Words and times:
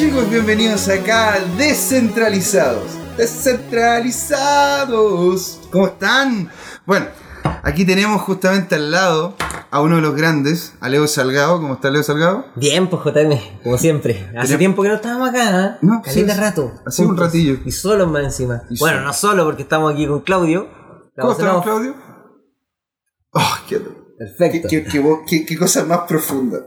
chicos, 0.00 0.30
bienvenidos 0.30 0.88
acá 0.88 1.34
a 1.34 1.40
Descentralizados. 1.58 2.84
Descentralizados. 3.18 5.60
¿Cómo 5.70 5.88
están? 5.88 6.48
Bueno, 6.86 7.04
aquí 7.62 7.84
tenemos 7.84 8.22
justamente 8.22 8.76
al 8.76 8.90
lado 8.90 9.34
a 9.70 9.82
uno 9.82 9.96
de 9.96 10.02
los 10.02 10.14
grandes, 10.14 10.72
a 10.80 10.88
Leo 10.88 11.06
Salgado. 11.06 11.60
¿Cómo 11.60 11.74
está 11.74 11.90
Leo 11.90 12.02
Salgado? 12.02 12.46
Bien, 12.56 12.88
pues 12.88 13.02
JM, 13.04 13.38
como 13.62 13.76
siempre. 13.76 14.30
Hace 14.38 14.56
tiempo 14.56 14.82
que 14.82 14.88
no 14.88 14.94
estábamos 14.94 15.28
acá, 15.28 15.66
¿eh? 15.66 15.72
No, 15.82 16.00
Caleta 16.02 16.34
sí, 16.34 16.40
rato. 16.40 16.72
hace 16.86 17.04
un 17.04 17.18
ratillo. 17.18 17.58
Y 17.66 17.72
solo 17.72 18.06
más 18.06 18.24
encima. 18.24 18.62
Y 18.70 18.78
bueno, 18.78 18.96
solo. 18.98 19.06
no 19.06 19.12
solo 19.12 19.44
porque 19.44 19.62
estamos 19.62 19.92
aquí 19.92 20.06
con 20.06 20.20
Claudio. 20.20 20.66
¿Cómo 21.16 21.32
Estamos. 21.32 21.62
Claudio? 21.62 21.94
Oh, 23.32 23.54
qué, 23.68 23.78
Perfecto. 24.18 24.68
qué- 24.70 24.84
qué- 25.26 25.44
qué 25.46 25.58
cosa 25.58 25.84
más 25.84 26.00
profunda. 26.08 26.58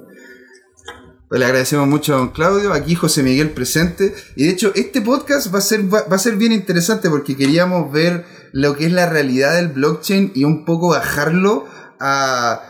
Pues 1.33 1.39
le 1.39 1.47
agradecemos 1.47 1.87
mucho 1.87 2.13
a 2.13 2.17
don 2.17 2.29
Claudio, 2.29 2.73
aquí 2.73 2.93
José 2.93 3.23
Miguel 3.23 3.49
presente. 3.49 4.13
Y 4.35 4.43
de 4.43 4.51
hecho, 4.51 4.71
este 4.75 5.01
podcast 5.01 5.51
va 5.51 5.57
a 5.57 5.61
ser, 5.63 5.91
va, 5.91 6.01
a 6.07 6.19
ser 6.19 6.35
bien 6.35 6.51
interesante 6.51 7.09
porque 7.09 7.35
queríamos 7.35 7.91
ver 7.91 8.23
lo 8.51 8.77
que 8.77 8.85
es 8.85 8.91
la 8.91 9.09
realidad 9.09 9.55
del 9.55 9.69
blockchain 9.69 10.33
y 10.35 10.43
un 10.43 10.63
poco 10.63 10.89
bajarlo 10.89 11.65
a, 11.99 12.61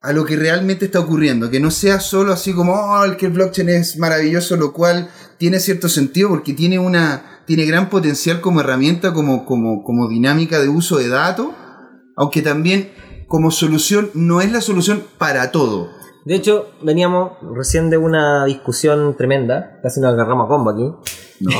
a 0.00 0.12
lo 0.14 0.24
que 0.24 0.36
realmente 0.36 0.86
está 0.86 1.00
ocurriendo. 1.00 1.50
Que 1.50 1.60
no 1.60 1.70
sea 1.70 2.00
solo 2.00 2.32
así 2.32 2.54
como, 2.54 2.72
oh, 2.72 3.04
el 3.04 3.18
que 3.18 3.26
el 3.26 3.32
blockchain 3.32 3.68
es 3.68 3.98
maravilloso, 3.98 4.56
lo 4.56 4.72
cual 4.72 5.10
tiene 5.36 5.60
cierto 5.60 5.90
sentido 5.90 6.30
porque 6.30 6.54
tiene 6.54 6.78
una 6.78 7.42
tiene 7.46 7.66
gran 7.66 7.90
potencial 7.90 8.40
como 8.40 8.60
herramienta, 8.60 9.12
como, 9.12 9.44
como, 9.44 9.84
como 9.84 10.08
dinámica 10.08 10.60
de 10.60 10.70
uso 10.70 10.96
de 10.96 11.08
datos, 11.08 11.48
aunque 12.16 12.40
también 12.40 12.90
como 13.28 13.50
solución 13.50 14.10
no 14.14 14.40
es 14.40 14.50
la 14.50 14.62
solución 14.62 15.04
para 15.18 15.50
todo. 15.50 16.00
De 16.24 16.34
hecho, 16.36 16.68
veníamos 16.82 17.32
recién 17.54 17.90
de 17.90 17.96
una 17.96 18.44
discusión 18.44 19.16
tremenda. 19.16 19.80
Casi 19.82 20.00
nos 20.00 20.12
agarramos 20.12 20.46
a 20.46 20.48
combo 20.48 20.70
aquí. 20.70 20.92
No, 21.40 21.50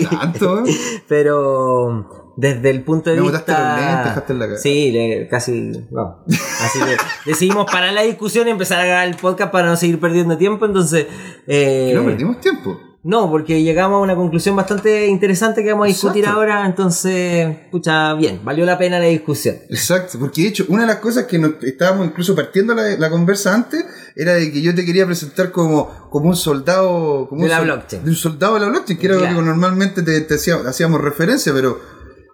no 0.00 0.08
tanto. 0.08 0.62
Pero 1.08 2.32
desde 2.36 2.70
el 2.70 2.84
punto 2.84 3.10
de 3.10 3.16
Me 3.20 3.30
vista. 3.30 3.74
los 3.74 3.80
lentes, 3.86 4.04
dejaste 4.06 4.32
en 4.32 4.38
la 4.38 4.46
cara. 4.46 4.58
Sí, 4.58 4.90
le- 4.92 5.28
casi. 5.28 5.86
No. 5.90 6.24
Así 6.26 6.78
que 6.78 6.96
decidimos 7.30 7.70
parar 7.70 7.92
la 7.92 8.02
discusión 8.02 8.48
y 8.48 8.50
empezar 8.52 8.80
a 8.80 8.84
grabar 8.86 9.08
el 9.08 9.16
podcast 9.16 9.52
para 9.52 9.68
no 9.68 9.76
seguir 9.76 10.00
perdiendo 10.00 10.38
tiempo. 10.38 10.64
Entonces. 10.64 11.06
eh, 11.46 11.92
no 11.94 12.04
perdimos 12.04 12.40
tiempo. 12.40 12.78
No, 13.04 13.30
porque 13.30 13.62
llegamos 13.62 13.98
a 13.98 14.00
una 14.02 14.16
conclusión 14.16 14.56
bastante 14.56 15.06
interesante 15.06 15.62
que 15.62 15.70
vamos 15.70 15.84
a 15.84 15.88
discutir 15.88 16.24
Exacto. 16.24 16.40
ahora, 16.40 16.66
entonces, 16.66 17.56
pucha, 17.70 18.12
bien, 18.14 18.40
valió 18.44 18.66
la 18.66 18.76
pena 18.76 18.98
la 18.98 19.06
discusión. 19.06 19.56
Exacto, 19.70 20.18
porque 20.18 20.42
de 20.42 20.48
hecho, 20.48 20.64
una 20.68 20.82
de 20.82 20.88
las 20.88 20.96
cosas 20.96 21.24
que 21.26 21.38
nos 21.38 21.52
estábamos 21.62 22.06
incluso 22.06 22.34
partiendo 22.34 22.74
la, 22.74 22.82
la 22.98 23.08
conversa 23.08 23.54
antes 23.54 23.84
era 24.16 24.34
de 24.34 24.50
que 24.50 24.60
yo 24.60 24.74
te 24.74 24.84
quería 24.84 25.06
presentar 25.06 25.52
como, 25.52 26.08
como 26.10 26.28
un 26.28 26.36
soldado. 26.36 27.28
Como 27.28 27.42
De 27.42 27.44
un 27.44 27.50
la 27.50 27.56
sol- 27.58 27.66
blockchain. 27.66 28.04
De 28.04 28.10
un 28.10 28.16
soldado 28.16 28.54
de 28.54 28.60
la 28.60 28.68
blockchain, 28.68 28.98
que 28.98 29.06
era 29.06 29.14
lo 29.16 29.22
que 29.22 29.32
normalmente 29.42 30.02
te, 30.02 30.20
te 30.22 30.34
hacía- 30.34 30.56
hacíamos 30.66 31.00
referencia, 31.00 31.52
pero 31.54 31.80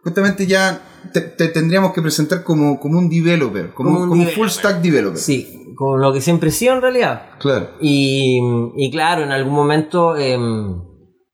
justamente 0.03 0.47
ya 0.47 0.81
te, 1.13 1.21
te 1.21 1.49
tendríamos 1.49 1.93
que 1.93 2.01
presentar 2.01 2.43
como, 2.43 2.81
como 2.81 2.99
un 2.99 3.11
developer, 3.11 3.73
como, 3.75 3.91
Como 3.91 4.03
un 4.05 4.09
como 4.09 4.27
full 4.31 4.49
stack 4.49 4.81
developer. 4.81 5.19
Sí, 5.21 5.61
con 5.75 6.01
lo 6.01 6.13
que 6.13 6.21
siempre 6.21 6.49
he 6.49 6.53
sido 6.53 6.75
en 6.75 6.83
realidad. 6.83 7.31
Claro. 7.39 7.71
Y, 7.81 8.41
y 8.77 8.91
claro, 8.91 9.23
en 9.23 9.33
algún 9.33 9.55
momento 9.55 10.17
em, 10.17 10.83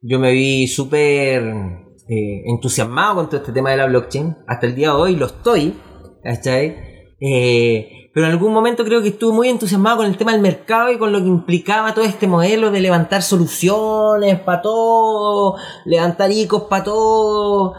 yo 0.02 0.18
me 0.18 0.32
vi 0.32 0.66
súper 0.66 1.42
eh, 2.08 2.42
entusiasmado 2.46 3.16
con 3.16 3.26
todo 3.28 3.36
este 3.36 3.52
tema 3.52 3.70
de 3.70 3.76
la 3.76 3.86
blockchain. 3.86 4.36
Hasta 4.46 4.66
el 4.66 4.74
día 4.74 4.88
de 4.88 4.94
hoy 4.94 5.16
lo 5.16 5.26
estoy, 5.26 5.78
¿cachai? 6.22 6.76
Eh, 7.20 8.10
pero 8.12 8.26
en 8.26 8.32
algún 8.32 8.52
momento 8.52 8.84
creo 8.84 9.02
que 9.02 9.08
estuve 9.08 9.32
muy 9.32 9.48
entusiasmado 9.48 9.98
con 9.98 10.06
el 10.06 10.16
tema 10.16 10.32
del 10.32 10.40
mercado 10.40 10.90
y 10.90 10.98
con 10.98 11.12
lo 11.12 11.20
que 11.20 11.28
implicaba 11.28 11.94
todo 11.94 12.04
este 12.04 12.26
modelo 12.26 12.70
de 12.70 12.80
levantar 12.80 13.22
soluciones 13.22 14.40
para 14.40 14.62
todo, 14.62 15.56
levantar 15.84 16.32
icos 16.32 16.64
para 16.64 16.84
todo. 16.84 17.74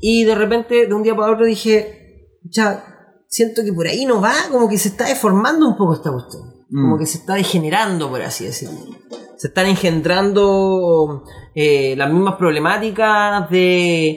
Y 0.00 0.24
de 0.24 0.34
repente, 0.34 0.86
de 0.86 0.94
un 0.94 1.02
día 1.02 1.14
para 1.14 1.32
otro, 1.32 1.46
dije, 1.46 2.30
ya, 2.42 2.89
siento 3.30 3.62
que 3.64 3.72
por 3.72 3.86
ahí 3.86 4.04
no 4.04 4.20
va, 4.20 4.34
como 4.50 4.68
que 4.68 4.76
se 4.76 4.88
está 4.88 5.06
deformando 5.06 5.66
un 5.68 5.76
poco 5.76 5.94
esta 5.94 6.10
cuestión. 6.12 6.42
Como 6.70 6.96
Mm. 6.96 6.98
que 6.98 7.06
se 7.06 7.18
está 7.18 7.34
degenerando, 7.34 8.08
por 8.10 8.20
así 8.22 8.44
decirlo. 8.44 8.78
Se 9.38 9.48
están 9.48 9.66
engendrando 9.66 11.24
eh, 11.54 11.94
las 11.96 12.12
mismas 12.12 12.34
problemáticas 12.36 13.48
de 13.50 14.10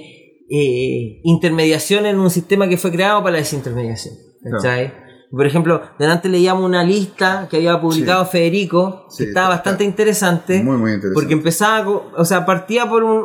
eh, 0.50 1.22
intermediación 1.24 2.06
en 2.06 2.20
un 2.20 2.30
sistema 2.30 2.68
que 2.68 2.78
fue 2.78 2.92
creado 2.92 3.22
para 3.24 3.34
la 3.34 3.38
desintermediación. 3.40 4.14
¿cachai? 4.52 4.94
Por 5.32 5.48
ejemplo, 5.48 5.82
delante 5.98 6.30
leíamos 6.30 6.64
una 6.66 6.84
lista 6.84 7.48
que 7.50 7.58
había 7.58 7.80
publicado 7.82 8.26
Federico, 8.26 9.06
Sí, 9.10 9.24
que 9.24 9.30
estaba 9.30 9.50
bastante 9.50 9.84
interesante. 9.84 10.62
Muy, 10.62 10.78
muy 10.78 10.92
interesante. 10.92 11.14
Porque 11.16 11.34
empezaba, 11.34 11.90
o 11.90 12.26
sea, 12.26 12.46
partía 12.46 12.88
por 12.88 13.04
un- 13.04 13.24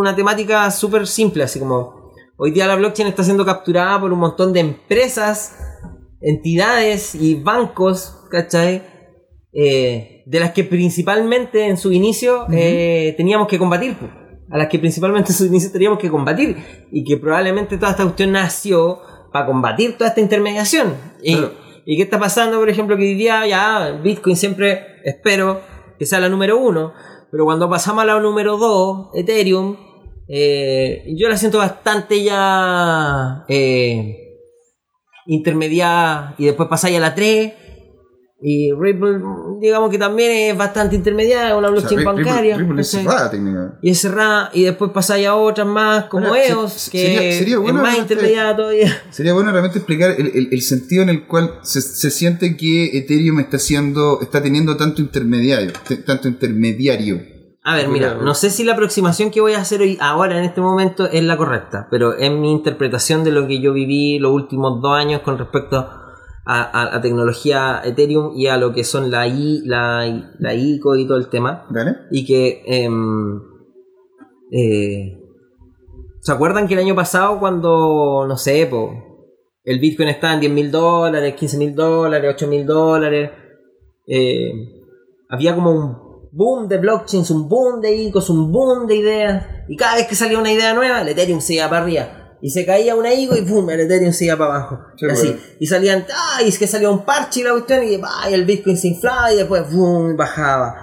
una 0.00 0.14
temática 0.14 0.70
súper 0.70 1.06
simple, 1.06 1.44
así 1.44 1.58
como 1.60 2.05
hoy 2.36 2.50
día 2.50 2.66
la 2.66 2.76
blockchain 2.76 3.08
está 3.08 3.24
siendo 3.24 3.44
capturada 3.44 4.00
por 4.00 4.12
un 4.12 4.18
montón 4.18 4.52
de 4.52 4.60
empresas, 4.60 5.56
entidades 6.20 7.14
y 7.14 7.34
bancos, 7.34 8.24
¿cachai? 8.30 8.82
Eh, 9.52 10.22
de 10.26 10.40
las 10.40 10.52
que 10.52 10.64
principalmente 10.64 11.66
en 11.66 11.76
su 11.76 11.92
inicio 11.92 12.46
eh, 12.52 13.14
teníamos 13.16 13.48
que 13.48 13.58
combatir, 13.58 13.96
a 14.50 14.58
las 14.58 14.68
que 14.68 14.78
principalmente 14.78 15.32
en 15.32 15.36
su 15.36 15.46
inicio 15.46 15.70
teníamos 15.72 15.98
que 15.98 16.10
combatir, 16.10 16.56
y 16.90 17.04
que 17.04 17.16
probablemente 17.16 17.76
toda 17.76 17.92
esta 17.92 18.04
cuestión 18.04 18.32
nació 18.32 19.00
para 19.32 19.46
combatir 19.46 19.96
toda 19.96 20.08
esta 20.08 20.20
intermediación. 20.20 20.94
Y, 21.22 21.36
Claro. 21.36 21.66
¿Y 21.88 21.96
qué 21.96 22.02
está 22.02 22.18
pasando, 22.18 22.58
por 22.58 22.68
ejemplo, 22.68 22.96
que 22.96 23.04
hoy 23.04 23.14
día 23.14 23.46
ya 23.46 24.00
Bitcoin 24.02 24.36
siempre 24.36 24.82
espero 25.04 25.60
que 26.00 26.04
sea 26.04 26.18
la 26.18 26.28
número 26.28 26.58
uno, 26.58 26.92
pero 27.30 27.44
cuando 27.44 27.70
pasamos 27.70 28.02
a 28.02 28.06
la 28.06 28.18
número 28.18 28.56
dos, 28.56 29.08
Ethereum, 29.14 29.76
eh, 30.28 31.04
yo 31.16 31.28
la 31.28 31.36
siento 31.36 31.58
bastante 31.58 32.22
ya 32.22 33.44
eh, 33.48 34.16
intermediada 35.26 36.34
y 36.38 36.46
después 36.46 36.68
pasáis 36.68 36.96
a 36.96 37.00
la 37.00 37.14
3 37.14 37.52
y 38.38 38.70
Ripple, 38.78 39.18
digamos 39.62 39.90
que 39.90 39.98
también 39.98 40.30
es 40.50 40.56
bastante 40.58 40.94
intermediada, 40.94 41.56
una 41.56 41.68
O 41.68 41.70
sea, 41.70 41.88
blockchain 41.88 42.00
Ripple- 42.00 42.24
bancaria. 42.24 42.56
Ripple 42.58 42.82
es 42.82 42.88
cerrada 42.90 43.30
técnicamente. 43.30 43.76
y 43.82 43.90
es 43.90 43.98
cerrada 43.98 44.50
y 44.52 44.64
después 44.64 44.90
pasáis 44.92 45.26
a 45.26 45.34
otras 45.36 45.66
más 45.66 46.04
como 46.04 46.26
Ahora, 46.26 46.44
EOS, 46.46 46.72
se- 46.72 46.90
que 46.90 46.98
sería- 47.06 47.32
sería 47.38 47.58
bueno 47.58 47.78
es 47.78 47.82
más 47.82 47.98
intermediada 47.98 48.54
todavía. 48.54 49.02
Sería 49.10 49.32
bueno 49.32 49.50
realmente 49.52 49.78
explicar 49.78 50.10
el, 50.18 50.26
el- 50.34 50.48
el 50.52 50.60
sentido 50.62 51.02
en 51.02 51.08
el 51.08 51.26
cual 51.26 51.54
se, 51.62 51.80
se 51.80 52.10
siente 52.10 52.56
que 52.58 52.98
Ethereum 52.98 53.40
está 53.40 53.58
siendo, 53.58 54.20
está 54.20 54.42
teniendo 54.42 54.76
tanto 54.76 55.00
intermediario, 55.00 55.72
tanto 56.04 56.28
intermediario. 56.28 57.35
A 57.68 57.74
ver, 57.74 57.88
mira, 57.88 58.14
no 58.14 58.32
sé 58.34 58.50
si 58.50 58.62
la 58.62 58.74
aproximación 58.74 59.32
que 59.32 59.40
voy 59.40 59.54
a 59.54 59.58
hacer 59.58 59.80
hoy, 59.80 59.98
ahora 60.00 60.38
en 60.38 60.44
este 60.44 60.60
momento 60.60 61.06
es 61.06 61.24
la 61.24 61.36
correcta, 61.36 61.88
pero 61.90 62.14
es 62.14 62.30
mi 62.30 62.52
interpretación 62.52 63.24
de 63.24 63.32
lo 63.32 63.48
que 63.48 63.60
yo 63.60 63.72
viví 63.72 64.20
los 64.20 64.30
últimos 64.30 64.80
dos 64.80 64.92
años 64.96 65.22
con 65.22 65.36
respecto 65.36 65.78
a, 66.44 66.94
a 66.96 67.00
tecnología 67.00 67.80
Ethereum 67.84 68.36
y 68.36 68.46
a 68.46 68.56
lo 68.56 68.72
que 68.72 68.84
son 68.84 69.10
la, 69.10 69.26
I, 69.26 69.62
la, 69.64 70.06
la 70.38 70.54
ICO 70.54 70.94
y 70.94 71.08
todo 71.08 71.18
el 71.18 71.28
tema. 71.28 71.66
¿Vale? 71.68 71.96
Y 72.12 72.24
que... 72.24 72.62
em, 72.66 73.40
eh, 74.52 75.18
¿Se 76.20 76.30
acuerdan 76.30 76.68
que 76.68 76.74
el 76.74 76.80
año 76.80 76.94
pasado 76.94 77.40
cuando, 77.40 78.26
no 78.28 78.36
sé, 78.36 78.68
po, 78.68 78.92
el 79.64 79.80
Bitcoin 79.80 80.08
estaba 80.08 80.34
en 80.34 80.40
10 80.40 80.52
mil 80.52 80.70
dólares, 80.70 81.34
15 81.34 81.58
mil 81.58 81.74
dólares, 81.74 82.32
8 82.32 82.46
mil 82.46 82.64
dólares? 82.64 83.32
eh, 84.06 84.52
había 85.28 85.54
como 85.56 85.72
un 85.72 86.05
boom 86.36 86.68
de 86.68 86.76
blockchains, 86.76 87.30
un 87.30 87.48
boom 87.48 87.80
de 87.80 87.94
ICOs, 87.96 88.30
un 88.30 88.52
boom 88.52 88.86
de 88.86 88.96
ideas. 88.96 89.46
Y 89.68 89.76
cada 89.76 89.96
vez 89.96 90.06
que 90.06 90.14
salía 90.14 90.38
una 90.38 90.52
idea 90.52 90.74
nueva, 90.74 91.00
el 91.00 91.08
Ethereum 91.08 91.40
se 91.40 91.54
iba 91.54 91.68
para 91.68 91.82
arriba. 91.82 92.38
Y 92.42 92.50
se 92.50 92.66
caía 92.66 92.94
una 92.94 93.12
ICO 93.12 93.36
y 93.36 93.40
boom, 93.40 93.70
el 93.70 93.80
Ethereum 93.80 94.12
se 94.12 94.26
iba 94.26 94.36
para 94.36 94.54
abajo. 94.56 94.78
Sí, 94.96 95.06
y 95.06 95.10
así. 95.10 95.26
bueno. 95.28 95.42
Y 95.58 95.66
salían, 95.66 96.06
ay, 96.34 96.48
es 96.48 96.58
que 96.58 96.66
salía 96.66 96.90
un 96.90 97.04
parche 97.04 97.40
y 97.40 97.42
la 97.42 97.52
cuestión 97.52 97.82
y, 97.82 97.98
el 98.32 98.44
Bitcoin 98.44 98.76
se 98.76 98.88
inflaba 98.88 99.32
y 99.32 99.36
después 99.36 99.72
boom, 99.72 100.16
bajaba. 100.16 100.74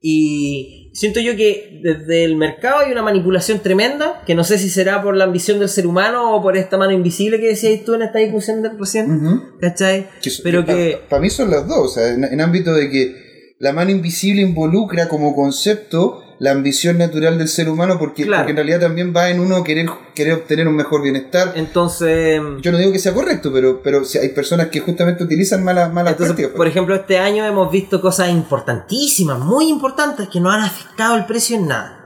Y 0.00 0.90
siento 0.92 1.20
yo 1.20 1.36
que 1.36 1.80
desde 1.82 2.24
el 2.24 2.36
mercado 2.36 2.80
hay 2.80 2.90
una 2.90 3.02
manipulación 3.02 3.60
tremenda, 3.60 4.22
que 4.26 4.34
no 4.34 4.42
sé 4.42 4.58
si 4.58 4.68
será 4.68 5.02
por 5.02 5.16
la 5.16 5.24
ambición 5.24 5.60
del 5.60 5.68
ser 5.68 5.86
humano 5.86 6.34
o 6.34 6.42
por 6.42 6.56
esta 6.56 6.76
mano 6.76 6.92
invisible 6.92 7.40
que 7.40 7.46
decías 7.46 7.84
tú 7.84 7.94
en 7.94 8.02
esta 8.02 8.18
discusión 8.18 8.60
del 8.60 8.76
recién. 8.76 9.40
¿Cachai? 9.60 10.08
Pero 10.42 10.64
que... 10.64 11.00
Para 11.08 11.22
mí 11.22 11.30
son 11.30 11.50
las 11.50 11.66
dos, 11.68 11.78
o 11.78 11.88
sea, 11.88 12.12
en, 12.12 12.24
en 12.24 12.40
ámbito 12.40 12.74
de 12.74 12.90
que 12.90 13.23
la 13.58 13.72
mano 13.72 13.90
invisible 13.90 14.42
involucra 14.42 15.08
como 15.08 15.34
concepto 15.34 16.20
la 16.40 16.50
ambición 16.50 16.98
natural 16.98 17.38
del 17.38 17.46
ser 17.48 17.68
humano 17.68 17.96
porque, 17.98 18.24
Claro. 18.24 18.42
porque 18.42 18.50
en 18.50 18.56
realidad 18.56 18.80
también 18.80 19.14
va 19.16 19.30
en 19.30 19.38
uno 19.38 19.62
querer, 19.62 19.86
querer 20.14 20.34
obtener 20.34 20.66
un 20.66 20.74
mejor 20.74 21.00
bienestar. 21.02 21.52
Entonces... 21.54 22.40
Yo 22.60 22.72
no 22.72 22.78
digo 22.78 22.90
que 22.90 22.98
sea 22.98 23.14
correcto, 23.14 23.50
pero, 23.52 23.80
pero 23.82 24.04
si 24.04 24.18
hay 24.18 24.30
personas 24.30 24.66
que 24.68 24.80
justamente 24.80 25.22
utilizan 25.22 25.62
malas, 25.62 25.92
malas 25.92 26.12
Entonces, 26.14 26.34
prácticas. 26.34 26.56
por 26.56 26.66
ejemplo, 26.66 26.94
este 26.96 27.18
año 27.18 27.46
hemos 27.46 27.70
visto 27.70 28.00
cosas 28.00 28.30
importantísimas, 28.30 29.38
muy 29.38 29.68
importantes, 29.68 30.28
que 30.28 30.40
no 30.40 30.50
han 30.50 30.60
afectado 30.62 31.16
el 31.16 31.24
precio 31.24 31.56
en 31.56 31.68
nada. 31.68 32.00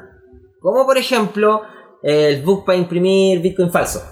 Como 0.60 0.84
por 0.84 0.98
ejemplo, 0.98 1.62
el 2.02 2.42
book 2.42 2.66
para 2.66 2.76
imprimir 2.78 3.40
Bitcoin 3.40 3.72
falso. 3.72 4.02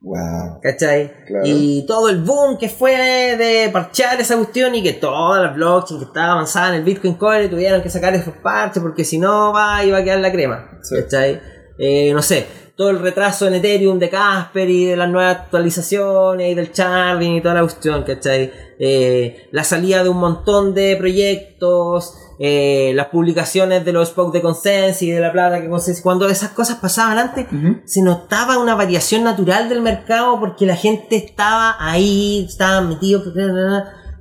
Wow. 0.00 0.60
¿Cachai? 0.62 1.12
Claro. 1.26 1.44
Y 1.44 1.84
todo 1.86 2.08
el 2.08 2.22
boom 2.22 2.56
que 2.56 2.68
fue 2.68 2.92
de 3.36 3.68
parchear 3.72 4.20
esa 4.20 4.36
cuestión 4.36 4.74
y 4.74 4.82
que 4.82 4.92
todas 4.92 5.42
las 5.42 5.54
blockchain 5.56 5.98
que 5.98 6.06
estaban 6.06 6.30
avanzadas 6.30 6.70
en 6.70 6.76
el 6.76 6.84
Bitcoin 6.84 7.14
Core 7.14 7.48
tuvieron 7.48 7.82
que 7.82 7.90
sacar 7.90 8.14
esos 8.14 8.34
parches 8.34 8.80
porque 8.82 9.04
si 9.04 9.18
no 9.18 9.52
va, 9.52 9.84
iba 9.84 9.98
a 9.98 10.04
quedar 10.04 10.20
la 10.20 10.30
crema. 10.30 10.78
Sí. 10.82 10.94
¿Cachai? 10.96 11.40
Eh, 11.78 12.12
no 12.12 12.22
sé, 12.22 12.46
todo 12.78 12.90
el 12.90 13.00
retraso 13.00 13.48
en 13.48 13.54
Ethereum 13.54 13.98
de 13.98 14.08
Casper 14.08 14.70
y 14.70 14.84
de 14.84 14.96
las 14.96 15.10
nuevas 15.10 15.36
actualizaciones 15.36 16.52
y 16.52 16.54
del 16.54 16.70
Chain 16.70 17.20
y 17.20 17.40
toda 17.40 17.54
la 17.54 17.62
cuestión, 17.62 18.04
¿cachai? 18.04 18.52
Eh, 18.78 19.48
la 19.50 19.64
salida 19.64 20.04
de 20.04 20.08
un 20.08 20.18
montón 20.18 20.74
de 20.74 20.94
proyectos, 20.96 22.14
eh, 22.38 22.92
las 22.94 23.08
publicaciones 23.08 23.84
de 23.84 23.92
los 23.92 24.10
Spoke 24.10 24.32
de 24.32 24.42
Consensus 24.42 25.02
y 25.02 25.10
de 25.10 25.18
la 25.18 25.32
plata 25.32 25.60
que 25.60 25.68
Consensus, 25.68 26.04
cuando 26.04 26.28
esas 26.28 26.50
cosas 26.50 26.76
pasaban 26.76 27.18
antes, 27.18 27.46
se 27.84 28.00
notaba 28.00 28.58
una 28.58 28.76
variación 28.76 29.24
natural 29.24 29.68
del 29.68 29.82
mercado 29.82 30.38
porque 30.38 30.64
la 30.64 30.76
gente 30.76 31.16
estaba 31.16 31.74
ahí, 31.80 32.46
estaba 32.48 32.80
metido. 32.82 33.24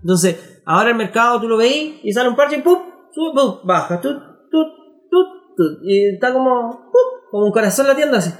Entonces, 0.02 0.62
ahora 0.66 0.90
el 0.90 0.96
mercado 0.96 1.40
tú 1.40 1.48
lo 1.48 1.58
veis 1.58 2.00
y 2.02 2.12
sale 2.12 2.28
un 2.28 2.36
parche 2.36 2.58
y 2.58 2.62
¡pum! 2.64 2.80
Sube, 3.12 3.34
¡pum! 3.36 3.60
Baja, 3.66 4.02
tut, 4.02 4.18
tut, 4.50 4.68
tut, 5.12 5.28
tut, 5.56 5.80
y 5.84 6.16
está 6.16 6.34
como, 6.34 6.90
¡pum! 6.92 7.17
Como 7.32 7.46
un 7.46 7.52
corazón 7.52 7.88
latiendo 7.88 8.18
así. 8.18 8.32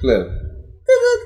Claro. 0.00 0.26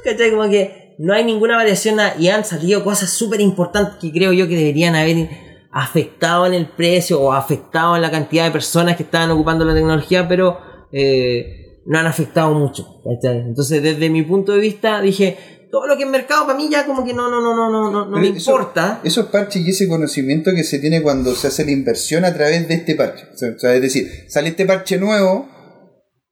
¿cachai? 0.05 0.31
Como 0.31 0.49
que 0.49 0.95
no 0.99 1.15
hay 1.15 1.25
ninguna 1.25 1.57
variación 1.57 1.99
y 2.19 2.29
han 2.29 2.45
salido 2.45 2.83
cosas 2.85 3.11
súper 3.11 3.41
importantes 3.41 3.97
que 4.01 4.13
creo 4.13 4.33
yo 4.33 4.49
que 4.49 4.57
deberían 4.57 4.95
haber 4.95 5.29
afectado 5.73 6.47
en 6.47 6.55
el 6.55 6.69
precio 6.69 7.21
o 7.21 7.33
afectado 7.33 7.97
en 7.97 8.03
la 8.03 8.11
cantidad 8.11 8.45
de 8.45 8.51
personas 8.51 8.97
que 8.97 9.03
estaban 9.03 9.31
ocupando 9.31 9.65
la 9.65 9.75
tecnología, 9.75 10.27
pero 10.27 10.59
eh, 10.93 11.83
no 11.85 11.99
han 11.99 12.07
afectado 12.07 12.55
mucho. 12.55 13.03
¿cachai? 13.05 13.41
Entonces, 13.41 13.83
desde 13.83 14.09
mi 14.09 14.23
punto 14.23 14.53
de 14.53 14.61
vista, 14.61 15.01
dije, 15.01 15.37
todo 15.79 15.87
lo 15.89 15.97
que 15.97 16.05
es 16.05 16.09
mercado 16.09 16.47
para 16.47 16.57
mí 16.57 16.69
ya 16.71 16.87
como 16.87 17.05
que 17.05 17.13
no, 17.13 17.31
no, 17.31 17.41
no, 17.43 17.55
no, 17.55 17.71
no, 17.71 17.91
no, 17.91 18.07
no 18.07 18.17
me 18.17 18.29
Pero 18.29 18.37
eso- 18.39 18.51
importa. 18.53 19.01
Esos 19.05 19.27
parches 19.27 19.63
y 19.67 19.71
ese 19.71 19.87
conocimiento 19.89 20.51
que 20.55 20.65
se 20.65 20.79
tiene 20.79 21.03
cuando 21.03 21.35
se 21.35 21.49
hace 21.49 21.65
la 21.67 21.73
inversión 21.73 22.25
a 22.25 22.33
través 22.33 22.67
de 22.69 22.75
este 22.75 22.95
parche. 22.95 23.25
O 23.35 23.59
sea, 23.59 23.75
es 23.75 23.83
decir, 23.83 24.11
sale 24.29 24.49
este 24.49 24.65
parche 24.65 24.99
nuevo, 24.99 25.49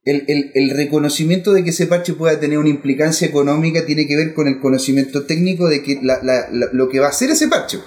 el, 0.03 0.23
el- 0.27 0.51
el 0.55 0.69
reconocimiento 0.71 1.53
de 1.53 1.63
que 1.63 1.69
ese 1.69 1.85
parche 1.87 2.13
pueda 2.13 2.39
tener 2.39 2.57
una 2.57 2.69
implicancia 2.69 3.27
económica 3.27 3.85
tiene 3.85 4.07
que 4.07 4.15
ver 4.15 4.33
con 4.33 4.47
el 4.47 4.59
conocimiento 4.59 5.25
técnico 5.25 5.67
de 5.67 5.83
que 5.83 5.99
la- 6.01 6.19
la- 6.23 6.47
la- 6.51 6.69
lo 6.73 6.89
que 6.89 6.99
va 6.99 7.07
a 7.07 7.09
hacer 7.09 7.29
ese 7.31 7.47
parche. 7.47 7.79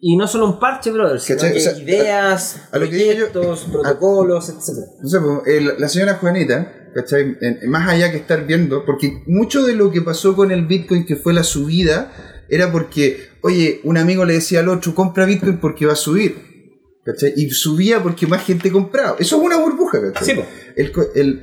Y 0.00 0.16
no 0.16 0.28
solo 0.28 0.46
un 0.46 0.60
parche, 0.60 0.90
brother, 0.92 1.18
sino 1.20 1.40
que 1.40 1.56
O 1.56 1.60
sea, 1.60 1.76
ideas, 1.78 2.56
a- 2.72 2.76
a 2.76 2.78
lo 2.78 2.88
que 2.88 2.96
digo 2.96 3.12
yo- 3.12 3.32
proyectos, 3.32 3.66
protocolos. 3.72 4.48
No 4.54 4.60
sé, 5.08 5.18
pues, 5.20 5.56
el- 5.56 5.74
la 5.78 5.88
señora 5.88 6.14
Juanita, 6.14 6.72
¿cachai? 6.94 7.36
En- 7.40 7.70
más 7.70 7.88
allá 7.88 8.10
que 8.10 8.16
estar 8.18 8.46
viendo, 8.46 8.84
porque 8.84 9.22
mucho 9.26 9.64
de 9.66 9.74
lo 9.74 9.90
que 9.90 10.02
pasó 10.02 10.34
con 10.36 10.50
el 10.50 10.66
Bitcoin, 10.66 11.04
que 11.06 11.16
fue 11.16 11.32
la 11.34 11.42
subida, 11.44 12.12
era 12.48 12.70
porque, 12.72 13.28
oye, 13.42 13.80
un 13.84 13.96
amigo 13.98 14.24
le 14.24 14.34
decía 14.34 14.60
al 14.60 14.68
otro, 14.68 14.94
compra 14.94 15.24
Bitcoin 15.26 15.58
porque 15.58 15.86
va 15.86 15.92
a 15.92 15.96
subir. 15.96 16.46
¿cachai? 17.04 17.32
Y 17.36 17.48
subía 17.50 18.02
porque 18.02 18.26
más 18.26 18.44
gente 18.44 18.70
compraba. 18.70 19.16
Eso 19.18 19.36
es 19.38 19.42
una 19.42 19.56
burbuja, 19.56 19.98
¿cachai? 20.12 20.26
Sí, 20.26 20.34
po. 20.34 20.44
El, 20.76 20.92
co- 20.92 21.06
el- 21.14 21.42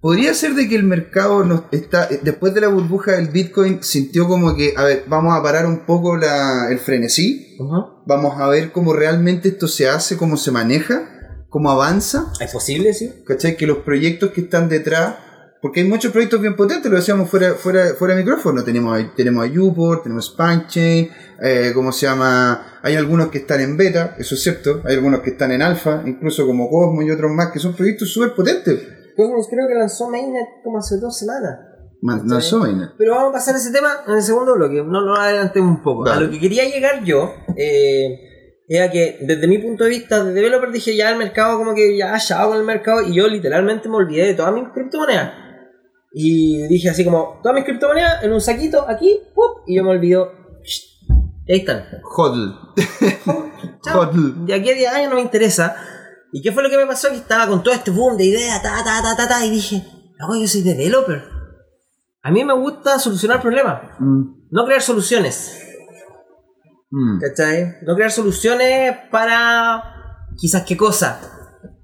podría 0.00 0.34
ser 0.34 0.54
de 0.54 0.68
que 0.68 0.74
el 0.74 0.82
mercado 0.82 1.68
está 1.70 2.08
después 2.22 2.54
de 2.54 2.62
la 2.62 2.68
burbuja 2.68 3.12
del 3.12 3.28
Bitcoin 3.28 3.82
sintió 3.82 4.26
como 4.26 4.56
que 4.56 4.72
a 4.76 4.84
ver 4.84 5.04
vamos 5.08 5.38
a 5.38 5.42
parar 5.42 5.66
un 5.66 5.84
poco 5.84 6.16
la, 6.16 6.68
el 6.72 6.78
frenesí 6.78 7.54
vamos 8.06 8.40
a 8.40 8.48
ver 8.48 8.72
cómo 8.72 8.94
realmente 8.94 9.50
esto 9.50 9.68
se 9.68 9.88
hace 9.90 10.16
cómo 10.16 10.38
se 10.38 10.50
maneja 10.52 11.19
cómo 11.50 11.70
avanza 11.70 12.32
¿Es 12.40 12.50
posible, 12.52 12.94
sí? 12.94 13.22
¿cachai? 13.26 13.56
que 13.56 13.66
los 13.66 13.78
proyectos 13.78 14.30
que 14.30 14.40
están 14.42 14.68
detrás 14.68 15.16
porque 15.62 15.80
hay 15.80 15.86
muchos 15.86 16.10
proyectos 16.10 16.40
bien 16.40 16.56
potentes 16.56 16.90
lo 16.90 16.96
decíamos 16.96 17.28
fuera 17.28 17.52
fuera 17.54 17.88
fuera 17.98 18.14
de 18.14 18.22
micrófono 18.22 18.64
tenemos 18.64 18.98
a- 18.98 19.14
tenemos 19.14 19.46
a 19.46 19.60
Uport 19.60 20.04
tenemos 20.04 20.26
Spanchain 20.32 21.10
eh, 21.42 21.72
¿cómo 21.74 21.92
se 21.92 22.06
llama? 22.06 22.78
hay 22.82 22.96
algunos 22.96 23.28
que 23.28 23.38
están 23.38 23.60
en 23.60 23.76
beta 23.76 24.14
eso 24.18 24.34
es 24.36 24.42
cierto 24.42 24.80
hay 24.86 24.94
algunos 24.94 25.20
que 25.20 25.30
están 25.30 25.52
en 25.52 25.60
alfa 25.60 26.02
incluso 26.06 26.46
como 26.46 26.70
Cosmo 26.70 27.02
y 27.02 27.10
otros 27.10 27.30
más 27.32 27.50
que 27.52 27.58
son 27.58 27.74
proyectos 27.74 28.10
súper 28.10 28.34
potentes 28.34 28.80
Cosmos 29.16 29.48
creo 29.50 29.66
que 29.68 29.74
lanzó 29.74 30.08
Mainnet 30.08 30.46
como 30.64 30.78
hace 30.78 30.96
dos 30.96 31.18
semanas. 31.18 31.58
Man- 32.00 32.22
no 32.24 32.40
son, 32.40 32.78
¿no? 32.78 32.92
Pero 32.96 33.14
vamos 33.16 33.30
a 33.30 33.32
pasar 33.34 33.56
ese 33.56 33.70
tema 33.70 33.90
en 34.06 34.14
el 34.14 34.22
segundo 34.22 34.54
bloque. 34.54 34.82
No 34.82 35.02
lo 35.02 35.14
adelantemos 35.14 35.76
un 35.76 35.82
poco. 35.82 36.08
A 36.08 36.18
lo 36.18 36.30
que 36.30 36.40
quería 36.40 36.64
llegar 36.64 37.04
yo 37.04 37.30
eh, 37.54 38.29
era 38.72 38.88
que 38.88 39.18
desde 39.20 39.48
mi 39.48 39.58
punto 39.58 39.82
de 39.82 39.90
vista 39.90 40.22
de 40.22 40.32
developer 40.32 40.70
dije 40.70 40.94
ya 40.94 41.10
el 41.10 41.18
mercado 41.18 41.58
como 41.58 41.74
que 41.74 41.96
ya 41.96 42.16
ya 42.16 42.44
con 42.44 42.56
el 42.56 42.62
mercado 42.62 43.02
y 43.02 43.14
yo 43.14 43.26
literalmente 43.26 43.88
me 43.88 43.96
olvidé 43.96 44.26
de 44.26 44.34
todas 44.34 44.54
mis 44.54 44.68
criptomonedas. 44.68 45.32
Y 46.12 46.68
dije 46.68 46.88
así 46.88 47.04
como 47.04 47.40
todas 47.42 47.56
mis 47.56 47.64
criptomonedas 47.64 48.22
en 48.22 48.32
un 48.32 48.40
saquito 48.40 48.88
aquí 48.88 49.20
¡pup! 49.34 49.64
y 49.66 49.76
yo 49.76 49.82
me 49.82 49.90
olvido. 49.90 50.32
Ahí 51.48 51.58
están. 51.58 51.84
Hodl. 52.16 52.54
Hodl. 53.92 54.46
De 54.46 54.54
aquí 54.54 54.70
a 54.70 54.74
10 54.74 54.92
años 54.92 55.10
no 55.10 55.16
me 55.16 55.22
interesa. 55.22 55.74
¿Y 56.32 56.40
qué 56.40 56.52
fue 56.52 56.62
lo 56.62 56.70
que 56.70 56.76
me 56.76 56.86
pasó? 56.86 57.08
Que 57.08 57.16
estaba 57.16 57.48
con 57.48 57.64
todo 57.64 57.74
este 57.74 57.90
boom 57.90 58.16
de 58.16 58.26
ideas, 58.26 58.62
ta, 58.62 58.84
ta, 58.84 59.02
ta, 59.02 59.16
ta, 59.16 59.28
ta, 59.28 59.44
y 59.44 59.50
dije, 59.50 59.82
no, 60.16 60.40
yo 60.40 60.46
soy 60.46 60.62
developer. 60.62 61.24
A 62.22 62.30
mí 62.30 62.44
me 62.44 62.54
gusta 62.54 63.00
solucionar 63.00 63.42
problemas, 63.42 63.82
Mm, 63.98 64.46
no 64.52 64.64
crear 64.64 64.80
soluciones. 64.80 65.69
Mm. 66.90 67.20
¿Cachai? 67.20 67.76
No 67.82 67.94
crear 67.94 68.10
soluciones 68.10 68.96
para 69.10 69.82
quizás 70.36 70.64
qué 70.64 70.76
cosa. 70.76 71.20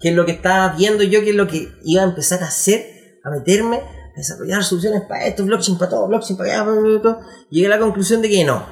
¿Qué 0.00 0.10
es 0.10 0.14
lo 0.14 0.26
que 0.26 0.32
estaba 0.32 0.74
viendo 0.76 1.02
yo? 1.02 1.20
¿Qué 1.20 1.30
es 1.30 1.36
lo 1.36 1.46
que 1.46 1.68
iba 1.84 2.02
a 2.02 2.06
empezar 2.06 2.42
a 2.42 2.46
hacer? 2.48 3.18
A 3.24 3.30
meterme, 3.30 3.76
a 3.78 4.16
desarrollar 4.16 4.62
soluciones 4.62 5.02
para 5.08 5.26
esto, 5.26 5.44
blockchain 5.44 5.78
para 5.78 5.90
todo, 5.90 6.08
blockchain 6.08 6.36
para 6.36 6.62
allá, 6.62 7.00
para. 7.02 7.20
Llegué 7.50 7.66
a 7.66 7.70
la 7.70 7.78
conclusión 7.78 8.22
de 8.22 8.28
que 8.28 8.44
no. 8.44 8.64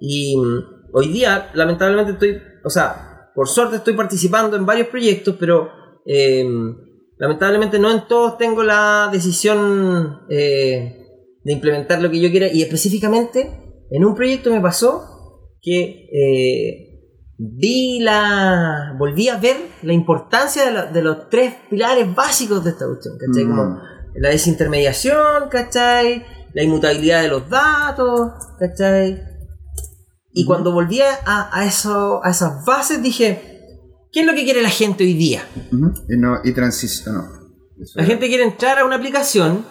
Y 0.00 0.36
mm, 0.36 0.92
hoy 0.92 1.08
día, 1.08 1.50
lamentablemente, 1.54 2.12
estoy, 2.12 2.42
o 2.64 2.70
sea, 2.70 3.30
por 3.34 3.48
suerte 3.48 3.76
estoy 3.76 3.94
participando 3.94 4.56
en 4.56 4.66
varios 4.66 4.88
proyectos, 4.88 5.36
pero 5.38 5.68
eh, 6.06 6.44
lamentablemente 7.18 7.78
no 7.78 7.90
en 7.90 8.06
todos 8.06 8.38
tengo 8.38 8.62
la 8.62 9.08
decisión 9.12 10.22
eh, 10.28 11.06
de 11.42 11.52
implementar 11.52 12.00
lo 12.00 12.10
que 12.10 12.20
yo 12.20 12.30
quiera. 12.30 12.48
Y 12.52 12.62
específicamente, 12.62 13.86
en 13.90 14.04
un 14.04 14.14
proyecto 14.14 14.50
me 14.50 14.60
pasó 14.60 15.19
que 15.62 16.08
eh, 16.12 16.86
vi 17.38 18.00
la. 18.00 18.94
volví 18.98 19.28
a 19.28 19.36
ver 19.38 19.56
la 19.82 19.92
importancia 19.92 20.64
de, 20.66 20.70
la- 20.72 20.86
de 20.86 21.02
los 21.02 21.28
tres 21.28 21.54
pilares 21.68 22.14
básicos 22.14 22.62
de 22.64 22.70
esta 22.70 22.86
cuestión, 22.86 23.16
¿cachai? 23.18 23.44
Mm. 23.44 23.48
Como 23.56 23.80
la 24.16 24.28
desintermediación, 24.30 25.48
¿cachai? 25.50 26.24
La 26.54 26.62
inmutabilidad 26.62 27.22
de 27.22 27.28
los 27.28 27.48
datos, 27.48 28.32
¿cachai? 28.58 29.22
Y 30.32 30.42
Ujú. 30.42 30.48
cuando 30.48 30.72
volví 30.72 31.00
a, 31.00 31.48
a, 31.52 31.64
eso, 31.66 32.20
a 32.24 32.30
esas 32.30 32.64
bases 32.64 33.02
dije, 33.02 33.60
¿qué 34.12 34.20
es 34.20 34.26
lo 34.26 34.34
que 34.34 34.44
quiere 34.44 34.62
la 34.62 34.68
gente 34.70 35.04
hoy 35.04 35.14
día? 35.14 35.42
Y, 35.72 36.16
no, 36.16 36.38
y 36.44 36.52
transición. 36.52 37.14
No. 37.14 37.28
La 37.94 38.04
gente 38.04 38.28
quiere 38.28 38.44
entrar 38.44 38.78
a 38.78 38.84
una 38.84 38.96
aplicación 38.96 39.64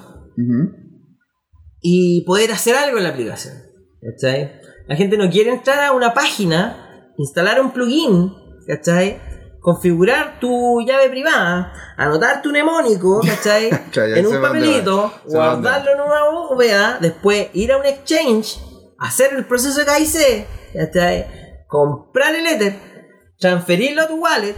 y 1.81 2.22
poder 2.25 2.51
hacer 2.51 2.75
algo 2.75 2.98
en 2.98 3.03
la 3.03 3.10
aplicación. 3.10 3.55
¿Cachai? 4.01 4.58
La 4.89 4.96
gente 4.96 5.17
no 5.17 5.29
quiere 5.29 5.51
entrar 5.51 5.86
a 5.86 5.91
una 5.91 6.15
página, 6.15 7.13
instalar 7.15 7.62
un 7.62 7.69
plugin, 7.69 8.34
¿cachai? 8.65 9.22
Configurar 9.60 10.39
tu 10.39 10.81
llave 10.81 11.12
privada, 11.12 11.72
anotar 11.96 12.41
tu 12.41 12.50
mnemónico, 12.50 13.22
¿cachai? 13.22 13.69
En 13.96 14.25
un 14.25 14.41
papelito, 14.41 15.13
guardarlo 15.27 15.91
en 15.91 16.01
una 16.01 16.55
VA, 16.55 16.98
después 17.00 17.50
ir 17.53 17.72
a 17.72 17.77
un 17.77 17.86
exchange, 17.86 18.60
hacer 18.98 19.36
el 19.36 19.46
proceso 19.46 19.79
de 19.79 19.86
KIC, 19.86 20.48
¿cachai? 20.74 21.65
Comprar 21.67 22.34
el 22.34 22.48
Ether, 22.48 22.75
transferirlo 23.38 24.01
a 24.01 24.08
tu 24.08 24.15
wallet, 24.15 24.55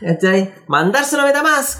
¿cachai? 0.00 0.50
Mandárselo 0.66 1.24
a 1.24 1.26
Metamask, 1.26 1.78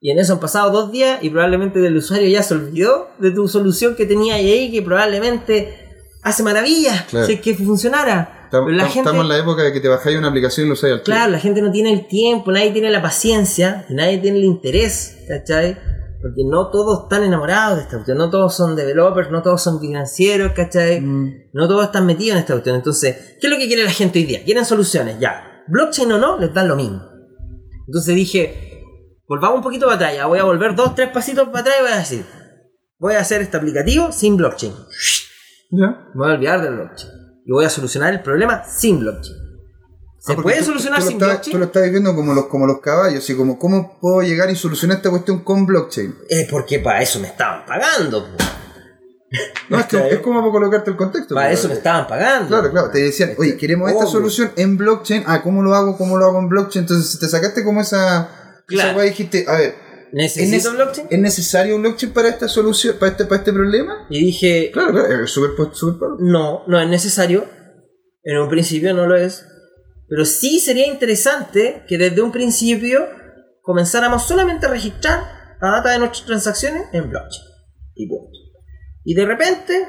y 0.00 0.10
en 0.10 0.18
eso 0.18 0.32
han 0.32 0.40
pasado 0.40 0.72
dos 0.72 0.90
días 0.90 1.22
y 1.22 1.30
probablemente 1.30 1.78
el 1.86 1.96
usuario 1.96 2.28
ya 2.28 2.42
se 2.42 2.54
olvidó 2.54 3.10
de 3.18 3.30
tu 3.30 3.46
solución 3.46 3.94
que 3.94 4.06
tenía 4.06 4.34
ahí 4.34 4.72
que 4.72 4.82
probablemente 4.82 5.81
hace 6.22 6.42
maravillas 6.42 7.02
Claro. 7.10 7.26
si 7.26 7.34
es 7.34 7.40
que 7.40 7.54
funcionara. 7.54 8.48
Tam- 8.50 8.64
Pero 8.66 8.76
la 8.76 8.84
tam- 8.84 8.88
gente, 8.88 8.98
Estamos 9.10 9.22
en 9.22 9.28
la 9.28 9.38
época 9.38 9.62
de 9.62 9.72
que 9.72 9.80
te 9.80 9.88
bajáis 9.88 10.16
una 10.18 10.28
aplicación 10.28 10.66
y 10.66 10.68
lo 10.68 10.74
usáis 10.74 10.92
al 10.94 11.02
claro, 11.02 11.30
la 11.32 11.38
gente 11.38 11.60
no 11.62 11.70
tiene 11.72 11.92
el 11.92 12.06
tiempo, 12.06 12.52
nadie 12.52 12.70
tiene 12.70 12.90
la 12.90 13.00
paciencia, 13.02 13.86
nadie 13.90 14.18
tiene 14.18 14.38
el 14.38 14.44
interés, 14.44 15.18
¿cachai? 15.28 15.74
Porque 16.20 16.42
no 16.48 16.70
todos 16.70 17.04
están 17.04 17.24
enamorados 17.24 17.76
de 17.78 17.82
esta 17.82 17.96
cuestión, 17.96 18.18
no 18.18 18.30
todos 18.30 18.54
son 18.54 18.76
developers, 18.76 19.30
no 19.30 19.42
todos 19.42 19.60
son 19.62 19.80
financieros, 19.80 20.52
¿cachai? 20.52 21.00
Mm. 21.00 21.48
No 21.52 21.66
todos 21.66 21.84
están 21.86 22.06
metidos 22.06 22.32
en 22.36 22.38
esta 22.40 22.52
cuestión. 22.52 22.76
Entonces, 22.76 23.16
¿qué 23.40 23.46
es 23.48 23.50
lo 23.52 23.58
que 23.58 23.66
quiere 23.66 23.82
la 23.84 23.90
gente 23.90 24.18
hoy 24.20 24.26
día? 24.26 24.44
Quieren 24.44 24.64
soluciones, 24.64 25.18
ya. 25.18 25.64
Blockchain 25.66 26.12
o 26.12 26.18
no, 26.18 26.38
les 26.38 26.52
dan 26.54 26.68
lo 26.68 26.76
mismo. 26.76 27.00
Entonces 27.88 28.14
dije, 28.14 28.84
volvamos 29.26 29.56
un 29.56 29.62
poquito 29.64 29.86
para 29.86 29.96
atrás, 29.96 30.14
ya 30.14 30.26
voy 30.26 30.38
a 30.38 30.44
volver 30.44 30.76
dos, 30.76 30.94
tres 30.94 31.08
pasitos 31.08 31.48
para 31.48 31.60
atrás 31.60 31.76
y 31.80 31.82
voy 31.82 31.92
a 31.92 31.96
decir, 31.96 32.24
voy 32.98 33.14
a 33.14 33.20
hacer 33.20 33.40
este 33.42 33.56
aplicativo 33.56 34.12
sin 34.12 34.36
blockchain. 34.36 34.72
¿Ya? 35.72 35.86
Me 36.14 36.20
voy 36.20 36.30
a 36.30 36.34
olvidar 36.34 36.62
del 36.62 36.74
blockchain. 36.74 37.12
Y 37.44 37.50
voy 37.50 37.64
a 37.64 37.70
solucionar 37.70 38.12
el 38.12 38.22
problema 38.22 38.62
sin 38.64 39.00
blockchain. 39.00 39.36
¿Se 40.18 40.32
Ah, 40.32 40.36
porque 40.36 40.42
puede 40.42 40.58
tú- 40.58 40.66
solucionar 40.66 41.00
tú 41.00 41.06
sin 41.06 41.16
estás- 41.16 41.28
blockchain? 41.30 41.52
Tú 41.52 41.58
lo 41.58 41.64
estás 41.64 41.90
viendo 41.90 42.14
como 42.14 42.34
los, 42.34 42.46
como 42.46 42.66
los 42.66 42.80
caballos, 42.80 43.18
así 43.24 43.34
como 43.34 43.58
cómo 43.58 43.98
puedo 44.00 44.22
llegar 44.22 44.48
y 44.50 44.54
solucionar 44.54 44.98
esta 44.98 45.10
cuestión 45.10 45.40
con 45.42 45.66
blockchain. 45.66 46.14
Es 46.28 46.48
porque 46.48 46.78
para 46.78 47.02
eso 47.02 47.18
me 47.18 47.26
estaban 47.28 47.66
pagando. 47.66 48.24
po. 48.24 48.44
No, 49.70 49.78
es, 49.78 49.86
que, 49.86 49.96
¿Cachai? 49.96 50.12
es 50.12 50.18
como 50.20 50.40
para 50.40 50.52
colocarte 50.52 50.90
el 50.90 50.96
contexto. 50.96 51.34
Para 51.34 51.48
pues, 51.48 51.58
eso 51.58 51.68
me 51.68 51.74
eh, 51.74 51.78
estaban 51.78 52.06
pagando. 52.06 52.48
Claro, 52.48 52.70
claro, 52.70 52.90
te 52.90 52.98
decían, 53.02 53.30
oye, 53.38 53.56
queremos 53.56 53.88
esta 53.90 54.02
Obvio. 54.04 54.12
solución 54.12 54.52
en 54.56 54.76
blockchain. 54.76 55.24
Ah, 55.26 55.40
¿cómo 55.42 55.62
lo 55.62 55.74
hago? 55.74 55.96
¿Cómo 55.96 56.18
lo 56.18 56.26
hago 56.26 56.38
en 56.38 56.48
blockchain? 56.50 56.82
Entonces 56.84 57.18
te 57.18 57.26
sacaste 57.28 57.64
como 57.64 57.80
esa. 57.80 58.28
Claro. 58.66 58.90
Esa 59.00 59.06
y 59.06 59.08
dijiste, 59.08 59.46
a 59.48 59.52
ver, 59.52 59.68
¿es, 59.70 59.74
¿Necesito 60.12 60.70
nece- 60.70 60.76
blockchain? 60.76 61.06
¿es 61.10 61.18
necesario 61.18 61.76
un 61.76 61.82
blockchain 61.82 62.12
para 62.12 62.28
esta 62.28 62.48
solución, 62.48 62.96
para 62.98 63.12
este, 63.12 63.24
para 63.24 63.38
este 63.38 63.52
problema? 63.52 64.06
Y 64.10 64.24
dije, 64.26 64.70
Claro, 64.72 64.92
claro, 64.92 65.24
es 65.24 65.30
súper 65.30 65.50
no, 66.18 66.64
no 66.66 66.80
es 66.80 66.88
necesario. 66.88 67.44
En 68.22 68.38
un 68.38 68.48
principio 68.48 68.94
no 68.94 69.06
lo 69.06 69.16
es. 69.16 69.46
Pero 70.08 70.24
sí 70.24 70.60
sería 70.60 70.86
interesante 70.86 71.84
que 71.88 71.98
desde 71.98 72.20
un 72.20 72.30
principio 72.30 73.08
comenzáramos 73.62 74.26
solamente 74.26 74.66
a 74.66 74.68
registrar 74.68 75.56
la 75.60 75.70
data 75.70 75.90
de 75.90 75.98
nuestras 76.00 76.26
transacciones 76.26 76.82
en 76.92 77.08
blockchain. 77.08 77.44
Y 77.94 78.08
punto. 78.08 78.38
Y 79.04 79.14
de 79.14 79.24
repente 79.24 79.88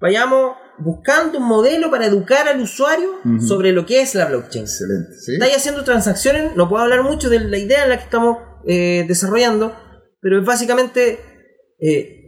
vayamos 0.00 0.56
buscando 0.78 1.38
un 1.38 1.44
modelo 1.44 1.90
para 1.90 2.06
educar 2.06 2.48
al 2.48 2.60
usuario 2.60 3.20
sobre 3.46 3.72
lo 3.72 3.86
que 3.86 4.00
es 4.00 4.14
la 4.14 4.26
blockchain. 4.26 4.64
Excelente, 4.64 5.12
¿sí? 5.20 5.34
Estáis 5.34 5.56
haciendo 5.56 5.84
transacciones, 5.84 6.56
no 6.56 6.68
puedo 6.68 6.82
hablar 6.82 7.02
mucho 7.04 7.30
de 7.30 7.40
la 7.40 7.58
idea 7.58 7.84
en 7.84 7.90
la 7.90 7.98
que 7.98 8.04
estamos 8.04 8.38
eh, 8.66 9.04
desarrollando, 9.06 9.74
pero 10.20 10.38
es 10.38 10.44
básicamente 10.44 11.18
eh, 11.78 12.18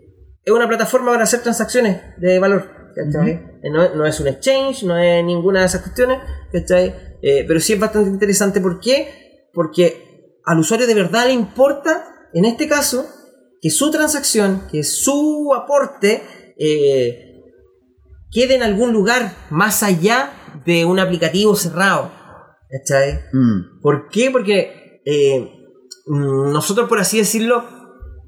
es 0.44 0.52
una 0.52 0.68
plataforma 0.68 1.12
para 1.12 1.24
hacer 1.24 1.42
transacciones 1.42 2.00
de 2.18 2.38
valor. 2.38 2.70
¿cachai? 2.94 3.30
Eh, 3.30 3.70
No, 3.70 3.94
no 3.94 4.06
es 4.06 4.20
un 4.20 4.28
exchange, 4.28 4.84
no 4.84 4.96
es 4.98 5.24
ninguna 5.24 5.60
de 5.60 5.66
esas 5.66 5.82
cuestiones, 5.82 6.18
¿cachai? 6.52 6.94
Eh, 7.22 7.44
pero 7.46 7.60
sí 7.60 7.72
es 7.72 7.80
bastante 7.80 8.10
interesante. 8.10 8.60
¿Por 8.60 8.80
qué? 8.80 9.48
Porque 9.52 10.38
al 10.44 10.58
usuario 10.58 10.86
de 10.86 10.94
verdad 10.94 11.26
le 11.26 11.32
importa, 11.32 12.04
en 12.32 12.44
este 12.44 12.68
caso, 12.68 13.06
que 13.60 13.70
su 13.70 13.90
transacción, 13.90 14.64
que 14.70 14.82
su 14.82 15.52
aporte 15.54 16.22
quede 18.30 18.56
en 18.56 18.62
algún 18.62 18.92
lugar 18.92 19.32
más 19.50 19.82
allá 19.82 20.32
de 20.66 20.84
un 20.84 20.98
aplicativo 20.98 21.54
cerrado. 21.56 22.12
¿Cachai? 22.70 23.20
Mm, 23.32 23.80
¿Por 23.80 24.08
qué? 24.08 24.30
Porque 24.30 25.00
eh, 25.04 25.53
nosotros, 26.06 26.88
por 26.88 26.98
así 26.98 27.18
decirlo, 27.18 27.64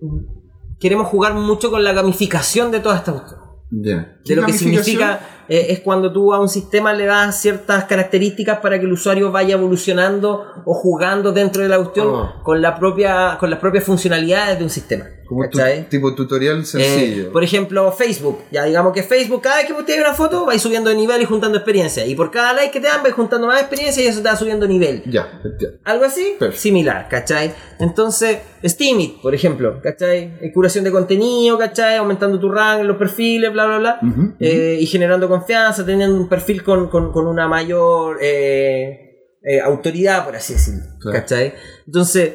mm, 0.00 0.78
queremos 0.78 1.06
jugar 1.08 1.34
mucho 1.34 1.70
con 1.70 1.84
la 1.84 1.92
gamificación 1.92 2.70
de 2.70 2.80
toda 2.80 2.96
esta 2.96 3.12
cuestión. 3.12 3.40
ya. 3.70 4.18
¿Qué 4.24 4.34
De 4.34 4.40
lo 4.40 4.46
que 4.46 4.52
significa 4.52 5.20
eh, 5.48 5.66
es 5.70 5.80
cuando 5.80 6.12
tú 6.12 6.32
a 6.32 6.40
un 6.40 6.48
sistema 6.48 6.92
le 6.92 7.06
das 7.06 7.40
ciertas 7.40 7.84
características 7.84 8.60
para 8.60 8.78
que 8.78 8.86
el 8.86 8.92
usuario 8.92 9.32
vaya 9.32 9.54
evolucionando 9.54 10.44
o 10.64 10.74
jugando 10.74 11.32
dentro 11.32 11.62
de 11.62 11.68
la 11.68 11.76
cuestión 11.78 12.06
Oh. 12.08 12.42
con, 12.42 12.62
la 12.62 12.76
propia, 12.78 13.36
con 13.38 13.50
las 13.50 13.58
propias 13.58 13.84
funcionalidades 13.84 14.58
de 14.58 14.64
un 14.64 14.70
sistema. 14.70 15.04
Como 15.26 15.48
tu- 15.50 15.58
tipo 15.88 16.14
tutorial 16.14 16.60
Eh, 16.60 16.64
sencillo. 16.64 17.32
por 17.32 17.42
ejemplo, 17.42 17.90
Facebook. 17.92 18.38
Ya 18.52 18.64
digamos 18.64 18.92
que 18.92 19.02
Facebook, 19.02 19.42
cada 19.42 19.56
vez 19.56 19.66
que 19.66 19.74
posteas 19.74 19.98
una 20.00 20.14
foto, 20.14 20.46
vais 20.46 20.62
subiendo 20.62 20.88
de 20.90 20.96
nivel 20.96 21.20
y 21.20 21.24
juntando 21.24 21.58
experiencia. 21.58 22.06
Y 22.06 22.14
por 22.14 22.30
cada 22.30 22.52
like 22.52 22.70
que 22.72 22.80
te 22.80 22.86
dan, 22.86 23.02
vais 23.02 23.14
juntando 23.14 23.46
más 23.46 23.60
experiencia 23.60 24.02
y 24.04 24.06
eso 24.06 24.22
te 24.22 24.28
va 24.28 24.36
subiendo 24.36 24.66
nivel. 24.68 25.02
Ya, 25.06 25.40
entiendo. 25.44 25.78
Algo 25.84 26.04
así, 26.04 26.36
similar, 26.54 27.08
¿cachai? 27.08 27.52
Entonces, 27.80 28.38
Steamit, 28.64 29.20
por 29.20 29.34
ejemplo, 29.34 29.80
¿cachai? 29.82 30.32
Eh, 30.40 30.52
Curación 30.52 30.84
de 30.84 30.92
contenido, 30.92 31.58
¿cachai? 31.58 31.96
Aumentando 31.96 32.38
tu 32.40 32.50
rank 32.50 32.80
en 32.80 32.86
los 32.88 32.96
perfiles, 32.96 33.52
bla, 33.52 33.66
bla, 33.66 33.78
bla. 33.78 34.00
Eh, 34.40 34.78
y 34.80 34.86
generando 34.86 35.28
confianza, 35.28 35.84
teniendo 35.84 36.16
un 36.16 36.28
perfil 36.28 36.62
con, 36.62 36.88
con- 36.88 37.12
con 37.12 37.26
una 37.26 37.48
mayor 37.48 38.18
eh, 38.22 39.60
autoridad, 39.64 40.24
por 40.24 40.34
así 40.36 40.54
decirlo, 40.54 40.82
Claro. 41.00 41.18
¿cachai? 41.18 41.54
Entonces, 41.86 42.32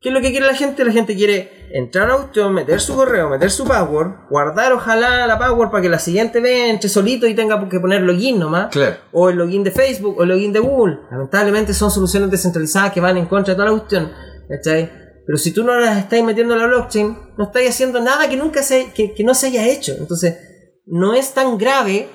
¿qué 0.00 0.08
es 0.08 0.14
lo 0.14 0.20
que 0.20 0.30
quiere 0.30 0.46
la 0.46 0.54
gente? 0.54 0.84
La 0.84 0.92
gente 0.92 1.14
quiere 1.16 1.68
entrar 1.72 2.10
a 2.10 2.16
cuestión, 2.16 2.54
meter 2.54 2.80
su 2.80 2.94
correo, 2.96 3.28
meter 3.28 3.50
su 3.50 3.64
password, 3.64 4.28
guardar 4.30 4.72
ojalá 4.72 5.26
la 5.26 5.38
password 5.38 5.70
para 5.70 5.82
que 5.82 5.88
la 5.88 5.98
siguiente 5.98 6.40
vez 6.40 6.70
entre 6.70 6.88
solito 6.88 7.26
y 7.26 7.34
tenga 7.34 7.68
que 7.68 7.80
poner 7.80 8.02
login 8.02 8.38
nomás 8.38 8.68
Claro. 8.70 8.96
o 9.12 9.28
el 9.28 9.36
login 9.36 9.64
de 9.64 9.70
Facebook 9.70 10.16
o 10.18 10.22
el 10.22 10.30
login 10.30 10.52
de 10.52 10.60
Google. 10.60 10.98
Lamentablemente 11.10 11.74
son 11.74 11.90
soluciones 11.90 12.30
descentralizadas 12.30 12.92
que 12.92 13.00
van 13.00 13.16
en 13.16 13.26
contra 13.26 13.52
de 13.54 13.56
toda 13.56 13.70
la 13.70 13.76
cuestión. 13.78 14.12
¿cachai? 14.48 14.90
Pero 15.26 15.36
si 15.36 15.52
tú 15.52 15.62
no 15.62 15.74
las 15.78 15.98
estás 15.98 16.22
metiendo 16.22 16.54
en 16.54 16.60
la 16.60 16.66
blockchain, 16.68 17.18
no 17.36 17.44
estás 17.44 17.62
haciendo 17.68 18.00
nada 18.00 18.28
que 18.30 18.36
nunca 18.38 18.62
se, 18.62 18.92
que, 18.92 19.12
que 19.12 19.24
no 19.24 19.34
se 19.34 19.48
haya 19.48 19.66
hecho. 19.68 19.92
Entonces, 19.98 20.38
no 20.86 21.12
es 21.12 21.34
tan 21.34 21.58
grave 21.58 22.08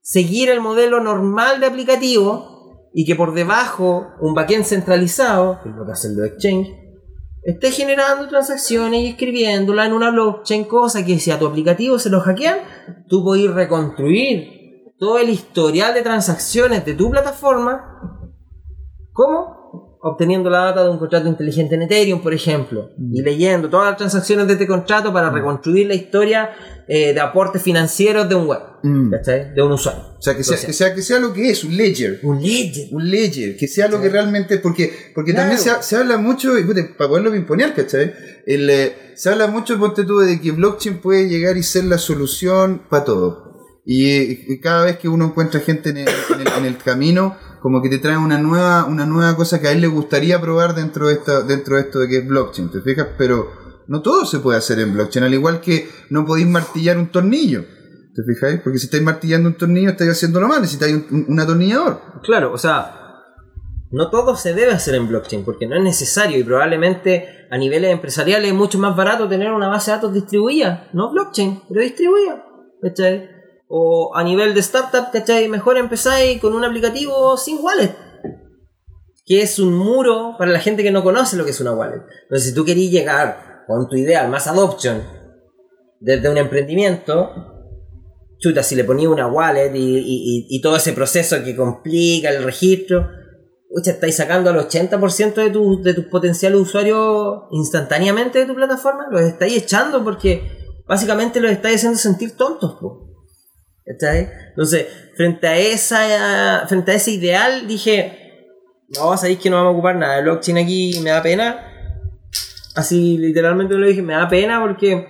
seguir 0.00 0.48
el 0.50 0.60
modelo 0.60 0.98
normal 1.00 1.60
de 1.60 1.66
aplicativo 1.66 2.57
y 2.98 3.04
que 3.04 3.14
por 3.14 3.32
debajo 3.32 4.08
un 4.20 4.34
backend 4.34 4.64
centralizado, 4.64 5.60
que 5.62 5.68
es 5.68 5.76
lo 5.76 5.86
que 5.86 5.92
hacen 5.92 6.16
los 6.16 6.26
exchange, 6.26 6.66
esté 7.44 7.70
generando 7.70 8.26
transacciones 8.26 9.02
y 9.02 9.06
escribiéndola 9.10 9.86
en 9.86 9.92
una 9.92 10.10
blockchain, 10.10 10.64
cosa 10.64 11.04
que 11.04 11.20
si 11.20 11.30
a 11.30 11.38
tu 11.38 11.46
aplicativo 11.46 12.00
se 12.00 12.10
lo 12.10 12.18
hackean, 12.20 12.58
tú 13.06 13.22
puedes 13.22 13.54
reconstruir 13.54 14.94
todo 14.98 15.20
el 15.20 15.30
historial 15.30 15.94
de 15.94 16.02
transacciones 16.02 16.84
de 16.84 16.94
tu 16.94 17.08
plataforma. 17.08 18.00
¿Cómo? 19.12 19.57
Obteniendo 20.00 20.48
la 20.48 20.60
data 20.60 20.84
de 20.84 20.90
un 20.90 20.98
contrato 20.98 21.26
inteligente 21.26 21.74
en 21.74 21.82
Ethereum, 21.82 22.22
por 22.22 22.32
ejemplo, 22.32 22.90
y 23.12 23.20
leyendo 23.20 23.68
todas 23.68 23.86
las 23.88 23.96
transacciones 23.96 24.46
de 24.46 24.52
este 24.52 24.66
contrato 24.68 25.12
para 25.12 25.28
reconstruir 25.28 25.88
la 25.88 25.94
historia 25.94 26.50
eh, 26.86 27.12
de 27.12 27.20
aportes 27.20 27.60
financieros 27.62 28.28
de 28.28 28.34
un 28.36 28.46
web, 28.46 28.60
Mm. 28.84 29.10
¿cachai? 29.10 29.52
De 29.54 29.60
un 29.60 29.72
usuario. 29.72 30.02
O 30.16 30.22
sea 30.22 30.36
que, 30.36 30.44
sea, 30.44 30.56
que 30.56 30.72
sea 30.72 30.94
que 30.94 31.02
sea 31.02 31.18
lo 31.18 31.32
que 31.32 31.50
es, 31.50 31.64
un 31.64 31.76
ledger. 31.76 32.20
un 32.22 32.40
ledger. 32.40 32.86
Un 32.92 33.10
ledger, 33.10 33.56
que 33.56 33.66
sea 33.66 33.88
lo 33.88 34.00
que 34.00 34.08
realmente. 34.08 34.58
Porque, 34.58 34.92
porque 35.16 35.32
Claro. 35.32 35.50
también 35.50 35.76
se, 35.78 35.82
se 35.82 35.96
habla 35.96 36.16
mucho, 36.16 36.56
y 36.56 36.62
puta, 36.62 36.80
para 36.96 37.08
poderlo 37.10 37.34
imponer, 37.34 37.74
¿cachai? 37.74 38.14
El, 38.46 38.70
eh, 38.70 38.92
se 39.16 39.30
habla 39.30 39.48
mucho, 39.48 39.76
ponte 39.80 40.04
tú, 40.04 40.20
de 40.20 40.40
que 40.40 40.52
blockchain 40.52 40.98
puede 41.00 41.28
llegar 41.28 41.56
y 41.56 41.64
ser 41.64 41.84
la 41.86 41.98
solución 41.98 42.82
para 42.88 43.04
todo. 43.04 43.48
Y, 43.84 44.52
y 44.52 44.60
cada 44.60 44.84
vez 44.84 44.98
que 44.98 45.08
uno 45.08 45.24
encuentra 45.24 45.58
gente 45.60 45.90
en 45.90 45.96
el, 45.98 46.08
en 46.34 46.40
el- 46.42 46.52
en 46.58 46.64
el 46.66 46.76
camino, 46.76 47.36
como 47.60 47.82
que 47.82 47.88
te 47.88 47.98
trae 47.98 48.16
una 48.16 48.38
nueva, 48.38 48.84
una 48.84 49.06
nueva 49.06 49.34
cosa 49.36 49.60
que 49.60 49.68
a 49.68 49.72
él 49.72 49.80
le 49.80 49.86
gustaría 49.88 50.40
probar 50.40 50.74
dentro 50.74 51.08
de, 51.08 51.14
esta, 51.14 51.42
dentro 51.42 51.76
de 51.76 51.82
esto 51.82 51.98
de 52.00 52.08
que 52.08 52.18
es 52.18 52.26
blockchain, 52.28 52.70
¿te 52.70 52.80
fijas? 52.80 53.08
Pero 53.16 53.48
no 53.88 54.02
todo 54.02 54.24
se 54.26 54.38
puede 54.40 54.58
hacer 54.58 54.78
en 54.80 54.92
blockchain, 54.94 55.24
al 55.24 55.34
igual 55.34 55.60
que 55.60 55.88
no 56.10 56.24
podéis 56.26 56.46
martillar 56.46 56.98
un 56.98 57.10
tornillo. 57.10 57.64
¿Te 58.14 58.22
fijáis? 58.24 58.60
Porque 58.62 58.78
si 58.78 58.86
estáis 58.86 59.02
martillando 59.02 59.48
un 59.48 59.56
tornillo, 59.56 59.90
estáis 59.90 60.10
haciéndolo 60.10 60.48
mal, 60.48 60.60
necesitáis 60.60 60.94
un, 60.94 61.06
un- 61.10 61.26
un 61.28 61.40
atornillador. 61.40 62.00
Claro, 62.22 62.52
o 62.52 62.58
sea, 62.58 62.94
no 63.90 64.10
todo 64.10 64.36
se 64.36 64.54
debe 64.54 64.72
hacer 64.72 64.94
en 64.96 65.08
blockchain 65.08 65.44
porque 65.44 65.66
no 65.66 65.76
es 65.76 65.82
necesario 65.82 66.36
y 66.38 66.42
probablemente 66.44 67.46
a 67.50 67.56
niveles 67.56 67.90
empresariales 67.92 68.48
es 68.50 68.56
mucho 68.56 68.78
más 68.78 68.94
barato 68.96 69.28
tener 69.28 69.50
una 69.52 69.68
base 69.68 69.90
de 69.90 69.96
datos 69.98 70.12
distribuida, 70.12 70.88
no 70.92 71.10
blockchain, 71.12 71.62
pero 71.68 71.80
distribuida, 71.80 72.44
¿cachai? 72.82 73.37
O 73.68 74.12
a 74.14 74.24
nivel 74.24 74.54
de 74.54 74.60
startup, 74.60 75.10
¿cachai? 75.12 75.48
Mejor 75.48 75.76
empezáis 75.76 76.40
con 76.40 76.54
un 76.54 76.64
aplicativo 76.64 77.36
sin 77.36 77.58
wallet, 77.62 77.94
que 79.26 79.42
es 79.42 79.58
un 79.58 79.74
muro 79.74 80.36
para 80.38 80.50
la 80.50 80.60
gente 80.60 80.82
que 80.82 80.90
no 80.90 81.02
conoce 81.02 81.36
lo 81.36 81.44
que 81.44 81.50
es 81.50 81.60
una 81.60 81.74
wallet. 81.74 82.02
Entonces, 82.22 82.48
si 82.48 82.54
tú 82.54 82.64
querís 82.64 82.90
llegar 82.90 83.64
con 83.66 83.88
tu 83.88 83.96
idea 83.96 84.22
al 84.22 84.30
más 84.30 84.46
adoption 84.46 85.02
desde 86.00 86.30
un 86.30 86.38
emprendimiento, 86.38 87.30
chuta, 88.38 88.62
si 88.62 88.74
le 88.74 88.84
ponía 88.84 89.10
una 89.10 89.26
wallet 89.26 89.72
y, 89.74 90.60
todo 90.62 90.76
ese 90.76 90.92
proceso 90.92 91.44
que 91.44 91.54
complica 91.54 92.30
el 92.30 92.42
registro, 92.42 93.08
estáis 93.84 94.16
sacando 94.16 94.50
al 94.50 94.56
80% 94.56 95.34
de, 95.34 95.50
tu, 95.50 95.82
de 95.82 95.94
tus 95.94 96.06
potenciales 96.06 96.58
usuarios 96.58 97.44
instantáneamente 97.52 98.40
de 98.40 98.46
tu 98.46 98.54
plataforma, 98.54 99.08
los 99.10 99.20
estáis 99.20 99.56
echando 99.56 100.02
porque 100.02 100.82
básicamente 100.86 101.40
los 101.40 101.52
estáis 101.52 101.76
haciendo 101.76 101.98
sentir 101.98 102.36
tontos. 102.36 102.76
po. 102.80 103.07
¿Cachai? 103.88 104.30
Entonces, 104.50 104.86
frente 105.16 105.46
a, 105.46 105.56
esa, 105.56 106.66
frente 106.68 106.92
a 106.92 106.94
ese 106.94 107.12
ideal, 107.12 107.66
dije, 107.66 108.18
no, 108.96 109.16
sabéis 109.16 109.38
que 109.38 109.48
no 109.48 109.56
vamos 109.56 109.70
a 109.70 109.72
ocupar 109.72 109.96
nada 109.96 110.16
de 110.16 110.22
blockchain 110.22 110.58
aquí 110.58 111.00
me 111.02 111.10
da 111.10 111.22
pena. 111.22 111.64
Así 112.74 113.16
literalmente 113.16 113.74
lo 113.74 113.86
dije, 113.86 114.02
me 114.02 114.12
da 114.12 114.28
pena 114.28 114.60
porque 114.60 115.06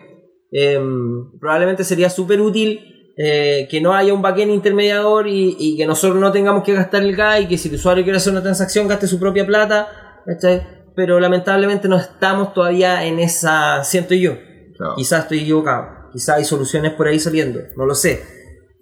em, 0.53 1.39
probablemente 1.41 1.83
sería 1.83 2.09
súper 2.09 2.41
útil 2.41 3.15
eh, 3.17 3.67
que 3.69 3.81
no 3.81 3.95
haya 3.95 4.15
un 4.15 4.23
backend 4.23 4.53
intermediador 4.53 5.27
y, 5.27 5.57
y 5.59 5.77
que 5.77 5.85
nosotros 5.85 6.21
no 6.21 6.31
tengamos 6.31 6.63
que 6.63 6.73
gastar 6.73 7.03
el 7.03 7.17
gas 7.17 7.41
y 7.41 7.49
que 7.49 7.59
si 7.59 7.69
el 7.69 7.75
usuario 7.75 8.05
quiere 8.05 8.19
hacer 8.19 8.33
una 8.33 8.43
transacción 8.43 8.87
gaste 8.87 9.09
su 9.09 9.19
propia 9.19 9.45
plata, 9.45 10.23
¿cachai? 10.25 10.63
Pero 10.95 11.19
lamentablemente 11.19 11.89
no 11.89 11.97
estamos 11.97 12.55
todavía 12.55 13.05
en 13.05 13.19
esa, 13.19 13.83
siento 13.83 14.15
yo. 14.15 14.37
Claro. 14.77 14.95
Quizás 14.97 15.25
estoy 15.25 15.41
equivocado, 15.41 16.11
quizás 16.13 16.37
hay 16.37 16.45
soluciones 16.45 16.93
por 16.93 17.09
ahí 17.09 17.19
saliendo, 17.19 17.61
no 17.77 17.85
lo 17.85 17.97
sé. 17.97 18.38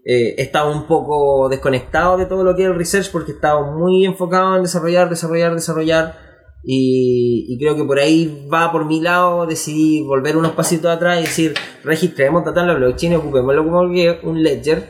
Eh, 0.09 0.37
he 0.39 0.43
estado 0.43 0.71
un 0.71 0.87
poco 0.87 1.49
desconectado 1.49 2.17
de 2.17 2.27
todo 2.27 2.45
lo 2.45 2.55
que 2.55 2.63
es 2.63 2.69
el 2.69 2.77
research 2.77 3.11
porque 3.11 3.33
he 3.33 3.35
estado 3.35 3.73
muy 3.73 4.05
enfocado 4.05 4.55
en 4.55 4.63
desarrollar, 4.63 5.09
desarrollar, 5.11 5.53
desarrollar 5.53 6.17
y, 6.63 7.47
y 7.49 7.59
creo 7.59 7.75
que 7.75 7.83
por 7.83 7.99
ahí 7.99 8.49
va 8.53 8.71
por 8.71 8.85
mi 8.85 9.01
lado, 9.01 9.47
decidí 9.47 10.03
volver 10.03 10.37
unos 10.37 10.53
pasitos 10.53 10.93
atrás 10.93 11.19
y 11.19 11.23
decir, 11.23 11.55
registremos 11.83 12.45
data 12.45 12.61
en 12.61 12.69
la 12.69 12.75
blockchain 12.75 13.15
y 13.15 13.17
ocupémoslo 13.17 13.65
como 13.65 13.81
un 13.81 14.43
ledger, 14.43 14.85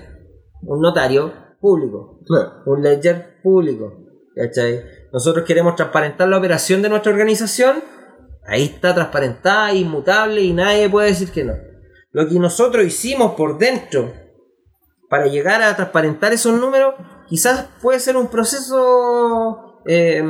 un 0.62 0.80
notario 0.82 1.32
público, 1.60 2.20
Claro. 2.26 2.50
un 2.66 2.82
ledger 2.82 3.40
público. 3.42 4.02
¿cachai? 4.34 4.82
Nosotros 5.14 5.46
queremos 5.46 5.76
transparentar 5.76 6.28
la 6.28 6.36
operación 6.36 6.82
de 6.82 6.90
nuestra 6.90 7.10
organización, 7.12 7.82
ahí 8.46 8.64
está 8.64 8.94
transparentada, 8.94 9.72
inmutable 9.72 10.42
y 10.42 10.52
nadie 10.52 10.90
puede 10.90 11.08
decir 11.08 11.30
que 11.30 11.42
no. 11.42 11.54
Lo 12.12 12.28
que 12.28 12.38
nosotros 12.38 12.84
hicimos 12.84 13.32
por 13.32 13.56
dentro 13.56 14.12
para 15.08 15.26
llegar 15.26 15.62
a 15.62 15.74
transparentar 15.76 16.32
esos 16.32 16.58
números, 16.58 16.94
quizás 17.28 17.68
puede 17.80 18.00
ser 18.00 18.16
un 18.16 18.28
proceso 18.28 19.82
eh, 19.86 20.22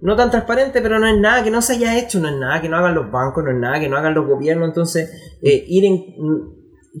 no 0.00 0.16
tan 0.16 0.30
transparente, 0.30 0.80
pero 0.82 0.98
no 0.98 1.06
es 1.06 1.18
nada 1.18 1.42
que 1.44 1.50
no 1.50 1.62
se 1.62 1.74
haya 1.74 1.98
hecho, 1.98 2.18
no 2.20 2.28
es 2.28 2.36
nada 2.36 2.60
que 2.60 2.68
no 2.68 2.76
hagan 2.76 2.94
los 2.94 3.10
bancos, 3.10 3.44
no 3.44 3.50
es 3.50 3.56
nada 3.56 3.78
que 3.80 3.88
no 3.88 3.96
hagan 3.96 4.14
los 4.14 4.26
gobiernos, 4.26 4.68
entonces 4.68 5.10
eh, 5.42 5.64
ir 5.68 5.84
en, 5.84 6.02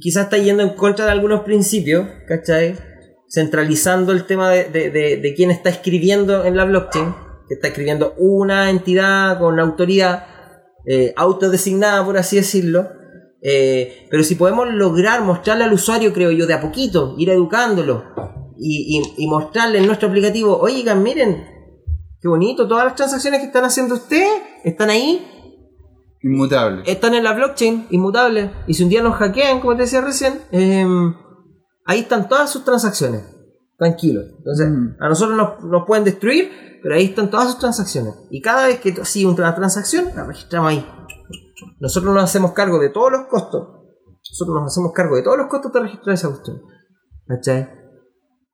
quizás 0.00 0.24
está 0.24 0.38
yendo 0.38 0.62
en 0.62 0.70
contra 0.70 1.04
de 1.04 1.10
algunos 1.10 1.40
principios, 1.40 2.06
¿cachai? 2.28 2.76
Centralizando 3.28 4.12
el 4.12 4.24
tema 4.26 4.50
de, 4.50 4.64
de, 4.64 4.90
de, 4.90 5.16
de 5.16 5.34
quién 5.34 5.50
está 5.50 5.70
escribiendo 5.70 6.44
en 6.44 6.56
la 6.56 6.64
blockchain, 6.64 7.14
que 7.48 7.54
está 7.54 7.68
escribiendo 7.68 8.14
una 8.16 8.70
entidad 8.70 9.38
con 9.38 9.58
autoridad 9.58 10.26
eh, 10.86 11.14
autodesignada, 11.16 12.04
por 12.04 12.16
así 12.16 12.36
decirlo. 12.36 12.88
Eh, 13.46 14.06
pero 14.10 14.24
si 14.24 14.36
podemos 14.36 14.66
lograr 14.72 15.20
mostrarle 15.22 15.64
al 15.64 15.72
usuario, 15.74 16.14
creo 16.14 16.30
yo, 16.30 16.46
de 16.46 16.54
a 16.54 16.62
poquito, 16.62 17.14
ir 17.18 17.28
educándolo 17.28 18.02
y, 18.58 18.98
y, 19.18 19.24
y 19.24 19.28
mostrarle 19.28 19.78
en 19.80 19.86
nuestro 19.86 20.08
aplicativo, 20.08 20.56
oigan, 20.58 21.02
miren, 21.02 21.44
qué 22.22 22.26
bonito, 22.28 22.66
todas 22.66 22.86
las 22.86 22.94
transacciones 22.94 23.40
que 23.40 23.46
están 23.46 23.64
haciendo 23.64 23.96
ustedes 23.96 24.30
están 24.64 24.88
ahí, 24.88 25.24
Inmutable. 26.22 26.84
están 26.86 27.12
en 27.14 27.22
la 27.22 27.34
blockchain, 27.34 27.86
inmutables. 27.90 28.50
Y 28.66 28.72
si 28.72 28.82
un 28.82 28.88
día 28.88 29.02
nos 29.02 29.16
hackean, 29.16 29.60
como 29.60 29.76
te 29.76 29.82
decía 29.82 30.00
recién, 30.00 30.40
eh, 30.52 30.86
ahí 31.84 32.00
están 32.00 32.28
todas 32.30 32.48
sus 32.50 32.64
transacciones. 32.64 33.22
Tranquilos. 33.76 34.24
Entonces, 34.38 34.68
Mm. 34.70 34.96
a 35.02 35.08
nosotros 35.10 35.36
nos, 35.36 35.62
nos 35.64 35.84
pueden 35.86 36.04
destruir, 36.04 36.50
pero 36.82 36.94
ahí 36.94 37.06
están 37.06 37.28
todas 37.28 37.48
sus 37.50 37.58
transacciones. 37.58 38.14
Y 38.30 38.40
cada 38.40 38.68
vez 38.68 38.80
que 38.80 39.04
sigue 39.04 39.26
una 39.26 39.54
transacción, 39.54 40.06
la 40.16 40.24
registramos 40.24 40.70
ahí. 40.70 40.86
Nosotros 41.80 42.14
nos 42.14 42.24
hacemos 42.24 42.52
cargo 42.52 42.78
de 42.78 42.90
todos 42.90 43.12
los 43.12 43.26
costos. 43.26 43.68
Nosotros 44.30 44.54
nos 44.54 44.72
hacemos 44.72 44.92
cargo 44.92 45.16
de 45.16 45.22
todos 45.22 45.38
los 45.38 45.48
costos 45.48 45.72
de 45.72 45.80
registrar 45.80 46.14
esa 46.14 46.28
cuestión. 46.28 46.62
¿Cachai? 47.26 47.84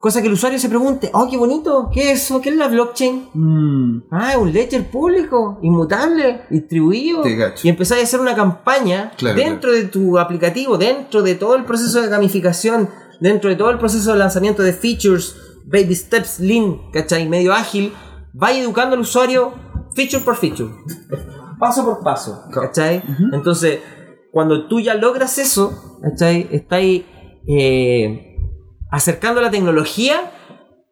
Cosa 0.00 0.22
que 0.22 0.28
el 0.28 0.32
usuario 0.32 0.58
se 0.58 0.70
pregunte, 0.70 1.10
oh, 1.12 1.28
qué 1.30 1.36
bonito, 1.36 1.90
¿qué 1.92 2.12
es 2.12 2.22
eso? 2.22 2.40
¿Qué 2.40 2.48
es 2.48 2.56
la 2.56 2.68
blockchain? 2.68 3.28
Mm. 3.34 4.04
Ah, 4.10 4.32
es 4.32 4.38
un 4.38 4.50
ledger 4.50 4.90
público, 4.90 5.58
inmutable, 5.60 6.46
distribuido. 6.48 7.22
Y 7.62 7.68
empezáis 7.68 8.00
a 8.00 8.04
hacer 8.04 8.20
una 8.20 8.34
campaña 8.34 9.12
Claro, 9.18 9.36
dentro 9.36 9.70
de 9.70 9.84
tu 9.84 10.18
aplicativo, 10.18 10.78
dentro 10.78 11.20
de 11.20 11.34
todo 11.34 11.54
el 11.54 11.66
proceso 11.66 12.00
de 12.00 12.08
gamificación, 12.08 12.88
dentro 13.20 13.50
de 13.50 13.56
todo 13.56 13.68
el 13.68 13.78
proceso 13.78 14.12
de 14.12 14.18
lanzamiento 14.18 14.62
de 14.62 14.72
features, 14.72 15.36
baby 15.66 15.94
steps, 15.94 16.40
lean, 16.40 16.90
¿cachai? 16.92 17.28
Medio 17.28 17.52
ágil. 17.52 17.92
Vaya 18.32 18.60
educando 18.60 18.94
al 18.94 19.02
usuario 19.02 19.52
feature 19.94 20.24
por 20.24 20.36
feature, 20.36 20.70
paso 21.60 21.84
por 21.84 22.02
paso, 22.02 22.42
¿cachai? 22.52 23.02
Entonces, 23.32 23.78
cuando 24.32 24.66
tú 24.66 24.80
ya 24.80 24.94
logras 24.94 25.38
eso, 25.38 25.98
¿cachai? 26.02 26.48
Estáis 26.50 27.04
eh, 27.46 28.36
acercando 28.90 29.40
la 29.40 29.50
tecnología 29.50 30.32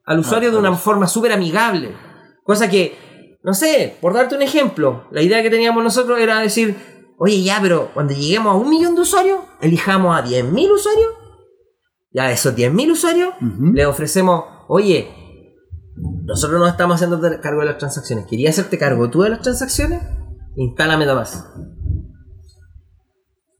al 0.04 0.20
usuario 0.20 0.52
de 0.52 0.58
una 0.58 0.74
forma 0.76 1.06
súper 1.06 1.32
amigable. 1.32 1.96
Cosa 2.44 2.68
que, 2.68 3.38
no 3.42 3.54
sé, 3.54 3.96
por 4.00 4.14
darte 4.14 4.36
un 4.36 4.42
ejemplo, 4.42 5.06
la 5.10 5.22
idea 5.22 5.42
que 5.42 5.50
teníamos 5.50 5.82
nosotros 5.82 6.20
era 6.20 6.40
decir, 6.40 6.76
oye, 7.18 7.42
ya, 7.42 7.58
pero 7.60 7.90
cuando 7.92 8.14
lleguemos 8.14 8.54
a 8.54 8.56
un 8.56 8.70
millón 8.70 8.94
de 8.94 9.00
usuarios, 9.02 9.40
elijamos 9.60 10.16
a 10.16 10.24
10.000 10.24 10.70
usuarios. 10.72 11.12
Ya 12.10 12.24
a 12.24 12.32
esos 12.32 12.54
10.000 12.54 12.90
usuarios 12.92 13.34
le 13.40 13.84
ofrecemos, 13.84 14.44
oye, 14.68 15.10
nosotros 16.24 16.58
no 16.60 16.66
estamos 16.66 16.94
haciendo 16.96 17.20
cargo 17.40 17.60
de 17.60 17.66
las 17.66 17.78
transacciones. 17.78 18.26
¿Querías 18.26 18.58
hacerte 18.58 18.78
cargo 18.78 19.10
tú 19.10 19.22
de 19.22 19.30
las 19.30 19.42
transacciones? 19.42 20.00
Instala 20.58 20.96
MetaMask. 20.96 21.34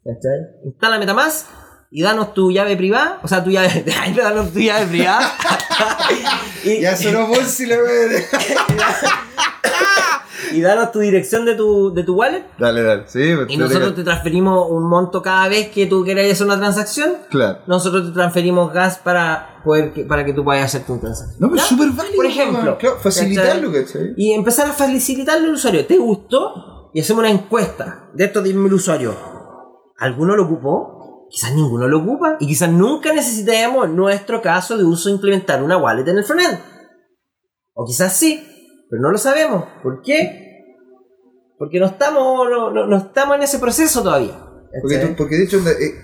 ¿Cachai? 0.05 0.39
Instala 0.65 0.99
MetaMask 0.99 1.47
y 1.93 2.03
danos 2.03 2.35
tu 2.35 2.51
llave 2.51 2.77
privada. 2.77 3.21
O 3.23 3.29
sea, 3.29 3.45
tu 3.45 3.51
llave. 3.51 3.85
danos 4.17 4.53
tu 4.53 4.59
llave 4.59 4.87
privada. 4.87 5.33
y, 6.65 6.81
Ya 6.81 6.97
sonó 6.97 7.27
wea. 7.27 7.47
y 10.53 10.61
danos 10.61 10.91
tu 10.91 10.99
dirección 10.99 11.45
de 11.45 11.55
tu, 11.55 11.95
de 11.95 12.03
tu 12.03 12.15
wallet. 12.17 12.45
Dale, 12.59 12.83
dale. 12.83 13.05
Sí, 13.07 13.33
pues, 13.37 13.49
Y 13.49 13.57
nosotros 13.57 13.95
te 13.95 14.03
transferimos 14.03 14.69
un 14.69 14.89
monto 14.89 15.23
cada 15.23 15.47
vez 15.47 15.69
que 15.69 15.87
tú 15.87 16.05
queráis 16.05 16.33
hacer 16.33 16.47
una 16.47 16.59
transacción. 16.59 17.13
Claro. 17.31 17.61
Nosotros 17.69 18.09
te 18.09 18.13
transferimos 18.13 18.73
gas 18.73 18.99
para 18.99 19.61
poder 19.65 19.93
que, 19.93 20.05
para 20.05 20.25
que 20.25 20.33
tú 20.33 20.43
puedas 20.43 20.65
hacer 20.65 20.85
tu 20.85 20.99
transacción. 20.99 21.39
No, 21.39 21.49
pero 21.49 21.63
súper 21.63 21.91
válido. 21.91 22.17
Por 22.17 22.27
ejemplo. 22.27 22.79
Claro, 22.79 22.99
facilitarlo, 23.01 23.73
¿cachai? 23.73 24.15
Y 24.17 24.33
empezar 24.33 24.67
a 24.69 24.73
facilitarle 24.73 25.47
al 25.47 25.55
usuario. 25.55 25.87
¿Te 25.87 25.97
gustó? 25.97 26.68
Y 26.95 27.01
hacemos 27.01 27.21
una 27.21 27.31
encuesta 27.31 28.11
de 28.15 28.25
estos 28.25 28.45
10.000 28.45 28.73
usuarios. 28.73 29.15
¿Alguno 29.99 30.37
lo 30.37 30.45
ocupó? 30.47 31.27
Quizás 31.31 31.55
ninguno 31.55 31.87
lo 31.89 31.99
ocupa. 31.99 32.37
Y 32.41 32.47
quizás 32.47 32.71
nunca 32.71 33.13
necesitemos, 33.13 33.87
en 33.87 33.97
nuestro 33.97 34.41
caso 34.41 34.77
de 34.79 34.85
uso, 34.85 35.11
implementar 35.11 35.63
una 35.63 35.77
wallet 35.77 36.09
en 36.09 36.19
el 36.19 36.25
frontend. 36.25 36.59
O 37.75 37.85
quizás 37.87 38.17
sí, 38.17 38.43
pero 38.91 39.03
no 39.03 39.11
lo 39.11 39.19
sabemos. 39.19 39.65
¿Por 39.83 40.01
qué? 40.03 40.47
Porque 41.59 41.79
no 41.81 41.87
estamos, 41.87 42.49
no, 42.49 42.71
no- 42.73 42.87
no 42.87 42.97
estamos 42.97 43.37
en 43.37 43.43
ese 43.43 43.59
proceso 43.59 44.03
todavía. 44.03 44.39
Porque, 44.81 44.99
tú- 44.99 45.15
porque 45.17 45.37
de 45.37 45.45
hecho 45.45 45.59
eh, 45.69 45.95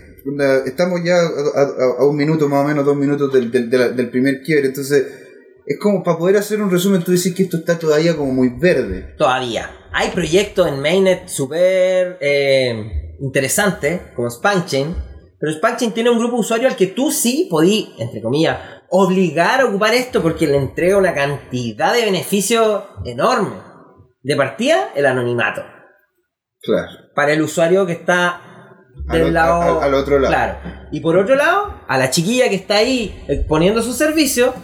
estamos 0.67 1.01
ya 1.05 1.15
a, 1.17 1.21
a- 1.21 2.03
a 2.03 2.07
un 2.07 2.17
minuto 2.17 2.49
más 2.49 2.65
o 2.65 2.69
menos, 2.69 2.85
dos 2.85 2.97
minutos 2.97 3.33
del, 3.33 3.51
del, 3.51 3.71
de 3.71 3.79
la- 3.79 3.89
del 3.89 4.11
primer 4.11 4.43
quiebre, 4.43 4.67
entonces 4.69 5.07
es 5.67 5.79
como 5.79 6.03
para 6.03 6.19
poder 6.19 6.37
hacer 6.37 6.61
un 6.61 6.71
resumen, 6.71 7.03
tú 7.03 7.13
decís 7.13 7.35
que 7.35 7.45
esto 7.45 7.57
está 7.59 7.79
todavía 7.79 8.17
como 8.17 8.33
muy 8.33 8.51
verde. 8.51 9.15
Todavía. 9.17 9.71
Hay 9.97 10.11
proyectos 10.11 10.67
en 10.69 10.81
Mainnet 10.81 11.29
súper 11.29 12.19
eh, 12.21 13.15
interesantes, 13.21 14.01
como 14.17 14.29
Spankchain. 14.29 14.95
Pero 15.39 15.53
Spankchain 15.53 15.93
tiene 15.93 16.11
un 16.11 16.19
grupo 16.19 16.35
de 16.35 16.41
usuarios 16.41 16.73
al 16.73 16.77
que 16.77 16.89
tú 16.89 17.11
sí 17.13 17.47
podí, 17.51 17.95
entre 17.99 18.21
comillas, 18.21 18.59
obligar 18.91 19.61
a 19.61 19.67
ocupar 19.67 19.95
esto 19.95 20.21
porque 20.23 20.47
le 20.47 20.57
entrega 20.57 20.97
una 20.99 21.15
cantidad 21.15 21.93
de 21.93 22.05
beneficios 22.05 22.83
enorme. 23.05 23.57
De 24.23 24.37
partida, 24.37 24.91
el 24.95 25.07
anonimato. 25.07 25.63
Claro. 26.63 26.89
Para 27.15 27.33
el 27.35 27.43
usuario 27.43 27.85
que 27.87 27.93
está 27.93 28.41
del 29.11 29.35
lado. 29.35 29.81
al- 29.81 29.85
al 29.89 29.95
otro 29.95 30.19
lado. 30.19 30.35
Claro. 30.35 30.59
Y 30.91 31.01
por 31.01 31.17
otro 31.19 31.35
lado, 31.37 31.81
a 31.87 31.99
la 31.99 32.11
chiquilla 32.11 32.49
que 32.49 32.55
está 32.57 32.77
ahí 32.77 33.23
exponiendo 33.29 33.83
su 33.83 33.93
servicio, 33.93 34.55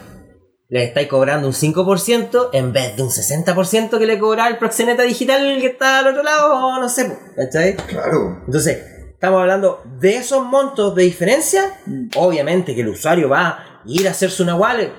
le 0.71 0.85
estáis 0.85 1.09
cobrando 1.09 1.47
un 1.49 1.53
5% 1.53 2.51
en 2.53 2.73
vez 2.73 2.97
de 2.97 3.03
un 3.03 3.09
60% 3.11 3.99
que 3.99 4.07
le 4.07 4.19
cobraba 4.19 4.49
el 4.49 4.57
proxeneta 4.59 5.03
digital 5.03 5.59
que 5.61 5.67
está 5.67 5.99
al 5.99 6.07
otro 6.09 6.23
lado, 6.23 6.55
o 6.55 6.81
no 6.81 6.89
sé, 6.89 7.13
¿cachai? 7.37 7.75
Claro. 7.77 8.43
Entonces, 8.47 8.79
estamos 9.13 9.41
hablando 9.41 9.83
de 9.99 10.17
esos 10.17 10.45
montos 10.47 10.95
de 10.95 11.03
diferencia. 11.03 11.81
Obviamente 12.17 12.75
que 12.75 12.83
el 12.83 12.89
usuario 12.89 13.29
va 13.29 13.49
a 13.49 13.83
ir 13.85 14.07
a 14.07 14.13
hacerse 14.13 14.43
una 14.45 14.55
wallet, 14.55 14.93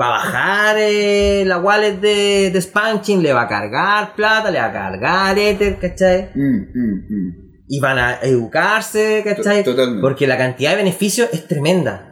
va 0.00 0.06
a 0.06 0.10
bajar 0.10 0.76
eh, 0.78 1.42
la 1.46 1.58
wallet 1.58 1.96
de, 2.00 2.50
de 2.52 2.62
Spanking, 2.62 3.22
le 3.22 3.32
va 3.32 3.42
a 3.42 3.48
cargar 3.48 4.14
plata, 4.14 4.50
le 4.52 4.58
va 4.60 4.66
a 4.66 4.72
cargar 4.72 5.36
Ether, 5.38 5.78
¿cachai? 5.80 6.30
Mm, 6.34 6.60
mm, 6.74 6.94
mm. 7.08 7.34
y 7.66 7.80
van 7.80 7.98
a 7.98 8.18
educarse, 8.22 9.22
¿cachai? 9.24 9.64
To- 9.64 9.72
totalmente. 9.72 10.00
Porque 10.00 10.26
la 10.28 10.38
cantidad 10.38 10.70
de 10.70 10.76
beneficios 10.76 11.28
es 11.32 11.48
tremenda. 11.48 12.08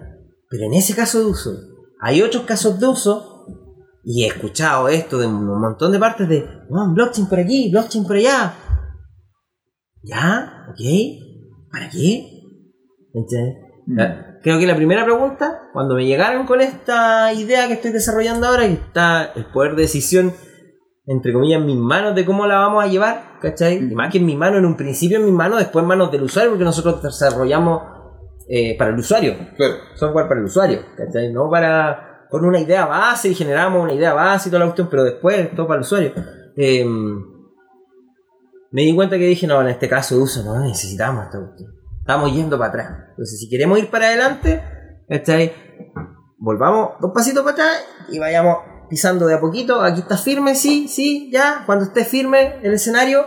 Pero 0.50 0.64
en 0.66 0.74
ese 0.74 0.94
caso 0.96 1.20
de 1.20 1.26
uso, 1.26 1.52
hay 2.00 2.22
otros 2.22 2.44
casos 2.44 2.80
de 2.80 2.86
uso, 2.86 3.46
y 4.04 4.24
he 4.24 4.28
escuchado 4.28 4.88
esto 4.88 5.18
de 5.18 5.26
un 5.26 5.60
montón 5.60 5.92
de 5.92 5.98
partes 5.98 6.28
de, 6.28 6.46
"Oh, 6.70 6.92
blockchain 6.94 7.28
por 7.28 7.38
aquí, 7.38 7.70
blockchain 7.70 8.06
por 8.06 8.16
allá. 8.16 8.54
¿Ya? 10.02 10.66
¿Ok? 10.70 10.80
¿Para 11.70 11.90
qué? 11.90 12.26
¿Entiendes? 13.12 13.56
Mm. 13.86 13.98
Creo 14.42 14.58
que 14.58 14.66
la 14.66 14.76
primera 14.76 15.04
pregunta, 15.04 15.68
cuando 15.74 15.94
me 15.94 16.06
llegaron 16.06 16.46
con 16.46 16.62
esta 16.62 17.32
idea 17.34 17.66
que 17.66 17.74
estoy 17.74 17.92
desarrollando 17.92 18.46
ahora, 18.46 18.66
que 18.66 18.72
está 18.72 19.32
el 19.34 19.44
poder 19.46 19.74
de 19.74 19.82
decisión, 19.82 20.32
entre 21.04 21.32
comillas, 21.32 21.60
en 21.60 21.66
mis 21.66 21.76
manos 21.76 22.14
de 22.14 22.24
cómo 22.24 22.46
la 22.46 22.56
vamos 22.58 22.82
a 22.82 22.86
llevar, 22.86 23.38
¿cachai? 23.42 23.76
Y 23.76 23.94
más 23.94 24.10
que 24.10 24.18
en 24.18 24.26
mis 24.26 24.36
manos, 24.36 24.60
en 24.60 24.64
un 24.64 24.76
principio 24.76 25.18
en 25.18 25.26
mis 25.26 25.34
manos, 25.34 25.58
después 25.58 25.82
en 25.82 25.88
manos 25.88 26.10
del 26.10 26.22
usuario, 26.22 26.52
porque 26.52 26.64
nosotros 26.64 27.02
desarrollamos 27.02 27.82
eh, 28.52 28.76
para 28.76 28.90
el 28.90 28.98
usuario, 28.98 29.36
Claro. 29.56 29.74
software 29.94 30.26
para 30.26 30.40
el 30.40 30.46
usuario, 30.46 30.80
¿cachai? 30.96 31.32
No 31.32 31.48
para 31.48 32.26
con 32.30 32.44
una 32.44 32.58
idea 32.60 32.84
base 32.86 33.28
y 33.28 33.34
generamos 33.34 33.82
una 33.82 33.92
idea 33.92 34.12
base 34.12 34.48
y 34.48 34.50
toda 34.50 34.60
la 34.60 34.66
cuestión, 34.66 34.88
pero 34.90 35.04
después 35.04 35.54
todo 35.54 35.66
para 35.68 35.78
el 35.78 35.82
usuario. 35.82 36.12
Eh, 36.56 36.84
me 38.72 38.82
di 38.82 38.94
cuenta 38.94 39.18
que 39.18 39.24
dije, 39.26 39.46
no, 39.46 39.60
en 39.60 39.68
este 39.68 39.88
caso 39.88 40.16
de 40.16 40.22
uso 40.22 40.42
no 40.44 40.58
necesitamos 40.60 41.24
esta 41.26 41.38
cuestión. 41.38 41.74
Estamos 42.00 42.32
yendo 42.32 42.58
para 42.58 42.70
atrás. 42.70 42.98
Entonces, 43.10 43.38
si 43.38 43.48
queremos 43.48 43.78
ir 43.78 43.90
para 43.90 44.06
adelante, 44.06 44.62
¿cachai? 45.08 45.52
Volvamos 46.38 46.90
dos 47.00 47.12
pasitos 47.12 47.42
para 47.42 47.54
atrás 47.54 47.84
y 48.10 48.18
vayamos 48.18 48.58
pisando 48.88 49.26
de 49.26 49.34
a 49.34 49.40
poquito. 49.40 49.80
Aquí 49.82 50.00
está 50.00 50.16
firme, 50.16 50.54
sí, 50.54 50.88
sí, 50.88 51.30
ya. 51.32 51.64
Cuando 51.66 51.84
esté 51.84 52.04
firme 52.04 52.58
el 52.62 52.72
escenario, 52.74 53.26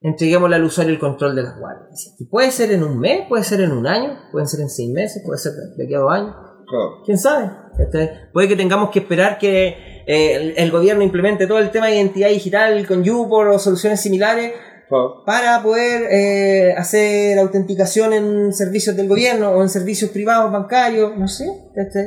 entreguémosle 0.00 0.56
al 0.56 0.64
usuario 0.64 0.92
el 0.92 0.98
control 1.00 1.34
de 1.36 1.42
las 1.42 1.58
guardias. 1.58 2.14
Y 2.18 2.26
puede 2.26 2.50
ser 2.50 2.70
en 2.72 2.82
un 2.84 2.98
mes, 2.98 3.22
puede 3.28 3.44
ser 3.44 3.60
en 3.60 3.72
un 3.72 3.86
año, 3.86 4.18
pueden 4.32 4.46
ser 4.48 4.60
en 4.60 4.68
seis 4.70 4.90
meses, 4.90 5.22
puede 5.24 5.38
ser 5.38 5.52
de 5.76 5.84
aquí 5.84 5.94
a 5.94 5.98
dos 5.98 6.12
años. 6.12 6.34
Claro. 6.68 7.02
¿Quién 7.04 7.18
sabe? 7.18 7.50
¿Cachai? 7.76 8.10
Puede 8.32 8.48
que 8.48 8.56
tengamos 8.56 8.90
que 8.90 8.98
esperar 9.00 9.38
que 9.38 9.68
eh, 10.06 10.34
el, 10.36 10.54
el 10.56 10.70
gobierno 10.70 11.02
implemente 11.02 11.46
todo 11.46 11.58
el 11.58 11.70
tema 11.70 11.86
de 11.86 11.96
identidad 11.96 12.28
digital 12.28 12.86
con 12.86 13.02
YouPor 13.02 13.48
o 13.48 13.58
soluciones 13.58 14.00
similares 14.00 14.52
para 15.26 15.62
poder 15.62 16.04
eh, 16.10 16.72
hacer 16.76 17.38
autenticación 17.38 18.12
en 18.14 18.52
servicios 18.54 18.96
del 18.96 19.06
gobierno 19.08 19.50
o 19.50 19.62
en 19.62 19.68
servicios 19.68 20.10
privados 20.10 20.50
bancarios, 20.50 21.16
no 21.16 21.28
sé. 21.28 21.46
¿cachai? 21.74 22.06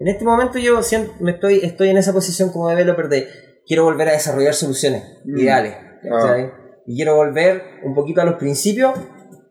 En 0.00 0.08
este 0.08 0.24
momento 0.24 0.58
yo 0.58 0.82
siento- 0.82 1.12
me 1.20 1.32
estoy, 1.32 1.60
estoy 1.62 1.90
en 1.90 1.98
esa 1.98 2.12
posición 2.12 2.50
como 2.50 2.68
developer 2.68 3.08
de 3.08 3.28
quiero 3.66 3.84
volver 3.84 4.08
a 4.08 4.12
desarrollar 4.12 4.54
soluciones 4.54 5.02
Mm. 5.24 5.38
ideales. 5.38 5.74
¿cachai? 6.02 6.50
Y 6.86 6.96
quiero 6.96 7.16
volver 7.16 7.80
un 7.84 7.94
poquito 7.94 8.20
a 8.20 8.24
los 8.24 8.34
principios 8.34 8.92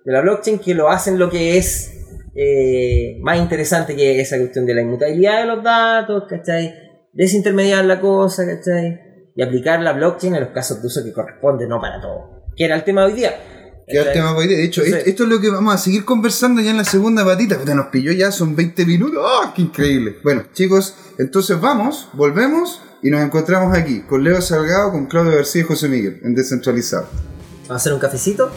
de 0.04 0.12
la 0.12 0.22
blockchain 0.22 0.60
que 0.60 0.74
lo 0.74 0.90
hacen 0.90 1.18
lo 1.18 1.30
que 1.30 1.58
es 1.58 1.92
eh, 2.36 3.20
más 3.22 3.38
interesante 3.38 3.96
que 3.96 4.20
esa 4.22 4.38
cuestión 4.38 4.66
de 4.66 4.74
la 4.74 4.82
inmutabilidad 4.82 5.42
de 5.42 5.46
los 5.46 5.64
datos, 5.64 6.24
¿cachai? 6.30 6.74
Desintermediar 7.14 7.86
la 7.86 8.00
cosa, 8.00 8.46
¿cachai? 8.46 9.00
Y 9.36 9.42
aplicar 9.42 9.82
la 9.82 9.94
blockchain 9.94 10.36
en 10.36 10.42
los 10.42 10.50
casos 10.52 10.82
de 10.82 10.88
uso 10.88 11.04
que 11.04 11.14
corresponde, 11.14 11.68
no 11.68 11.80
para 11.80 12.02
todo. 12.02 12.46
Que 12.56 12.66
era 12.66 12.76
el 12.76 12.84
tema 12.84 13.02
de 13.02 13.08
hoy 13.08 13.14
día. 13.14 13.36
Que 13.88 13.98
el 13.98 14.06
¿cachai? 14.06 14.14
tema 14.14 14.36
hoy 14.36 14.48
día. 14.48 14.58
De 14.58 14.64
hecho, 14.64 14.82
esto, 14.82 15.24
es 15.24 15.30
lo 15.30 15.40
que 15.40 15.50
vamos 15.50 15.74
a 15.74 15.78
seguir 15.78 16.06
conversando 16.06 16.62
ya 16.62 16.72
en 16.72 16.78
la 16.78 16.86
segunda 16.86 17.26
patita. 17.26 17.58
Puta, 17.58 17.76
nos 17.76 17.88
pilló 17.88 18.12
ya, 18.14 18.32
son 18.32 18.56
20 18.56 18.86
minutos. 18.86 19.24
¡Ah, 19.26 19.54
qué 19.56 19.64
increíble! 19.64 20.18
Bueno, 20.24 20.46
chicos, 20.54 20.96
entonces 21.18 21.60
vamos, 21.60 22.10
volvemos 22.14 22.82
y 23.04 23.10
nos 23.10 23.22
encontramos 23.22 23.76
aquí 23.76 24.02
con 24.02 24.24
Leo 24.24 24.42
Salgado, 24.42 24.92
con 24.92 25.08
Claudio 25.08 25.36
García 25.36 25.62
y 25.62 25.66
José 25.66 25.90
Miguel, 25.90 26.20
en 26.24 26.36
Descentralizado. 26.36 27.08
Vamos 27.64 27.72
a 27.72 27.76
hacer 27.76 27.94
un 27.94 28.00
cafecito. 28.00 28.52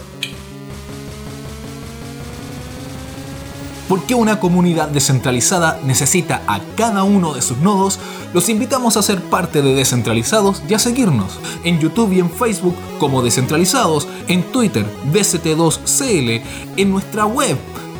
Porque 3.88 4.14
una 4.14 4.40
comunidad 4.40 4.88
descentralizada 4.88 5.78
necesita 5.84 6.42
a 6.46 6.60
cada 6.74 7.04
uno 7.04 7.34
de 7.34 7.42
sus 7.42 7.58
nodos, 7.58 7.98
los 8.32 8.48
invitamos 8.48 8.96
a 8.96 9.02
ser 9.02 9.20
parte 9.20 9.62
de 9.62 9.74
Descentralizados 9.74 10.62
y 10.68 10.74
a 10.74 10.78
seguirnos 10.78 11.38
en 11.64 11.78
YouTube 11.78 12.12
y 12.12 12.20
en 12.20 12.30
Facebook 12.30 12.74
como 12.98 13.22
Descentralizados, 13.22 14.08
en 14.26 14.42
Twitter 14.42 14.84
DCT2CL, 15.12 16.42
en 16.76 16.90
nuestra 16.90 17.26
web 17.26 17.56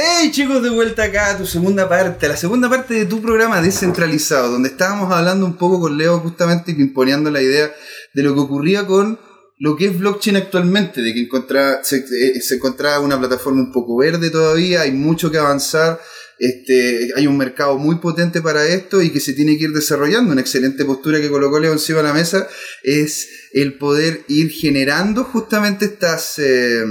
¡Hey 0.00 0.30
chicos, 0.30 0.62
de 0.62 0.70
vuelta 0.70 1.02
acá 1.02 1.30
a 1.30 1.38
tu 1.38 1.44
segunda 1.44 1.88
parte, 1.88 2.28
la 2.28 2.36
segunda 2.36 2.70
parte 2.70 2.94
de 2.94 3.06
tu 3.06 3.20
programa 3.20 3.60
descentralizado, 3.60 4.52
donde 4.52 4.68
estábamos 4.68 5.12
hablando 5.12 5.44
un 5.44 5.56
poco 5.56 5.80
con 5.80 5.98
Leo 5.98 6.20
justamente 6.20 6.72
pimponeando 6.72 7.32
la 7.32 7.42
idea 7.42 7.74
de 8.14 8.22
lo 8.22 8.32
que 8.32 8.40
ocurría 8.40 8.86
con 8.86 9.18
lo 9.58 9.74
que 9.74 9.86
es 9.86 9.98
blockchain 9.98 10.36
actualmente, 10.36 11.02
de 11.02 11.12
que 11.12 11.22
encontraba, 11.22 11.82
se, 11.82 11.96
eh, 11.96 12.40
encontraba 12.48 13.00
una 13.00 13.18
plataforma 13.18 13.60
un 13.60 13.72
poco 13.72 13.96
verde 13.96 14.30
todavía, 14.30 14.82
hay 14.82 14.92
mucho 14.92 15.32
que 15.32 15.38
avanzar, 15.38 16.00
este, 16.38 17.10
hay 17.16 17.26
un 17.26 17.36
mercado 17.36 17.76
muy 17.76 17.96
potente 17.96 18.40
para 18.40 18.64
esto 18.66 19.02
y 19.02 19.10
que 19.10 19.18
se 19.18 19.32
tiene 19.32 19.58
que 19.58 19.64
ir 19.64 19.72
desarrollando. 19.72 20.30
Una 20.30 20.42
excelente 20.42 20.84
postura 20.84 21.20
que 21.20 21.28
colocó 21.28 21.58
Leo 21.58 21.72
encima 21.72 21.98
de 21.98 22.04
la 22.04 22.12
mesa 22.12 22.46
es 22.84 23.28
el 23.52 23.76
poder 23.78 24.24
ir 24.28 24.50
generando 24.52 25.24
justamente 25.24 25.86
estas... 25.86 26.38
eh, 26.38 26.84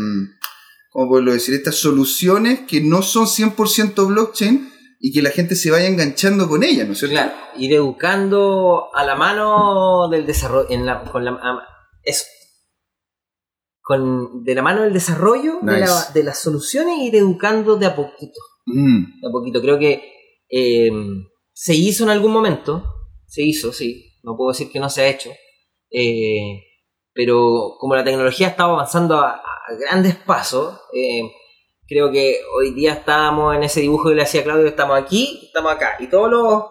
¿cómo 0.98 1.10
puedo 1.10 1.32
decir? 1.32 1.54
Estas 1.54 1.76
soluciones 1.76 2.62
que 2.62 2.82
no 2.82 3.02
son 3.04 3.26
100% 3.28 4.08
blockchain 4.08 4.74
y 5.00 5.12
que 5.14 5.22
la 5.22 5.30
gente 5.30 5.56
se 5.56 5.70
vaya 5.70 5.86
enganchando 5.88 6.50
con 6.50 6.64
ellas, 6.64 6.88
¿no 6.88 6.94
es 6.94 7.00
cierto? 7.00 7.14
Claro, 7.14 7.32
ir 7.60 7.72
educando 7.74 8.90
a 8.96 9.04
la 9.06 9.16
mano 9.16 10.08
del 10.10 10.26
desarrollo, 10.26 10.68
en 10.72 10.86
la, 10.88 11.04
con 11.04 11.24
la, 11.24 11.38
eso. 12.04 12.26
Con, 13.82 14.44
de 14.44 14.56
la 14.56 14.62
mano 14.62 14.82
del 14.82 14.92
desarrollo 14.94 15.60
de, 15.62 15.80
la- 15.80 15.86
Nice. 15.86 16.14
de 16.14 16.24
las 16.24 16.40
soluciones, 16.42 16.98
ir 17.00 17.16
educando 17.16 17.78
de 17.78 17.86
a 17.86 17.96
poquito. 17.96 18.40
Mm, 18.66 19.22
De 19.22 19.28
a 19.28 19.32
poquito. 19.32 19.62
Creo 19.62 19.80
que 19.80 20.02
eh, 20.50 20.90
se 21.54 21.74
hizo 21.76 22.04
en 22.04 22.10
algún 22.10 22.34
momento, 22.34 22.84
se 23.28 23.44
hizo, 23.44 23.72
sí, 23.72 24.20
no 24.24 24.36
puedo 24.36 24.52
decir 24.52 24.70
que 24.72 24.80
no 24.80 24.90
se 24.90 25.02
ha 25.04 25.08
hecho. 25.08 25.30
Eh, 25.90 26.64
pero 27.14 27.76
como 27.80 27.96
la 27.96 28.04
tecnología 28.04 28.50
estaba 28.50 28.74
avanzando 28.74 29.20
a, 29.20 29.36
a 29.36 29.42
grandes 29.80 30.16
pasos, 30.16 30.80
eh, 30.94 31.22
creo 31.88 32.12
que 32.12 32.40
hoy 32.56 32.74
día 32.74 32.94
estamos 32.94 33.56
en 33.56 33.64
ese 33.64 33.82
dibujo 33.82 34.10
que 34.10 34.16
le 34.16 34.24
hacía 34.24 34.44
Claudio, 34.44 34.68
estamos 34.68 34.98
aquí, 35.02 35.42
estamos 35.48 35.72
acá, 35.74 35.96
y 36.00 36.08
todos 36.08 36.30
los, 36.30 36.64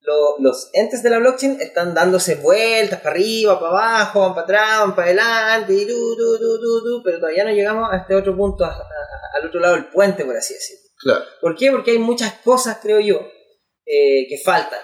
los, 0.00 0.34
los 0.40 0.70
entes 0.72 1.02
de 1.02 1.10
la 1.10 1.18
blockchain 1.18 1.60
están 1.60 1.92
dándose 1.94 2.36
vueltas 2.36 3.00
para 3.00 3.10
arriba, 3.14 3.58
para 3.60 3.70
abajo, 3.72 4.20
van 4.20 4.34
para 4.34 4.42
atrás, 4.44 4.78
van 4.80 4.94
para 4.94 5.06
adelante, 5.08 5.72
y 5.74 5.84
du, 5.84 6.16
du, 6.16 6.38
du, 6.38 6.58
du, 6.58 6.80
du, 6.80 7.02
pero 7.04 7.18
todavía 7.18 7.44
no 7.44 7.50
llegamos 7.50 7.88
a 7.92 7.96
este 7.98 8.14
otro 8.14 8.36
punto, 8.36 8.64
a- 8.64 8.68
a- 8.68 9.36
al 9.38 9.46
otro 9.46 9.60
lado 9.60 9.74
del 9.74 9.86
puente, 9.90 10.24
por 10.24 10.36
así 10.36 10.54
decirlo. 10.54 10.82
claro. 10.98 11.24
¿Por 11.40 11.56
qué? 11.56 11.70
Porque 11.70 11.92
hay 11.92 11.98
muchas 11.98 12.32
cosas, 12.44 12.78
creo 12.82 13.00
yo, 13.00 13.20
eh, 13.86 14.26
que 14.28 14.38
faltan. 14.44 14.80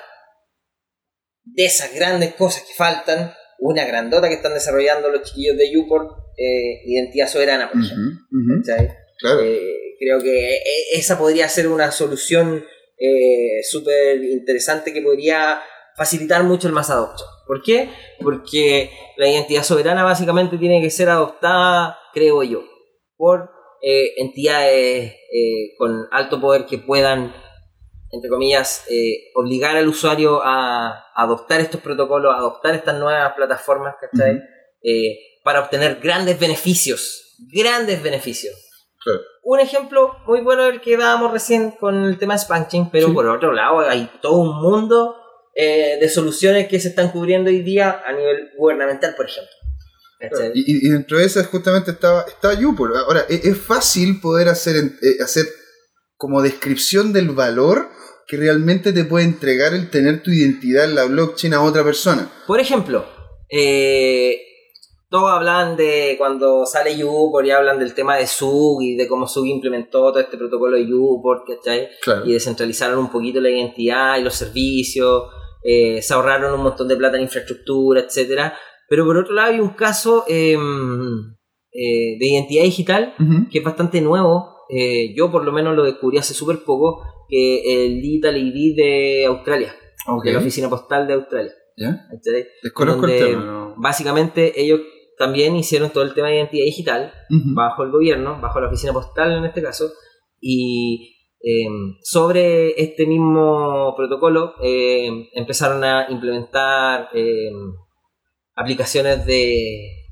De 1.45 1.65
esas 1.65 1.95
grandes 1.95 2.35
cosas 2.35 2.63
que 2.63 2.75
faltan, 2.75 3.35
una 3.59 3.85
grandota 3.85 4.29
que 4.29 4.35
están 4.35 4.53
desarrollando 4.55 5.09
los 5.11 5.23
chiquillos 5.23 5.57
de 5.57 5.71
Uport, 5.79 6.11
eh, 6.37 6.83
Identidad 6.85 7.29
Soberana, 7.29 7.71
por 7.71 7.81
ejemplo. 7.83 8.11
Eh, 9.43 9.97
creo 9.99 10.21
que 10.21 10.57
e- 10.57 10.63
esa 10.99 11.19
podría 11.19 11.49
ser 11.49 11.69
una 11.69 11.91
solución 11.91 12.65
eh, 12.99 13.63
súper 13.69 14.23
interesante 14.23 14.93
que 14.93 15.03
podría 15.03 15.61
facilitar 15.97 16.45
mucho 16.45 16.67
el 16.69 16.75
más 16.75 16.91
adoption. 16.91 17.29
¿Por 17.47 17.63
qué? 17.63 17.89
Porque 18.21 18.91
la 19.17 19.29
identidad 19.29 19.63
soberana 19.63 20.03
básicamente 20.05 20.59
tiene 20.59 20.83
que 20.83 20.91
ser 20.91 21.09
adoptada, 21.09 21.99
creo 22.13 22.43
yo, 22.43 22.65
por 23.17 23.51
eh, 23.83 24.15
entidades 24.19 25.13
eh, 25.33 25.75
con 25.79 26.07
alto 26.11 26.41
poder 26.41 26.67
que 26.67 26.79
puedan, 26.79 27.33
entre 28.11 28.29
comillas, 28.31 28.85
eh, 28.91 29.31
obligar 29.35 29.77
al 29.77 29.89
usuario 29.89 30.41
a 30.43 31.05
adoptar 31.15 31.61
estos 31.61 31.81
protocolos, 31.81 32.35
a 32.35 32.39
adoptar 32.39 32.75
estas 32.75 32.99
nuevas 32.99 33.33
plataformas, 33.35 33.95
¿cachai? 34.01 34.41
Eh, 34.83 35.17
para 35.47 35.61
obtener 35.61 36.01
grandes 36.03 36.41
beneficios, 36.41 37.37
grandes 37.53 38.03
beneficios. 38.03 38.53
Un 39.45 39.61
ejemplo 39.61 40.17
muy 40.27 40.41
bueno 40.41 40.67
el 40.67 40.81
que 40.81 40.97
dábamos 40.97 41.31
recién 41.31 41.71
con 41.71 41.95
el 42.03 42.19
tema 42.19 42.35
de 42.35 42.41
Spanking, 42.41 42.91
pero 42.91 43.07
Sí. 43.07 43.13
por 43.15 43.29
otro 43.29 43.53
lado 43.53 43.79
hay 43.79 44.11
todo 44.21 44.39
un 44.41 44.61
mundo 44.61 45.15
eh, 45.55 45.99
de 46.01 46.09
soluciones 46.09 46.67
que 46.67 46.81
se 46.81 46.89
están 46.89 47.13
cubriendo 47.13 47.49
hoy 47.49 47.63
día 47.63 48.03
a 48.05 48.13
nivel 48.13 48.51
gubernamental, 48.59 49.15
por 49.15 49.27
ejemplo. 49.27 49.53
Y, 50.53 50.89
dentro 50.89 51.19
de 51.19 51.25
esas 51.27 51.47
justamente 51.47 51.93
estaba, 51.93 52.23
estaba. 52.27 52.55
Ahora, 53.07 53.25
es, 53.29 53.45
es 53.45 53.57
fácil 53.57 54.21
poder 54.21 54.49
hacer, 54.49 54.75
eh, 54.77 55.23
hacer 55.23 55.47
como 56.17 56.43
descripción 56.43 57.13
del 57.13 57.31
valor 57.31 57.89
que 58.27 58.37
realmente 58.37 58.93
te 58.93 59.05
puede 59.05 59.27
entregar 59.27 59.75
el 59.75 59.91
tener 59.91 60.25
tu 60.25 60.33
identidad 60.33 60.87
en 60.87 60.97
la 60.97 61.05
blockchain 61.05 61.55
a 61.55 61.63
otra 61.63 61.85
persona. 61.85 62.29
Por 62.49 62.59
ejemplo, 62.59 63.07
eh, 63.49 64.46
todos 65.09 65.31
hablan 65.31 65.77
de 65.77 66.17
cuando 66.19 66.67
sale 66.67 67.03
Uport 67.05 67.47
y 67.47 67.51
hablan 67.51 67.79
del 67.79 67.95
tema 67.95 68.17
de 68.17 68.27
SUG 68.27 68.83
y 68.83 68.97
de 68.97 69.07
cómo 69.07 69.27
SUG 69.27 69.47
implementó 69.47 70.11
todo 70.11 70.19
este 70.21 70.37
protocolo 70.37 70.77
de 70.77 70.87
Uport, 70.93 71.43
¿cachai? 71.47 71.89
Claro. 72.03 72.27
y 72.27 72.33
descentralizaron 72.33 72.99
un 72.99 73.11
poquito 73.11 73.41
la 73.41 73.51
identidad 73.51 74.19
y 74.19 74.23
los 74.25 74.35
servicios, 74.35 75.25
eh, 75.63 76.01
se 76.03 76.15
ahorraron 76.15 76.55
un 76.55 76.63
montón 76.63 76.89
de 76.89 76.97
plata 76.97 77.17
en 77.17 77.23
infraestructura, 77.25 78.01
etcétera. 78.01 78.55
Pero 78.89 79.05
por 79.05 79.17
otro 79.17 79.35
lado 79.35 79.53
hay 79.53 79.61
un 79.61 79.71
caso 79.71 80.25
eh, 80.29 80.55
eh, 81.73 82.17
de 82.19 82.27
identidad 82.27 82.63
digital 82.65 83.15
que 83.51 83.59
es 83.59 83.65
bastante 83.65 84.01
nuevo. 84.01 84.55
eh, 84.69 85.15
yo 85.17 85.31
por 85.31 85.45
lo 85.45 85.53
menos 85.53 85.77
lo 85.77 85.85
descubrí 85.85 86.19
hace 86.19 86.35
súper 86.35 86.65
poco, 86.65 87.03
que 87.29 87.85
el 87.87 88.01
Digital 88.03 88.37
ID 88.37 88.77
de 88.77 89.25
Australia, 89.27 89.75
Ok. 90.09 90.25
de 90.25 90.33
la 90.33 90.39
oficina 90.41 90.69
postal 90.69 91.07
de 91.07 91.15
Australia. 91.15 91.53
¿Ya? 91.77 92.07
¿cachai? 92.11 92.47
Desconozco 92.63 93.07
el 93.07 93.19
tema. 93.19 93.45
¿no? 93.45 93.75
Básicamente 93.77 94.61
ellos 94.61 94.81
también 95.19 95.57
hicieron 95.57 95.91
todo 95.91 96.05
el 96.05 96.15
tema 96.15 96.29
de 96.29 96.37
identidad 96.37 96.65
digital 96.65 97.13
bajo 97.55 97.83
el 97.83 97.91
gobierno, 97.91 98.41
bajo 98.41 98.61
la 98.61 98.69
oficina 98.69 98.93
postal 98.93 99.33
en 99.33 99.45
este 99.45 99.63
caso, 99.63 99.91
y 100.41 101.17
eh, 101.43 101.67
sobre 102.03 102.81
este 102.81 103.07
mismo 103.07 103.95
protocolo 103.97 104.55
eh, 104.63 105.29
empezaron 105.33 105.85
a 105.85 106.07
implementar 106.11 107.09
eh, 107.15 107.51
aplicaciones 108.55 109.25
de 109.27 110.07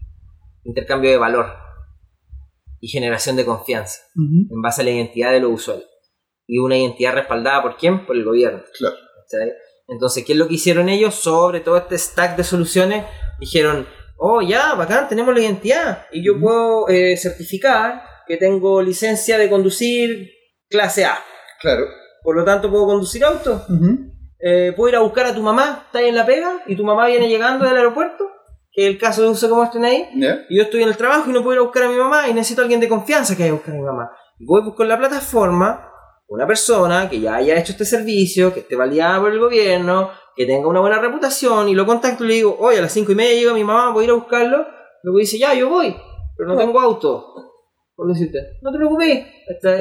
intercambio 0.65 1.11
de 1.11 1.17
valor 1.17 1.47
y 2.81 2.89
generación 2.89 3.37
de 3.37 3.45
confianza 3.45 4.03
en 4.15 4.61
base 4.63 4.83
a 4.83 4.85
la 4.85 4.91
identidad 4.91 5.33
de 5.33 5.41
los 5.41 5.53
usuarios. 5.53 5.89
Y 6.47 6.59
una 6.59 6.77
identidad 6.77 7.15
respaldada 7.15 7.63
por 7.63 7.77
quién? 7.77 8.05
Por 8.05 8.17
el 8.17 8.25
gobierno. 8.25 8.63
Claro. 8.79 8.97
Entonces, 9.89 10.25
¿qué 10.25 10.33
es 10.33 10.39
lo 10.39 10.47
que 10.47 10.55
hicieron 10.55 10.89
ellos? 10.89 11.15
Sobre 11.15 11.61
todo 11.61 11.79
este 11.79 11.97
stack 11.97 12.37
de 12.37 12.45
soluciones, 12.45 13.07
dijeron, 13.41 13.87
oh, 14.17 14.41
ya, 14.43 14.75
bacán, 14.75 15.09
tenemos 15.09 15.35
la 15.35 15.41
identidad. 15.41 16.07
Y 16.13 16.25
yo 16.25 16.39
puedo 16.41 16.89
eh, 16.89 17.17
certificar 17.17 18.03
que 18.27 18.37
tengo 18.37 18.81
licencia 18.83 19.39
de 19.39 19.49
conducir 19.49 20.31
clase 20.69 21.05
A. 21.05 21.19
Claro. 21.61 21.87
Por 22.23 22.37
lo 22.37 22.45
tanto, 22.45 22.71
puedo 22.71 22.87
conducir 22.87 23.25
auto. 23.25 23.67
Eh, 24.41 24.73
puedo 24.77 24.89
ir 24.89 24.97
a 24.97 25.01
buscar 25.01 25.27
a 25.27 25.35
tu 25.35 25.43
mamá, 25.43 25.85
está 25.87 25.99
ahí 25.99 26.09
en 26.09 26.17
la 26.17 26.27
pega, 26.27 26.63
y 26.67 26.77
tu 26.77 26.85
mamá 26.85 27.07
viene 27.07 27.29
llegando 27.29 27.65
del 27.65 27.77
aeropuerto, 27.77 28.25
que 28.73 28.87
es 28.87 28.91
el 28.91 28.99
caso 28.99 29.23
de 29.23 29.29
uso 29.29 29.49
como 29.49 29.65
estén 29.65 29.85
ahí. 29.85 30.09
Y 30.49 30.57
yo 30.57 30.65
estoy 30.65 30.83
en 30.83 30.89
el 30.89 30.97
trabajo 30.97 31.31
y 31.31 31.33
no 31.33 31.43
puedo 31.43 31.55
ir 31.55 31.59
a 31.61 31.63
buscar 31.63 31.85
a 31.85 31.89
mi 31.89 31.97
mamá 31.97 32.29
y 32.29 32.35
necesito 32.35 32.61
a 32.61 32.65
alguien 32.65 32.81
de 32.81 32.89
confianza 32.89 33.37
que 33.37 33.43
vaya 33.43 33.53
a 33.53 33.57
buscar 33.57 33.75
a 33.75 33.79
mi 33.79 33.85
mamá. 33.85 34.11
Y 34.39 34.47
voy 34.47 34.63
busco 34.63 34.83
en 34.83 34.89
la 34.89 34.99
plataforma 34.99 35.91
una 36.29 36.47
persona 36.47 37.09
que 37.09 37.21
ya 37.21 37.37
haya 37.37 37.59
hecho 37.59 37.73
este 37.73 37.85
servicio, 37.85 38.53
que 38.53 38.61
esté 38.61 38.77
validada 38.77 39.21
por 39.21 39.33
el 39.33 39.39
gobierno, 39.39 40.11
que 40.37 40.47
tenga 40.47 40.67
una 40.69 40.81
buena 40.81 40.99
reputación 41.01 41.69
y 41.69 41.75
lo 41.75 41.87
contacto 41.87 42.25
y 42.25 42.29
le 42.29 42.35
digo, 42.35 42.57
oye, 42.61 42.79
a 42.79 42.83
las 42.83 42.93
cinco 42.93 43.13
y 43.13 43.15
media 43.15 43.35
llega 43.35 43.55
mi 43.55 43.65
mamá, 43.65 43.93
voy 43.93 44.03
a 44.03 44.05
ir 44.07 44.11
a 44.11 44.15
buscarlo. 44.15 44.67
Luego 45.03 45.19
dice, 45.19 45.39
ya, 45.39 45.55
yo 45.55 45.69
voy, 45.69 45.95
pero 46.37 46.49
no 46.51 46.57
tengo 46.57 46.81
auto. 46.81 47.27
Por 47.97 48.09
decirte, 48.09 48.39
no 48.63 48.73
te 48.73 48.79
preocupes. 48.79 49.27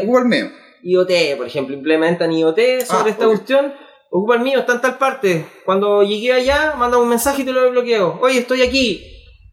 Ocupa 0.04 0.20
el 0.20 0.26
mío. 0.26 0.46
IoT, 0.84 1.38
por 1.38 1.48
ejemplo, 1.48 1.76
implementan 1.76 2.32
IoT 2.32 2.58
sobre 2.86 3.10
Ah, 3.10 3.10
esta 3.10 3.26
cuestión. 3.26 3.74
Ocupa 4.12 4.36
el 4.36 4.42
mío, 4.42 4.60
está 4.60 4.74
en 4.74 4.82
tal 4.82 4.98
parte. 4.98 5.46
Cuando 5.66 6.04
llegué 6.04 6.34
allá, 6.34 6.76
manda 6.78 6.98
un 7.00 7.10
mensaje 7.10 7.42
y 7.42 7.46
te 7.46 7.52
lo 7.52 7.72
bloqueo. 7.72 8.20
Oye, 8.22 8.39
estoy 8.39 8.62
aquí. 8.62 9.02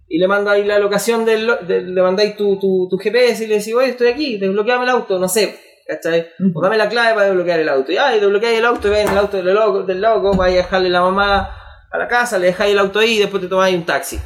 Y 0.08 0.18
le 0.18 0.26
mandáis 0.28 0.66
la 0.66 0.78
locación 0.80 1.24
del. 1.24 1.50
de- 1.66 1.82
le 1.82 2.02
mandáis 2.02 2.36
tu, 2.36 2.58
tu, 2.58 2.88
tu 2.90 2.98
GPS 2.98 3.44
y 3.44 3.46
le 3.46 3.58
decís, 3.58 3.72
oye, 3.74 3.90
estoy 3.90 4.08
aquí, 4.08 4.36
desbloqueame 4.38 4.82
el 4.84 4.90
auto, 4.90 5.18
no 5.18 5.28
sé. 5.28 5.58
¿Cachai? 5.86 6.28
O 6.54 6.62
dame 6.62 6.76
la 6.76 6.88
clave 6.88 7.14
para 7.14 7.26
desbloquear 7.26 7.60
el 7.60 7.68
auto. 7.68 7.90
Y 7.92 7.96
ay, 7.96 8.20
desbloqueáis 8.20 8.58
el 8.58 8.64
auto 8.64 8.88
y 8.88 8.90
ven 8.90 9.08
el 9.08 9.18
auto 9.18 9.36
del 9.36 9.54
loco, 9.54 9.82
del 9.82 10.00
loco, 10.00 10.34
vais 10.36 10.54
a 10.54 10.56
dejarle 10.58 10.88
la 10.88 11.00
mamá 11.00 11.56
a 11.92 11.98
la 11.98 12.06
casa, 12.06 12.38
le 12.38 12.46
dejáis 12.46 12.72
el 12.72 12.78
auto 12.78 12.98
ahí 13.00 13.16
y 13.16 13.18
después 13.18 13.42
te 13.42 13.48
tomáis 13.48 13.74
un 13.76 13.84
taxi 13.84 14.20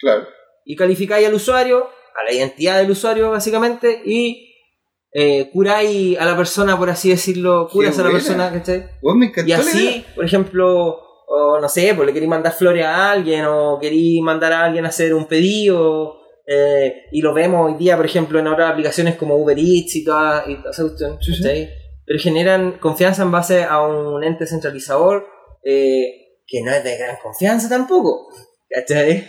Claro. 0.00 0.28
y 0.64 0.76
calificáis 0.76 1.26
al 1.26 1.34
usuario, 1.34 1.88
a 2.14 2.24
la 2.24 2.32
identidad 2.32 2.78
del 2.78 2.90
usuario 2.92 3.30
básicamente, 3.32 4.00
y 4.04 4.54
eh, 5.12 5.50
curáis 5.52 6.18
a 6.20 6.24
la 6.24 6.36
persona, 6.36 6.78
por 6.78 6.88
así 6.90 7.10
decirlo, 7.10 7.68
curas 7.72 7.98
a 7.98 8.04
la 8.04 8.10
persona, 8.10 8.52
¿cachai? 8.52 8.84
Me 9.16 9.32
Y 9.44 9.52
así, 9.52 10.04
por 10.14 10.24
ejemplo, 10.24 11.00
o 11.26 11.58
no 11.60 11.68
sé, 11.68 11.94
pues 11.96 12.06
le 12.06 12.12
queréis 12.12 12.30
mandar 12.30 12.52
flores 12.52 12.84
a 12.84 13.10
alguien, 13.10 13.44
o 13.46 13.78
queréis 13.80 14.20
mandar 14.22 14.52
a 14.52 14.64
alguien 14.64 14.84
a 14.84 14.88
hacer 14.90 15.14
un 15.14 15.26
pedido, 15.26 16.17
eh, 16.50 17.02
y 17.12 17.20
lo 17.20 17.34
vemos 17.34 17.70
hoy 17.70 17.78
día, 17.78 17.96
por 17.96 18.06
ejemplo, 18.06 18.38
en 18.38 18.46
otras 18.46 18.70
aplicaciones 18.72 19.16
como 19.16 19.36
Uber 19.36 19.58
Eats 19.58 19.96
y 19.96 20.04
toda, 20.04 20.44
y 20.46 20.56
toda 20.56 20.70
esa 20.70 20.82
cuestión, 20.82 21.18
Sí. 21.20 21.68
Pero 22.06 22.18
generan 22.20 22.78
confianza 22.78 23.22
en 23.22 23.30
base 23.30 23.64
a 23.64 23.86
un 23.86 24.24
ente 24.24 24.46
centralizador 24.46 25.26
eh, 25.62 26.38
que 26.46 26.62
no 26.62 26.72
es 26.72 26.82
de 26.82 26.96
gran 26.96 27.16
confianza 27.22 27.68
tampoco, 27.68 28.28
¿cachai? 28.70 29.26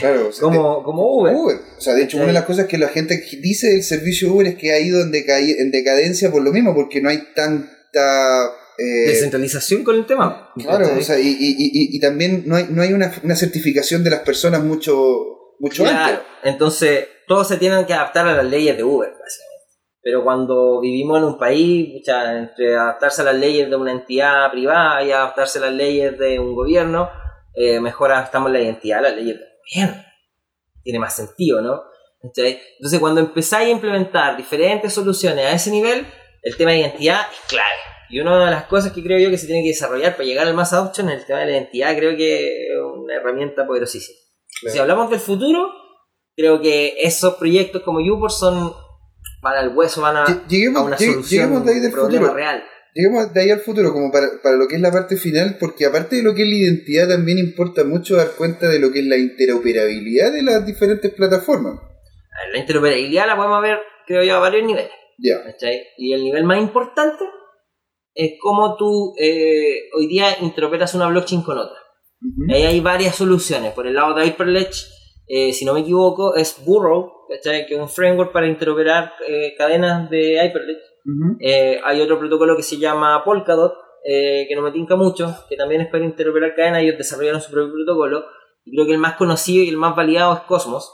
Claro. 0.00 0.28
o 0.28 0.32
sea, 0.32 0.40
Como, 0.48 0.82
como 0.82 1.02
Uber. 1.20 1.34
Uber. 1.36 1.56
O 1.78 1.80
sea, 1.80 1.94
de 1.94 2.02
hecho, 2.02 2.16
una 2.16 2.26
de 2.26 2.32
las 2.32 2.44
cosas 2.46 2.66
que 2.66 2.78
la 2.78 2.88
gente 2.88 3.22
dice 3.40 3.68
del 3.70 3.84
servicio 3.84 4.32
Uber 4.34 4.48
es 4.48 4.56
que 4.56 4.72
ha 4.72 4.80
ido 4.80 5.00
en, 5.02 5.12
deca- 5.12 5.38
en 5.38 5.70
decadencia 5.70 6.32
por 6.32 6.42
lo 6.42 6.50
mismo, 6.52 6.74
porque 6.74 7.00
no 7.00 7.08
hay 7.10 7.20
tanta. 7.36 7.70
eh, 8.78 9.06
descentralización 9.06 9.84
con 9.84 9.94
el 9.94 10.04
tema. 10.06 10.50
claro, 10.56 10.84
¿cachai? 10.86 10.98
o 10.98 11.02
sea, 11.04 11.20
y, 11.20 11.28
y, 11.28 11.54
y, 11.58 11.96
y 11.96 12.00
también 12.00 12.42
no 12.46 12.56
hay, 12.56 12.66
no 12.70 12.82
hay 12.82 12.92
una, 12.92 13.14
una 13.22 13.36
certificación 13.36 14.02
de 14.02 14.10
las 14.10 14.20
personas 14.20 14.64
mucho, 14.64 15.35
mucho 15.58 15.82
Claro, 15.84 16.14
antes. 16.14 16.26
entonces 16.44 17.08
todos 17.26 17.48
se 17.48 17.56
tienen 17.56 17.84
que 17.86 17.94
adaptar 17.94 18.26
a 18.28 18.34
las 18.34 18.44
leyes 18.44 18.76
de 18.76 18.84
Uber, 18.84 19.10
básicamente. 19.10 19.56
Pero 20.02 20.22
cuando 20.22 20.80
vivimos 20.80 21.18
en 21.18 21.24
un 21.24 21.38
país, 21.38 22.02
entre 22.06 22.76
adaptarse 22.76 23.22
a 23.22 23.24
las 23.24 23.34
leyes 23.34 23.68
de 23.68 23.74
una 23.74 23.90
entidad 23.90 24.50
privada 24.52 25.02
y 25.02 25.10
adaptarse 25.10 25.58
a 25.58 25.62
las 25.62 25.72
leyes 25.72 26.16
de 26.16 26.38
un 26.38 26.54
gobierno, 26.54 27.10
eh, 27.54 27.80
mejor 27.80 28.12
adaptamos 28.12 28.52
la 28.52 28.60
identidad 28.60 29.00
a 29.00 29.02
las 29.02 29.16
leyes 29.16 29.36
del 29.38 29.48
gobierno. 29.74 30.04
Tiene 30.84 30.98
más 31.00 31.16
sentido, 31.16 31.60
¿no? 31.60 31.82
Entonces, 32.22 33.00
cuando 33.00 33.20
empezáis 33.20 33.68
a 33.68 33.72
implementar 33.72 34.36
diferentes 34.36 34.92
soluciones 34.92 35.44
a 35.44 35.52
ese 35.52 35.70
nivel, 35.70 36.06
el 36.42 36.56
tema 36.56 36.70
de 36.70 36.78
identidad 36.78 37.22
es 37.32 37.40
clave. 37.48 37.74
Y 38.08 38.20
una 38.20 38.44
de 38.44 38.50
las 38.52 38.64
cosas 38.66 38.92
que 38.92 39.02
creo 39.02 39.18
yo 39.18 39.30
que 39.30 39.38
se 39.38 39.46
tiene 39.46 39.62
que 39.62 39.70
desarrollar 39.70 40.12
para 40.12 40.24
llegar 40.24 40.46
al 40.46 40.54
mass 40.54 40.72
adoption 40.72 41.08
es 41.08 41.20
el 41.20 41.26
tema 41.26 41.40
de 41.40 41.46
la 41.46 41.52
identidad, 41.52 41.96
creo 41.96 42.16
que 42.16 42.68
es 42.68 42.78
una 42.80 43.16
herramienta 43.16 43.66
poderosísima. 43.66 44.18
Claro. 44.60 44.72
Si 44.74 44.78
hablamos 44.78 45.10
del 45.10 45.20
futuro, 45.20 45.68
creo 46.36 46.60
que 46.60 46.94
esos 47.02 47.34
proyectos 47.34 47.82
como 47.82 48.00
YouPorn 48.00 48.30
son 48.30 48.72
para 49.42 49.60
el 49.60 49.76
hueso, 49.76 50.00
van 50.00 50.16
a, 50.16 50.24
Lle- 50.26 50.46
Lleguemos, 50.48 50.82
a 50.82 50.84
una 50.86 50.98
solución, 50.98 51.24
lleguemos 51.24 51.64
de 51.64 51.72
ahí 51.72 51.78
del 51.80 51.86
un 51.88 51.92
problema 51.94 52.18
futuro. 52.26 52.34
real. 52.36 52.64
Lleguemos 52.94 53.34
de 53.34 53.40
ahí 53.42 53.50
al 53.50 53.60
futuro, 53.60 53.92
como 53.92 54.10
para, 54.10 54.26
para 54.42 54.56
lo 54.56 54.66
que 54.66 54.76
es 54.76 54.80
la 54.80 54.90
parte 54.90 55.16
final, 55.18 55.58
porque 55.60 55.84
aparte 55.84 56.16
de 56.16 56.22
lo 56.22 56.34
que 56.34 56.42
es 56.44 56.48
la 56.48 56.54
identidad, 56.54 57.08
también 57.08 57.38
importa 57.38 57.84
mucho 57.84 58.16
dar 58.16 58.30
cuenta 58.38 58.68
de 58.68 58.78
lo 58.78 58.90
que 58.90 59.00
es 59.00 59.06
la 59.06 59.18
interoperabilidad 59.18 60.32
de 60.32 60.42
las 60.42 60.64
diferentes 60.66 61.12
plataformas. 61.12 61.78
La 62.52 62.58
interoperabilidad 62.58 63.26
la 63.26 63.36
podemos 63.36 63.60
ver, 63.60 63.78
creo 64.06 64.22
yo, 64.24 64.36
a 64.36 64.38
varios 64.38 64.64
niveles. 64.64 64.90
Ya. 65.18 65.42
¿cachai? 65.44 65.82
Y 65.98 66.12
el 66.14 66.22
nivel 66.24 66.44
más 66.44 66.58
importante 66.58 67.22
es 68.14 68.32
cómo 68.40 68.76
tú 68.76 69.14
eh, 69.20 69.90
hoy 69.94 70.06
día 70.08 70.28
interoperas 70.40 70.94
una 70.94 71.08
blockchain 71.08 71.42
con 71.42 71.58
otra. 71.58 71.78
Y 72.20 72.52
ahí 72.52 72.62
hay 72.64 72.80
varias 72.80 73.14
soluciones. 73.14 73.72
Por 73.72 73.86
el 73.86 73.94
lado 73.94 74.14
de 74.14 74.26
Hyperledge, 74.26 74.86
eh, 75.26 75.52
si 75.52 75.64
no 75.64 75.74
me 75.74 75.80
equivoco, 75.80 76.34
es 76.34 76.62
Burrow, 76.64 77.26
¿cachai? 77.28 77.66
que 77.66 77.74
es 77.74 77.80
un 77.80 77.88
framework 77.88 78.32
para 78.32 78.46
interoperar 78.46 79.12
eh, 79.26 79.54
cadenas 79.56 80.08
de 80.10 80.44
Hyperledge. 80.44 80.80
Eh, 81.40 81.80
hay 81.84 82.00
otro 82.00 82.18
protocolo 82.18 82.56
que 82.56 82.62
se 82.62 82.78
llama 82.78 83.22
Polkadot, 83.24 83.74
eh, 84.04 84.46
que 84.48 84.54
no 84.54 84.62
me 84.62 84.72
tinca 84.72 84.96
mucho, 84.96 85.34
que 85.48 85.56
también 85.56 85.82
es 85.82 85.88
para 85.88 86.04
interoperar 86.04 86.54
cadenas. 86.54 86.82
Ellos 86.82 86.98
desarrollaron 86.98 87.40
su 87.40 87.50
propio 87.50 87.72
protocolo. 87.72 88.24
Y 88.64 88.72
creo 88.72 88.86
que 88.86 88.92
el 88.92 88.98
más 88.98 89.16
conocido 89.16 89.62
y 89.62 89.68
el 89.68 89.76
más 89.76 89.94
validado 89.94 90.34
es 90.34 90.40
Cosmos. 90.40 90.92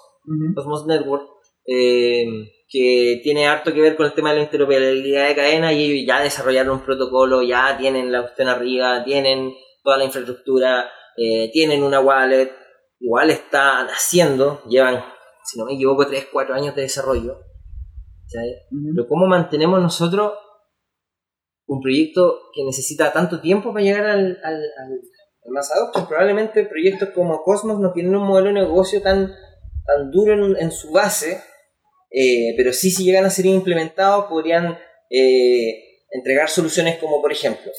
Cosmos 0.54 0.86
Network, 0.86 1.28
eh, 1.66 2.24
que 2.68 3.20
tiene 3.24 3.48
harto 3.48 3.72
que 3.74 3.80
ver 3.80 3.96
con 3.96 4.06
el 4.06 4.12
tema 4.12 4.30
de 4.30 4.36
la 4.36 4.42
interoperabilidad 4.42 5.28
de 5.28 5.34
cadenas. 5.34 5.72
Y 5.72 5.84
ellos 5.84 6.06
ya 6.06 6.22
desarrollaron 6.22 6.76
un 6.76 6.84
protocolo, 6.84 7.42
ya 7.42 7.76
tienen 7.76 8.12
la 8.12 8.22
cuestión 8.22 8.48
arriba, 8.48 9.02
tienen 9.04 9.54
toda 9.82 9.96
la 9.96 10.04
infraestructura, 10.04 10.90
eh, 11.16 11.50
tienen 11.52 11.82
una 11.82 12.00
wallet. 12.00 12.52
Igual 13.00 13.30
está 13.30 13.84
naciendo, 13.84 14.62
llevan, 14.64 15.02
si 15.44 15.58
no 15.58 15.64
me 15.64 15.74
equivoco, 15.74 16.04
3-4 16.04 16.54
años 16.54 16.74
de 16.76 16.82
desarrollo. 16.82 17.40
Pero 18.32 19.08
¿cómo 19.08 19.26
mantenemos 19.26 19.80
nosotros 19.80 20.32
un 21.66 21.80
proyecto 21.80 22.38
que 22.54 22.64
necesita 22.64 23.12
tanto 23.12 23.40
tiempo 23.40 23.72
para 23.72 23.84
llegar 23.84 24.06
al, 24.06 24.38
al, 24.42 24.54
al, 24.54 25.00
al 25.44 25.50
mass 25.50 25.72
adoption? 25.72 26.06
Probablemente 26.06 26.64
proyectos 26.64 27.10
como 27.10 27.42
Cosmos 27.42 27.80
no 27.80 27.92
tienen 27.92 28.16
un 28.16 28.26
modelo 28.26 28.48
de 28.48 28.54
negocio 28.54 29.02
tan, 29.02 29.28
tan 29.86 30.10
duro 30.10 30.32
en, 30.32 30.56
en 30.56 30.70
su 30.70 30.92
base, 30.92 31.42
eh, 32.10 32.54
pero 32.56 32.72
sí 32.72 32.90
si 32.90 33.04
llegan 33.04 33.24
a 33.24 33.30
ser 33.30 33.46
implementados 33.46 34.26
podrían 34.26 34.78
eh, 35.10 36.04
entregar 36.10 36.48
soluciones 36.48 36.98
como 36.98 37.20
por 37.20 37.32
ejemplo. 37.32 37.70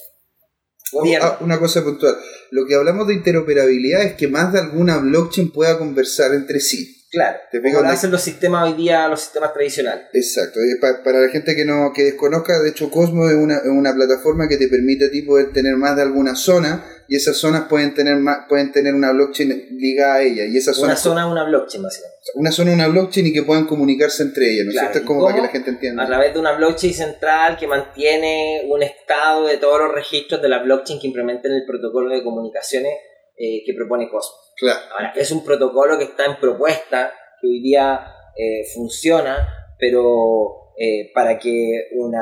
Ah, 1.22 1.38
una 1.42 1.60
cosa 1.60 1.84
puntual. 1.84 2.16
Lo 2.52 2.66
que 2.66 2.76
hablamos 2.76 3.08
de 3.08 3.16
interoperabilidad 3.16 4.04
es 4.04 4.14
que 4.14 4.28
más 4.28 4.54
de 4.54 4.60
alguna 4.60 4.98
blockchain 4.98 5.52
pueda 5.52 5.78
conversar 5.78 6.34
entre 6.34 6.60
sí. 6.60 7.00
Claro, 7.12 7.38
Te 7.52 7.62
como 7.62 7.82
lo 7.82 7.88
hacen 7.90 8.10
los 8.10 8.22
sistemas 8.24 8.68
hoy 8.68 8.74
día, 8.76 9.08
los 9.08 9.22
sistemas 9.22 9.54
tradicionales. 9.54 10.06
Exacto. 10.14 10.60
Eh, 10.60 10.78
pa- 10.82 11.04
para 11.04 11.20
la 11.22 11.30
gente 11.30 11.56
que 11.56 11.64
no 11.64 11.92
que 11.94 12.04
desconozca, 12.06 12.60
de 12.60 12.70
hecho 12.70 12.90
Cosmos 12.90 13.30
es 13.30 13.38
una, 13.38 13.58
es 13.58 13.68
una 13.70 13.94
plataforma 13.94 14.48
que 14.48 14.58
te 14.58 14.68
permite 14.68 15.06
a 15.06 15.12
ti 15.12 15.22
poder 15.22 15.54
tener 15.54 15.76
más 15.78 15.96
de 15.96 16.02
alguna 16.02 16.34
zona 16.36 16.84
y 17.08 17.16
esas 17.16 17.38
zonas 17.38 17.68
pueden 17.70 17.94
tener 17.94 18.16
más, 18.18 18.46
pueden 18.50 18.72
tener 18.72 18.94
una 18.94 19.12
blockchain 19.12 19.68
ligada 19.78 20.16
a 20.16 20.22
ella 20.22 20.46
y 20.46 20.58
esas 20.58 20.78
Una 20.78 20.96
zonas 20.96 21.00
zona, 21.02 21.28
una 21.28 21.44
blockchain, 21.46 21.84
básicamente. 21.84 22.18
una 22.36 22.52
zona 22.52 22.74
una 22.74 22.88
blockchain 22.88 23.28
y 23.28 23.34
que 23.34 23.44
puedan 23.44 23.66
comunicarse 23.66 24.24
entre 24.24 24.50
ellas, 24.52 24.66
¿no 24.66 24.72
es 24.72 24.76
Claro, 24.76 24.88
cierto? 24.94 24.98
Es 25.00 25.04
¿y 25.04 25.08
como 25.08 25.24
para 25.26 25.36
que 25.36 25.42
la 25.42 25.48
gente 25.50 25.70
entienda. 25.70 26.04
a 26.04 26.08
través 26.08 26.34
de 26.34 26.40
una 26.40 26.54
blockchain 26.54 26.94
central 26.94 27.58
que 27.58 27.68
mantiene 27.68 28.64
un 28.70 28.82
estado 28.84 29.48
de 29.48 29.58
todos 29.58 29.80
los 29.80 29.92
registros 29.94 30.42
de 30.42 30.50
la 30.50 30.64
blockchain 30.64 31.00
que 31.00 31.08
implementen 31.08 31.52
el 31.52 31.66
protocolo 31.66 32.14
de 32.14 32.24
comunicaciones 32.24 32.94
eh, 33.38 33.64
que 33.66 33.74
propone 33.74 34.10
Cosmos. 34.10 34.54
Claro. 34.58 34.80
Ahora, 34.92 35.14
es 35.16 35.32
un 35.32 35.44
protocolo 35.44 35.98
que 35.98 36.06
está 36.06 36.26
en 36.26 36.38
propuesta, 36.40 37.12
que 37.42 37.48
hoy 37.48 37.62
día 37.62 38.06
eh, 38.38 38.64
funciona, 38.74 39.48
pero 39.80 40.72
eh, 40.78 41.12
para 41.14 41.38
que 41.38 41.88
una 41.96 42.22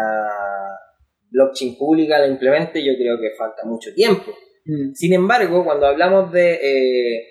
blockchain 1.30 1.78
pública 1.78 2.20
la 2.20 2.28
implemente 2.28 2.84
yo 2.84 2.94
creo 2.98 3.18
que 3.20 3.36
falta 3.38 3.64
mucho 3.66 3.94
tiempo. 3.94 4.32
Mm. 4.66 4.94
Sin 4.94 5.14
embargo, 5.14 5.64
cuando 5.64 5.88
hablamos 5.88 6.32
de 6.32 6.54
eh, 6.54 7.28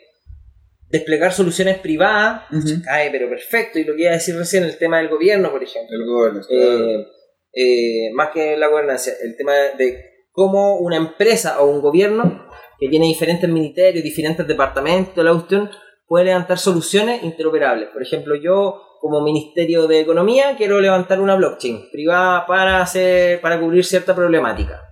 desplegar 0.89 1.33
soluciones 1.33 1.79
privadas, 1.79 2.43
cae 2.85 3.11
pero 3.11 3.29
perfecto, 3.29 3.79
y 3.79 3.85
lo 3.85 3.95
que 3.95 4.03
iba 4.03 4.11
a 4.11 4.15
decir 4.15 4.37
recién, 4.37 4.65
el 4.65 4.77
tema 4.79 4.99
del 4.99 5.09
gobierno, 5.09 5.51
por 5.51 5.63
ejemplo. 5.63 5.97
El 5.97 6.05
gobierno. 6.05 6.41
claro. 6.47 6.91
Eh, 6.91 7.07
eh, 7.53 8.11
más 8.15 8.31
que 8.31 8.57
la 8.57 8.69
gobernanza, 8.69 9.11
el 9.23 9.37
tema 9.37 9.53
de 9.77 10.05
cómo 10.31 10.79
una 10.79 10.97
empresa 10.97 11.61
o 11.61 11.67
un 11.69 11.81
gobierno 11.81 12.49
que 12.79 12.89
tiene 12.89 13.07
diferentes 13.07 13.51
ministerios, 13.51 14.05
diferentes 14.05 14.47
departamentos, 14.47 15.25
la 15.25 15.33
cuestión, 15.33 15.69
puede 16.07 16.27
levantar 16.27 16.59
soluciones 16.59 17.23
interoperables. 17.23 17.89
Por 17.91 18.03
ejemplo, 18.03 18.35
yo 18.37 18.83
como 19.01 19.23
Ministerio 19.23 19.87
de 19.87 20.01
Economía 20.01 20.55
quiero 20.57 20.81
levantar 20.81 21.21
una 21.21 21.35
blockchain 21.35 21.91
privada 21.91 22.47
para 22.47 22.83
hacer 22.83 23.41
para 23.41 23.59
cubrir 23.59 23.85
cierta 23.85 24.15
problemática. 24.15 24.90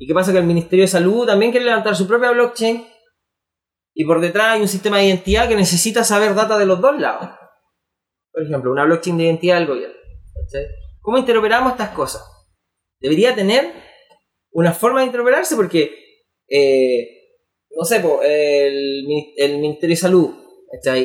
¿Y 0.00 0.06
qué 0.06 0.14
pasa? 0.14 0.32
Que 0.32 0.38
el 0.38 0.44
Ministerio 0.44 0.84
de 0.84 0.88
Salud 0.88 1.26
también 1.26 1.50
quiere 1.50 1.66
levantar 1.66 1.94
su 1.94 2.08
propia 2.08 2.30
blockchain 2.30 2.86
y 3.92 4.04
por 4.06 4.22
detrás 4.22 4.54
hay 4.54 4.62
un 4.62 4.68
sistema 4.68 4.96
de 4.96 5.04
identidad 5.04 5.46
que 5.46 5.56
necesita 5.56 6.04
saber 6.04 6.34
data 6.34 6.56
de 6.56 6.64
los 6.64 6.80
dos 6.80 6.98
lados. 6.98 7.28
Por 8.32 8.42
ejemplo, 8.42 8.72
una 8.72 8.86
blockchain 8.86 9.18
de 9.18 9.24
identidad 9.24 9.58
del 9.58 9.66
gobierno. 9.66 9.96
¿Cómo 11.02 11.18
interoperamos 11.18 11.72
estas 11.72 11.90
cosas? 11.90 12.22
Debería 12.98 13.34
tener 13.34 13.74
una 14.52 14.72
forma 14.72 15.00
de 15.00 15.06
interoperarse 15.06 15.54
porque, 15.54 15.92
eh, 16.48 17.36
no 17.76 17.84
sé, 17.84 18.02
el, 18.22 19.06
el 19.36 19.58
Ministerio 19.58 19.94
de 19.94 20.00
Salud 20.00 20.34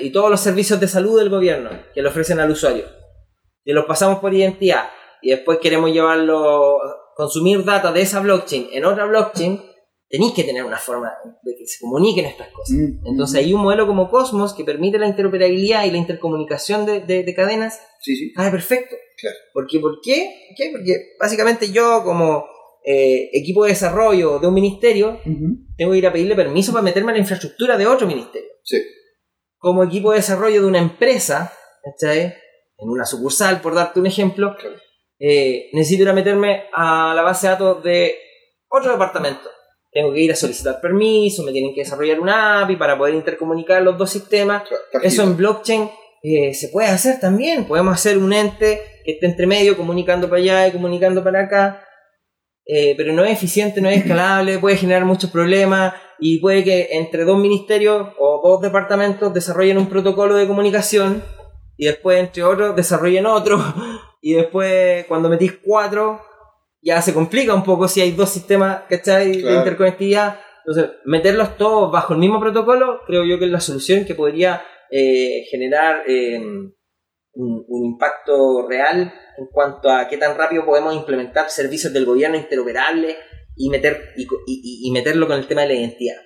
y 0.02 0.10
todos 0.12 0.32
los 0.32 0.40
servicios 0.40 0.80
de 0.80 0.88
salud 0.88 1.20
del 1.20 1.30
gobierno 1.30 1.70
que 1.94 2.02
le 2.02 2.08
ofrecen 2.08 2.40
al 2.40 2.52
usuario, 2.52 2.86
y 3.66 3.74
los 3.74 3.86
pasamos 3.86 4.20
por 4.20 4.34
identidad 4.34 4.90
y 5.22 5.32
después 5.32 5.58
queremos 5.60 5.92
llevarlo, 5.92 6.78
consumir 7.16 7.64
data 7.64 7.92
de 7.92 8.02
esa 8.02 8.20
blockchain 8.20 8.68
en 8.72 8.86
otra 8.86 9.06
blockchain, 9.06 9.62
tenéis 10.08 10.34
que 10.34 10.44
tener 10.44 10.64
una 10.64 10.78
forma 10.78 11.12
de 11.44 11.56
que 11.58 11.66
se 11.66 11.80
comuniquen 11.80 12.26
estas 12.26 12.50
cosas. 12.50 12.76
Mm, 12.78 13.08
Entonces 13.08 13.38
hay 13.44 13.54
un 13.54 13.62
modelo 13.62 13.88
como 13.88 14.10
Cosmos 14.10 14.54
que 14.54 14.64
permite 14.64 15.00
la 15.00 15.08
interoperabilidad 15.08 15.86
y 15.86 15.92
la 15.92 15.98
intercomunicación 15.98 16.86
de, 16.86 17.02
de- 17.02 17.24
de 17.24 17.34
cadenas. 17.36 17.80
Sí, 18.02 18.16
sí. 18.16 18.32
Ah, 18.36 18.52
perfecto. 18.52 18.96
Claro. 19.18 19.36
Porque, 19.54 19.80
¿Por 19.80 20.00
qué? 20.04 20.30
¿Por 20.50 20.56
qué? 20.58 20.72
Porque 20.72 20.94
básicamente 21.20 21.72
yo 21.72 22.04
como 22.04 22.46
eh, 22.86 23.30
equipo 23.34 23.64
de 23.64 23.70
desarrollo 23.72 24.38
de 24.40 24.48
un 24.48 24.54
ministerio 24.54 25.20
tengo 25.78 25.92
que 25.94 25.98
ir 25.98 26.06
a 26.08 26.14
pedirle 26.14 26.36
permiso 26.36 26.72
para 26.72 26.84
meterme 26.84 27.12
en 27.12 27.16
la 27.16 27.22
infraestructura 27.22 27.78
de 27.78 27.88
otro 27.88 28.06
ministerio. 28.06 28.50
Sí. 28.64 28.78
Como 29.58 29.84
equipo 29.84 30.12
de 30.12 30.18
desarrollo 30.18 30.62
de 30.62 30.68
una 30.68 30.80
empresa, 30.80 31.52
¿cachai? 31.84 32.36
En 32.78 32.90
una 32.90 33.06
sucursal, 33.06 33.62
por 33.62 33.74
darte 33.74 34.00
un 34.00 34.06
ejemplo, 34.06 34.56
Claro. 34.60 34.76
Eh, 35.20 35.70
necesito 35.74 36.04
ir 36.04 36.10
a 36.10 36.14
meterme 36.14 36.66
a 36.74 37.14
la 37.16 37.22
base 37.22 37.48
de 37.48 37.52
datos 37.54 37.84
de 37.84 38.16
otro 38.70 38.92
departamento. 38.92 39.50
Tengo 39.92 40.12
que 40.12 40.22
ir 40.22 40.32
a 40.32 40.36
solicitar 40.36 40.82
permiso, 40.82 41.44
me 41.44 41.54
tienen 41.54 41.74
que 41.74 41.82
desarrollar 41.82 42.20
una 42.20 42.64
API 42.64 42.76
para 42.76 42.98
poder 42.98 43.16
intercomunicar 43.16 43.82
los 43.82 43.98
dos 43.98 44.10
sistemas. 44.10 44.64
Eso 45.02 45.24
en 45.24 45.38
blockchain 45.38 45.90
eh, 46.22 46.54
se 46.54 46.68
puede 46.68 46.90
hacer 46.90 47.20
también. 47.20 47.66
Podemos 47.66 47.94
hacer 47.94 48.18
un 48.18 48.34
ente 48.34 48.82
que 49.06 49.14
esté 49.14 49.26
entre 49.26 49.48
medio, 49.48 49.78
comunicando 49.78 50.28
para 50.28 50.42
allá 50.42 50.68
y 50.68 50.72
comunicando 50.72 51.24
para 51.24 51.42
acá. 51.42 51.82
Eh, 52.68 52.96
pero 52.98 53.14
no 53.14 53.24
es 53.24 53.32
eficiente, 53.32 53.80
no 53.80 53.90
es 53.90 54.00
escalable, 54.00 54.58
puede 54.58 54.76
generar 54.76 55.06
muchos 55.06 55.30
problemas 55.30 55.94
y 56.20 56.40
puede 56.40 56.64
que 56.64 56.90
entre 56.94 57.24
dos 57.24 57.38
ministerios 57.38 58.08
o 58.18 58.42
dos 58.44 58.60
departamentos 58.62 59.34
desarrollen 59.34 59.78
un 59.78 59.88
protocolo 59.88 60.36
de 60.36 60.48
comunicación 60.48 61.24
y 61.78 61.86
después 61.86 62.20
entre 62.20 62.44
otros 62.44 62.76
desarrollen 62.76 63.28
otro 63.28 63.62
y 64.28 64.34
después 64.34 65.06
cuando 65.06 65.30
metís 65.30 65.54
cuatro 65.64 66.20
ya 66.82 67.00
se 67.00 67.14
complica 67.14 67.54
un 67.54 67.64
poco 67.64 67.88
si 67.88 68.02
hay 68.02 68.12
dos 68.12 68.32
sistemas 68.32 68.82
¿cachai? 68.90 69.32
de 69.34 69.42
Claro. 69.42 69.58
interconectividad. 69.60 70.40
Entonces, 70.66 70.96
meterlos 71.06 71.58
todos 71.58 71.92
bajo 71.92 72.14
el 72.14 72.20
mismo 72.20 72.40
protocolo 72.40 73.02
creo 73.06 73.24
yo 73.24 73.38
que 73.38 73.46
es 73.46 73.52
la 73.52 73.60
solución 73.60 74.04
que 74.04 74.16
podría 74.16 74.64
eh, 74.90 75.44
generar 75.52 76.02
eh, 76.08 76.40
un, 76.40 76.74
un 77.68 77.86
impacto 77.86 78.68
real 78.68 79.14
en 79.38 79.46
cuanto 79.52 79.92
a 79.92 80.08
qué 80.08 80.18
tan 80.18 80.36
rápido 80.36 80.66
podemos 80.66 80.96
implementar 80.96 81.52
servicios 81.52 81.94
del 81.94 82.06
gobierno 82.06 82.36
interoperables 82.36 83.16
y, 83.56 83.70
meter, 83.70 84.14
y, 84.18 84.26
y- 84.88 84.92
meterlo 84.92 85.28
con 85.28 85.38
el 85.38 85.46
tema 85.46 85.62
de 85.62 85.68
la 85.68 85.74
identidad. 85.76 86.18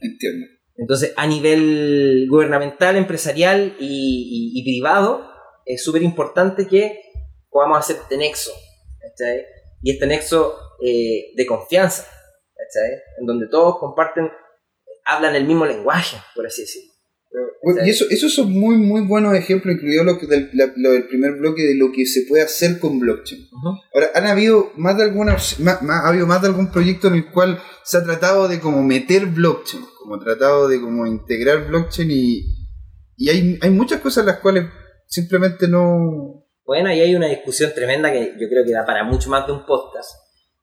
Entiendo. 0.00 0.46
Entonces, 0.76 1.12
a 1.16 1.26
nivel 1.28 2.26
gubernamental, 2.28 2.96
empresarial 2.96 3.76
y 3.78 4.60
privado, 4.64 5.24
es 5.64 5.84
súper 5.84 6.02
importante 6.02 6.66
que 6.66 6.98
podamos 7.52 7.78
hacer 7.78 7.96
este 8.02 8.16
nexo, 8.16 8.50
¿cachai? 9.00 9.44
Y 9.82 9.92
este 9.92 10.06
nexo 10.06 10.56
eh, 10.84 11.32
de 11.36 11.46
confianza, 11.46 12.02
¿cachai? 12.04 12.98
En 13.20 13.26
donde 13.26 13.46
todos 13.48 13.78
comparten, 13.78 14.28
hablan 15.04 15.36
el 15.36 15.44
mismo 15.46 15.66
lenguaje, 15.66 16.16
por 16.34 16.46
así 16.46 16.62
decirlo. 16.62 16.90
Bueno, 17.64 17.86
y 17.86 17.90
eso, 17.90 18.04
esos 18.10 18.34
son 18.34 18.50
muy, 18.52 18.76
muy 18.76 19.02
buenos 19.06 19.34
ejemplos, 19.34 19.74
incluido 19.76 20.02
lo, 20.04 20.18
que 20.18 20.26
del, 20.26 20.50
la- 20.52 20.72
lo 20.76 20.90
del 20.90 21.06
primer 21.06 21.34
bloque 21.34 21.62
de 21.62 21.76
lo 21.76 21.92
que 21.92 22.04
se 22.06 22.22
puede 22.28 22.42
hacer 22.42 22.78
con 22.80 22.98
blockchain. 22.98 23.40
Ahora, 23.94 24.10
han 24.14 24.26
habido 24.26 24.72
más 24.76 24.96
de 24.98 25.04
alguna, 25.04 25.36
más- 25.60 25.82
ha 25.82 26.08
habido 26.08 26.26
más 26.26 26.42
de 26.42 26.48
algún 26.48 26.72
proyecto 26.72 27.06
en 27.08 27.14
el 27.14 27.30
cual 27.30 27.62
se 27.84 27.98
ha 27.98 28.02
tratado 28.04 28.48
de 28.48 28.58
como 28.60 28.82
meter 28.82 29.26
blockchain, 29.26 29.82
como 30.02 30.18
tratado 30.18 30.68
de 30.68 30.80
como 30.80 31.06
integrar 31.06 31.68
blockchain 31.68 32.10
y, 32.10 32.42
y 33.16 33.28
hay, 33.30 33.58
hay 33.62 33.70
muchas 33.70 34.00
cosas 34.00 34.26
las 34.26 34.38
cuales 34.40 34.64
simplemente 35.06 35.68
no... 35.68 36.41
Bueno, 36.72 36.88
ahí 36.88 37.02
hay 37.02 37.14
una 37.14 37.26
discusión 37.26 37.70
tremenda 37.74 38.10
que 38.10 38.32
yo 38.40 38.48
creo 38.48 38.64
que 38.64 38.72
da 38.72 38.86
para 38.86 39.04
mucho 39.04 39.28
más 39.28 39.46
de 39.46 39.52
un 39.52 39.66
podcast, 39.66 40.10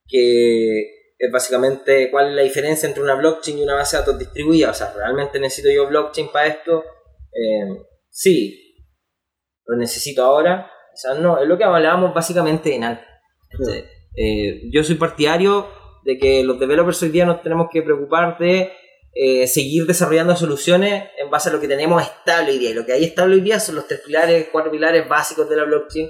que 0.08 1.14
es 1.20 1.32
básicamente 1.32 2.10
cuál 2.10 2.30
es 2.30 2.34
la 2.34 2.42
diferencia 2.42 2.90
entre 2.90 3.04
una 3.04 3.14
blockchain 3.14 3.60
y 3.60 3.62
una 3.62 3.76
base 3.76 3.96
de 3.96 4.02
datos 4.02 4.18
distribuida. 4.18 4.72
O 4.72 4.74
sea, 4.74 4.92
¿realmente 4.92 5.40
necesito 5.40 5.70
yo 5.70 5.88
blockchain 5.88 6.32
para 6.32 6.48
esto? 6.48 6.84
Eh, 7.32 7.86
sí. 8.10 8.76
¿Lo 9.68 9.78
necesito 9.78 10.24
ahora? 10.24 10.72
O 10.92 10.98
sea, 10.98 11.14
no, 11.14 11.40
es 11.40 11.48
lo 11.48 11.60
que 11.60 11.64
hablábamos 11.66 12.12
básicamente 12.12 12.74
en 12.74 12.86
antes. 12.86 13.06
Eh, 14.16 14.64
yo 14.72 14.84
soy 14.84 14.96
partidario 14.96 15.68
de 16.06 16.18
que 16.18 16.44
los 16.44 16.60
developers 16.60 17.04
hoy 17.04 17.10
día 17.10 17.28
nos 17.28 17.44
tenemos 17.44 17.68
que 17.72 17.84
preocupar 17.84 18.36
de 18.40 18.72
eh, 19.14 19.48
seguir 19.48 19.86
desarrollando 19.86 20.36
soluciones 20.36 21.10
en 21.18 21.30
base 21.30 21.50
a 21.50 21.52
lo 21.52 21.60
que 21.60 21.68
tenemos 21.68 22.02
estable 22.02 22.52
hoy 22.52 22.60
día. 22.60 22.70
Y 22.70 22.74
lo 22.74 22.86
que 22.86 22.94
hay 22.94 23.06
estable 23.06 23.36
hoy 23.36 23.42
día 23.42 23.60
son 23.60 23.76
los 23.76 23.88
tres 23.88 24.02
pilares, 24.02 24.48
cuatro 24.52 24.72
pilares 24.72 25.08
básicos 25.08 25.50
de 25.50 25.56
la 25.56 25.64
blockchain 25.64 26.10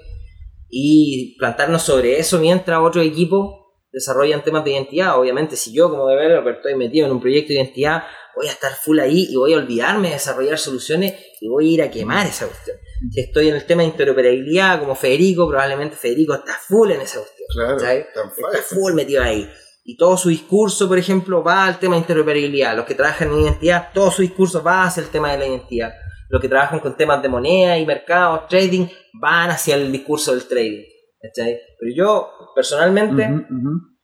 y 0.70 1.36
plantarnos 1.40 1.82
sobre 1.82 2.20
eso 2.20 2.40
mientras 2.40 2.80
otros 2.80 3.06
equipos 3.06 3.60
desarrollan 3.92 4.44
temas 4.44 4.64
de 4.64 4.72
identidad. 4.72 5.18
Obviamente, 5.20 5.56
si 5.56 5.74
yo 5.74 5.90
como 5.90 6.08
developer 6.08 6.56
estoy 6.56 6.76
metido 6.76 7.08
en 7.08 7.14
un 7.14 7.22
proyecto 7.22 7.50
de 7.50 7.56
identidad, 7.56 8.04
voy 8.36 8.48
a 8.48 8.52
estar 8.52 8.72
full 8.74 9.00
ahí 9.00 9.28
y 9.30 9.36
voy 9.36 9.54
a 9.54 9.58
olvidarme 9.58 10.10
de 10.10 10.14
desarrollar 10.16 10.58
soluciones 10.58 11.14
y 11.42 11.48
voy 11.48 11.70
a 11.70 11.74
ir 11.74 11.82
a 11.82 11.92
quemar 11.92 12.28
esa 12.28 12.46
cuestión. 12.48 12.78
Si 13.12 13.22
estoy 13.22 13.50
en 13.50 13.56
el 13.56 13.66
tema 13.66 13.82
de 13.82 13.90
interoperabilidad 13.90 14.80
como 14.80 14.94
Federico, 14.94 15.48
probablemente 15.48 15.96
Federico 15.96 16.36
está 16.36 16.54
full 16.54 16.92
en 16.92 17.02
esa 17.02 17.20
cuestión. 17.20 17.48
Claro, 17.52 17.78
Está 17.78 18.62
full 18.62 18.94
metido 18.94 19.24
ahí. 19.24 19.50
Y 19.84 19.98
todo 19.98 20.18
su 20.18 20.30
discurso, 20.30 20.88
por 20.88 20.98
ejemplo, 20.98 21.44
va 21.44 21.66
al 21.66 21.80
tema 21.80 21.96
de 21.96 22.02
interoperabilidad. 22.02 22.76
Los 22.76 22.86
que 22.86 22.96
trabajan 22.96 23.32
en 23.32 23.40
identidad, 23.40 23.90
todo 23.94 24.12
su 24.12 24.22
discurso 24.22 24.62
va 24.62 24.84
hacia 24.84 25.02
el 25.02 25.10
tema 25.10 25.32
de 25.32 25.40
la 25.40 25.48
identidad. 25.48 25.94
Los 26.30 26.42
que 26.42 26.50
trabajan 26.50 26.80
con 26.80 26.96
temas 26.96 27.22
de 27.22 27.30
moneda 27.30 27.78
y 27.78 27.86
mercados, 27.86 28.48
trading, 28.48 28.88
van 29.14 29.50
hacia 29.50 29.76
el 29.76 29.92
discurso 29.92 30.32
del 30.32 30.48
trading. 30.48 30.84
¿cachai? 31.22 31.60
Pero 31.80 31.96
yo, 31.96 32.32
personalmente, 32.56 33.24
ujú. 33.26 33.98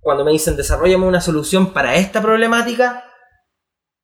cuando 0.00 0.24
me 0.24 0.32
dicen 0.32 0.56
desarrollame 0.56 1.06
una 1.06 1.20
solución 1.20 1.72
para 1.72 1.96
esta 1.96 2.20
problemática, 2.22 3.04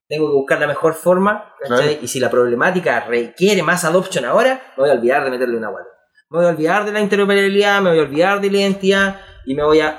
tengo 0.08 0.28
que 0.28 0.34
buscar 0.34 0.58
la 0.60 0.66
mejor 0.66 0.94
forma, 0.94 1.54
¿cachai? 1.60 1.98
Y 2.02 2.08
si 2.08 2.18
la 2.18 2.30
problemática 2.30 3.00
requiere 3.00 3.62
más 3.62 3.84
adoption 3.84 4.24
ahora, 4.24 4.72
me 4.76 4.82
voy 4.82 4.90
a 4.90 4.94
olvidar 4.94 5.24
de 5.24 5.30
meterle 5.30 5.56
una 5.56 5.70
wallet. 5.70 5.88
Me 6.30 6.38
voy 6.38 6.46
a 6.46 6.50
olvidar 6.50 6.84
de 6.84 6.92
la 6.92 7.00
interoperabilidad, 7.00 7.82
me 7.82 7.90
voy 7.90 7.98
a 7.98 8.02
olvidar 8.02 8.40
de 8.40 8.50
la 8.50 8.58
identidad 8.58 9.20
y 9.44 9.54
me 9.54 9.64
voy 9.64 9.80
a 9.80 9.98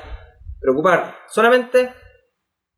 preocupar 0.60 1.16
solamente 1.30 1.94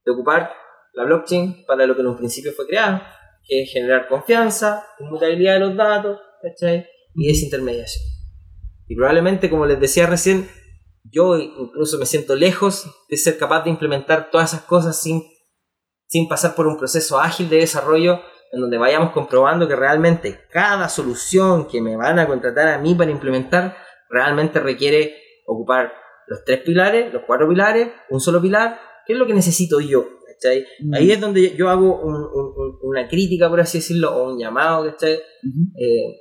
de 0.04 0.12
ocupar 0.12 0.52
la 0.94 1.06
blockchain 1.06 1.66
para 1.66 1.86
lo 1.86 1.96
que 1.96 2.02
en 2.02 2.08
un 2.08 2.18
principio 2.18 2.52
fue 2.54 2.68
creada, 2.68 3.16
que 3.44 3.64
es 3.64 3.72
generar 3.72 4.08
confianza, 4.08 4.86
inmutabilidad 5.00 5.54
de 5.54 5.60
los 5.60 5.76
datos, 5.76 6.20
¿cachai? 6.42 6.88
Y 7.16 7.28
desintermediación. 7.28 8.04
Y 8.88 8.96
probablemente, 8.96 9.50
como 9.50 9.66
les 9.66 9.80
decía 9.80 10.06
recién, 10.06 10.50
yo 11.04 11.38
incluso 11.38 11.98
me 11.98 12.06
siento 12.06 12.36
lejos 12.36 12.86
de 13.10 13.18
ser 13.18 13.38
capaz 13.38 13.64
de 13.64 13.70
implementar 13.70 14.30
todas 14.30 14.54
esas 14.54 14.66
cosas 14.66 15.02
sin, 15.02 15.24
sin 16.08 16.28
pasar 16.28 16.56
por 16.56 16.68
un 16.68 16.78
proceso 16.78 17.20
ágil 17.20 17.50
de 17.50 17.58
desarrollo 17.58 18.22
en 18.52 18.60
donde 18.60 18.78
vayamos 18.78 19.12
comprobando 19.12 19.68
que 19.68 19.76
realmente 19.76 20.42
cada 20.50 20.90
solución 20.90 21.68
que 21.68 21.82
me 21.82 21.96
van 21.96 22.20
a 22.20 22.28
contratar 22.28 22.68
a 22.68 22.78
mí 22.78 22.96
para 22.96 23.12
implementar 23.12 23.78
realmente 24.10 24.60
requiere 24.60 25.16
ocupar 25.46 25.94
los 26.32 26.44
tres 26.46 26.62
pilares, 26.62 27.12
los 27.14 27.24
cuatro 27.28 27.48
pilares, 27.50 27.90
un 28.10 28.20
solo 28.22 28.42
pilar, 28.42 28.80
que 29.06 29.14
es 29.14 29.20
lo 29.20 29.28
que 29.28 29.34
necesito 29.34 29.80
yo. 29.80 30.06
¿cachai? 30.42 30.66
Ahí 30.94 31.12
es 31.12 31.20
donde 31.22 31.56
yo 31.56 31.70
hago 31.70 32.02
un- 32.02 32.16
un- 32.16 32.54
un- 32.56 32.80
una 32.84 33.08
crítica, 33.08 33.48
por 33.50 33.60
así 33.60 33.78
decirlo, 33.78 34.16
o 34.16 34.32
un 34.34 34.40
llamado 34.40 34.86
¿cachai? 34.90 35.14
Eh, 35.14 36.18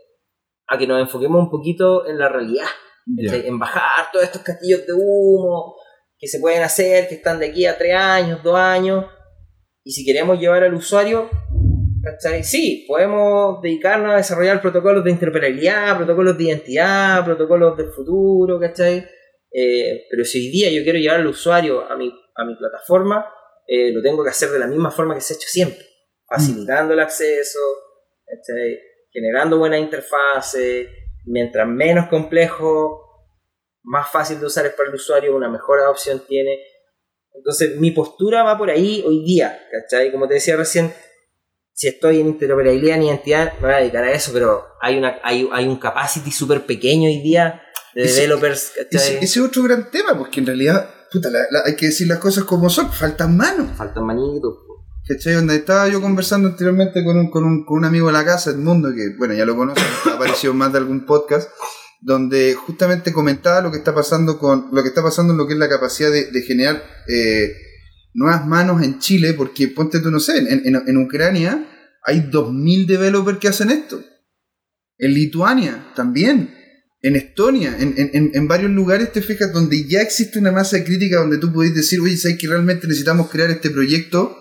a 0.66 0.76
que 0.76 0.86
nos 0.86 1.00
enfoquemos 1.00 1.42
un 1.42 1.50
poquito 1.50 2.06
en 2.06 2.18
la 2.18 2.28
realidad. 2.28 2.66
En 3.46 3.58
bajar 3.58 4.06
todos 4.12 4.24
estos 4.26 4.42
castillos 4.42 4.86
de 4.86 4.92
humo 4.92 5.74
que 6.18 6.26
se 6.28 6.38
pueden 6.38 6.62
hacer, 6.62 7.08
que 7.08 7.14
están 7.14 7.38
de 7.40 7.46
aquí 7.46 7.64
a 7.66 7.78
tres 7.78 7.94
años, 7.94 8.42
dos 8.42 8.56
años. 8.56 9.06
Y 9.84 9.92
si 9.92 10.04
queremos 10.04 10.38
llevar 10.38 10.62
al 10.64 10.74
usuario, 10.74 11.28
¿cachai? 12.02 12.44
Sí, 12.44 12.84
podemos 12.86 13.60
dedicarnos 13.62 14.12
a 14.12 14.16
desarrollar 14.16 14.60
protocolos 14.60 15.02
de 15.02 15.10
interoperabilidad, 15.12 15.96
protocolos 15.96 16.36
de 16.36 16.44
identidad, 16.44 17.24
protocolos 17.24 17.76
del 17.76 17.88
futuro, 17.88 18.60
¿cachai? 18.60 19.04
Eh, 19.52 20.06
pero 20.10 20.24
si 20.24 20.38
hoy 20.38 20.50
día 20.50 20.70
yo 20.70 20.82
quiero 20.82 20.98
llevar 20.98 21.20
al 21.20 21.26
usuario 21.26 21.90
a 21.90 21.96
mi, 21.96 22.12
a 22.36 22.44
mi 22.44 22.54
plataforma, 22.56 23.32
eh, 23.66 23.92
lo 23.92 24.02
tengo 24.02 24.22
que 24.22 24.30
hacer 24.30 24.50
de 24.50 24.58
la 24.58 24.66
misma 24.66 24.90
forma 24.90 25.14
que 25.14 25.20
se 25.20 25.34
ha 25.34 25.36
hecho 25.36 25.48
siempre, 25.48 25.84
facilitando 26.26 26.94
el 26.94 27.00
acceso, 27.00 27.58
generando 29.12 29.58
buena 29.58 29.78
interfaces, 29.78 30.88
mientras 31.26 31.66
menos 31.66 32.08
complejo, 32.08 33.00
más 33.82 34.10
fácil 34.10 34.40
de 34.40 34.46
usar 34.46 34.66
es 34.66 34.74
para 34.74 34.88
el 34.88 34.94
usuario, 34.94 35.34
una 35.34 35.48
mejor 35.48 35.80
adopción 35.80 36.22
tiene. 36.26 36.58
Entonces 37.32 37.76
mi 37.76 37.90
postura 37.92 38.42
va 38.42 38.58
por 38.58 38.70
ahí 38.70 39.02
hoy 39.06 39.24
día, 39.24 39.66
¿cachai? 39.70 40.10
Como 40.12 40.28
te 40.28 40.34
decía 40.34 40.56
recién, 40.56 40.92
si 41.72 41.88
estoy 41.88 42.20
en 42.20 42.26
interoperabilidad 42.26 42.96
en 42.96 43.04
identidad, 43.04 43.54
me 43.54 43.68
voy 43.68 43.72
a 43.72 43.78
dedicar 43.78 44.04
a 44.04 44.12
eso, 44.12 44.32
pero 44.32 44.66
hay, 44.80 44.98
una, 44.98 45.18
hay, 45.22 45.48
hay 45.52 45.66
un 45.66 45.78
capacity 45.78 46.30
súper 46.30 46.66
pequeño 46.66 47.08
hoy 47.08 47.22
día 47.22 47.62
de 47.94 48.02
Ese- 48.02 48.22
developers. 48.22 48.72
Ese, 48.90 49.14
ese 49.16 49.24
es 49.24 49.36
otro 49.38 49.62
gran 49.62 49.90
tema, 49.90 50.16
porque 50.16 50.40
en 50.40 50.46
realidad, 50.46 50.88
puta, 51.12 51.30
la- 51.30 51.46
la- 51.50 51.62
hay 51.66 51.76
que 51.76 51.86
decir 51.86 52.06
las 52.08 52.18
cosas 52.18 52.44
como 52.44 52.68
son, 52.70 52.92
faltan 52.92 53.36
manos. 53.36 53.76
Faltan 53.76 54.04
manitos. 54.06 54.54
¿Cachai? 55.08 55.34
Donde 55.34 55.56
estaba 55.56 55.88
yo 55.88 56.00
conversando 56.00 56.48
anteriormente 56.48 57.02
con 57.02 57.16
un, 57.18 57.30
con 57.30 57.44
un, 57.44 57.64
con 57.64 57.78
un 57.78 57.84
amigo 57.84 58.06
de 58.08 58.12
la 58.12 58.24
casa, 58.24 58.50
Edmundo, 58.50 58.90
que 58.94 59.16
bueno, 59.18 59.34
ya 59.34 59.44
lo 59.44 59.56
conocen, 59.56 59.82
ha 60.06 60.14
aparecido 60.14 60.54
más 60.54 60.70
de 60.72 60.78
algún 60.78 61.04
podcast, 61.04 61.48
donde 62.00 62.54
justamente 62.54 63.12
comentaba 63.12 63.60
lo 63.60 63.70
que 63.72 63.78
está 63.78 63.94
pasando 63.94 64.38
con 64.38 64.68
lo 64.72 64.82
que 64.82 64.88
está 64.90 65.02
pasando 65.02 65.32
en 65.32 65.38
lo 65.38 65.46
que 65.46 65.54
es 65.54 65.58
la 65.58 65.68
capacidad 65.68 66.10
de, 66.12 66.30
de 66.30 66.42
generar 66.42 66.82
eh, 67.08 67.52
nuevas 68.14 68.46
manos 68.46 68.82
en 68.82 68.98
Chile, 69.00 69.34
porque 69.34 69.68
ponte 69.68 69.98
tú, 70.00 70.10
no 70.10 70.20
sé, 70.20 70.38
en, 70.38 70.48
en, 70.64 70.82
en 70.86 70.96
Ucrania 70.98 71.66
hay 72.04 72.20
2.000 72.30 72.86
developers 72.86 73.38
que 73.38 73.48
hacen 73.48 73.70
esto. 73.70 74.00
En 74.98 75.12
Lituania 75.14 75.92
también. 75.96 76.54
En 77.02 77.16
Estonia, 77.16 77.76
en, 77.78 77.94
en- 77.96 78.30
en- 78.34 78.46
varios 78.48 78.70
lugares 78.70 79.10
te 79.12 79.22
fijas 79.22 79.52
donde 79.52 79.88
ya 79.88 80.02
existe 80.02 80.38
una 80.38 80.52
masa 80.52 80.84
crítica 80.84 81.18
donde 81.20 81.38
tú 81.38 81.50
podés 81.52 81.74
decir, 81.74 81.98
oye, 82.00 82.16
¿sabes 82.16 82.36
que 82.38 82.46
realmente 82.46 82.86
necesitamos 82.86 83.30
crear 83.30 83.50
este 83.50 83.70
proyecto? 83.70 84.36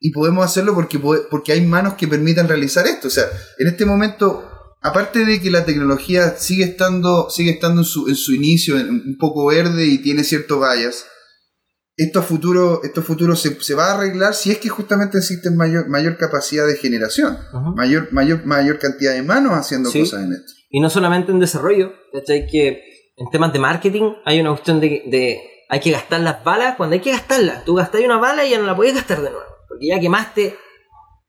Y 0.00 0.10
podemos 0.10 0.44
hacerlo 0.44 0.74
porque, 0.74 0.98
porque 0.98 1.52
hay 1.52 1.60
manos 1.64 1.94
que 1.94 2.08
permitan 2.08 2.48
realizar 2.48 2.86
esto. 2.86 3.06
O 3.08 3.10
sea, 3.10 3.26
en 3.58 3.68
este 3.68 3.84
momento, 3.84 4.44
aparte 4.82 5.24
de 5.24 5.40
que 5.40 5.50
la 5.52 5.64
tecnología 5.64 6.34
sigue 6.36 6.64
estando, 6.64 7.28
sigue 7.30 7.50
estando 7.52 7.82
en 7.82 7.84
su, 7.86 8.08
en 8.08 8.16
su 8.16 8.34
inicio, 8.34 8.76
en- 8.78 8.88
un 8.90 9.16
poco 9.18 9.46
verde 9.46 9.86
y 9.86 9.98
tiene 9.98 10.24
ciertos 10.24 10.58
vallas, 10.60 11.04
esto 11.96 12.18
a 12.18 12.22
futuro, 12.22 12.80
esto 12.82 13.02
a 13.02 13.04
futuro 13.04 13.36
se, 13.36 13.60
se 13.62 13.74
va 13.74 13.90
a 13.92 13.94
arreglar 13.98 14.34
si 14.34 14.50
es 14.50 14.58
que 14.58 14.68
justamente 14.70 15.18
existe 15.18 15.50
mayor, 15.50 15.88
mayor 15.88 16.16
capacidad 16.16 16.66
de 16.66 16.76
generación, 16.76 17.36
mayor, 17.76 18.08
mayor, 18.12 18.46
mayor 18.46 18.78
cantidad 18.78 19.12
de 19.12 19.22
manos 19.22 19.52
haciendo 19.52 19.90
Sí. 19.90 20.00
cosas 20.00 20.24
en 20.24 20.32
esto. 20.32 20.52
Y 20.70 20.80
no 20.80 20.88
solamente 20.88 21.32
en 21.32 21.40
desarrollo, 21.40 21.92
¿cachai? 22.12 22.46
Que 22.46 22.84
en 23.16 23.28
temas 23.30 23.52
de 23.52 23.58
marketing 23.58 24.14
hay 24.24 24.40
una 24.40 24.50
cuestión 24.50 24.80
de, 24.80 25.02
de 25.06 25.40
hay 25.68 25.80
que 25.80 25.90
gastar 25.90 26.20
las 26.20 26.42
balas 26.42 26.76
cuando 26.76 26.94
hay 26.94 27.00
que 27.00 27.10
gastarlas. 27.10 27.64
Tú 27.64 27.74
gastas 27.74 28.00
una 28.02 28.18
bala 28.18 28.44
y 28.44 28.50
ya 28.50 28.58
no 28.58 28.66
la 28.66 28.76
puedes 28.76 28.94
gastar 28.94 29.20
de 29.20 29.30
nuevo. 29.30 29.46
Porque 29.68 29.88
ya 29.88 30.00
quemaste 30.00 30.56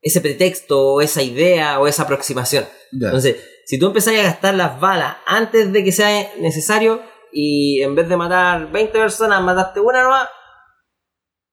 ese 0.02 0.22
pretexto, 0.22 0.94
o 0.94 1.02
esa 1.02 1.22
idea 1.22 1.80
o 1.80 1.88
esa 1.88 2.04
aproximación. 2.04 2.66
Entonces, 2.92 3.38
si 3.66 3.78
tú 3.78 3.88
empezás 3.88 4.16
a 4.16 4.24
gastar 4.24 4.56
las 4.56 4.80
balas 4.80 5.18
antes 5.28 5.72
de 5.72 5.84
que 5.84 5.92
sea 5.92 6.32
necesario 6.40 7.02
y 7.32 7.82
en 7.82 7.96
vez 7.96 8.10
de 8.10 8.18
matar 8.18 8.72
20 8.72 8.98
personas, 8.98 9.42
mataste 9.42 9.80
una 9.80 10.04
nomás, 10.04 10.28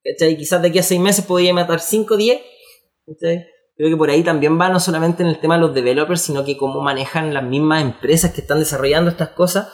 ¿cachai? 0.03 0.35
Quizás 0.35 0.61
de 0.61 0.69
aquí 0.69 0.79
a 0.79 0.83
6 0.83 0.99
meses 0.99 1.25
podías 1.25 1.53
matar 1.53 1.79
5 1.79 2.13
o 2.13 2.17
10. 2.17 2.41
¿cachai? 3.05 3.45
Creo 3.79 3.91
que 3.91 3.95
por 3.97 4.09
ahí 4.09 4.23
también 4.23 4.59
va 4.59 4.67
no 4.67 4.77
solamente 4.77 5.23
en 5.23 5.29
el 5.29 5.39
tema 5.39 5.55
de 5.55 5.61
los 5.61 5.73
developers, 5.73 6.19
sino 6.19 6.43
que 6.43 6.57
cómo 6.57 6.81
manejan 6.81 7.33
las 7.33 7.45
mismas 7.45 7.81
empresas 7.81 8.33
que 8.33 8.41
están 8.41 8.59
desarrollando 8.59 9.09
estas 9.09 9.29
cosas 9.29 9.69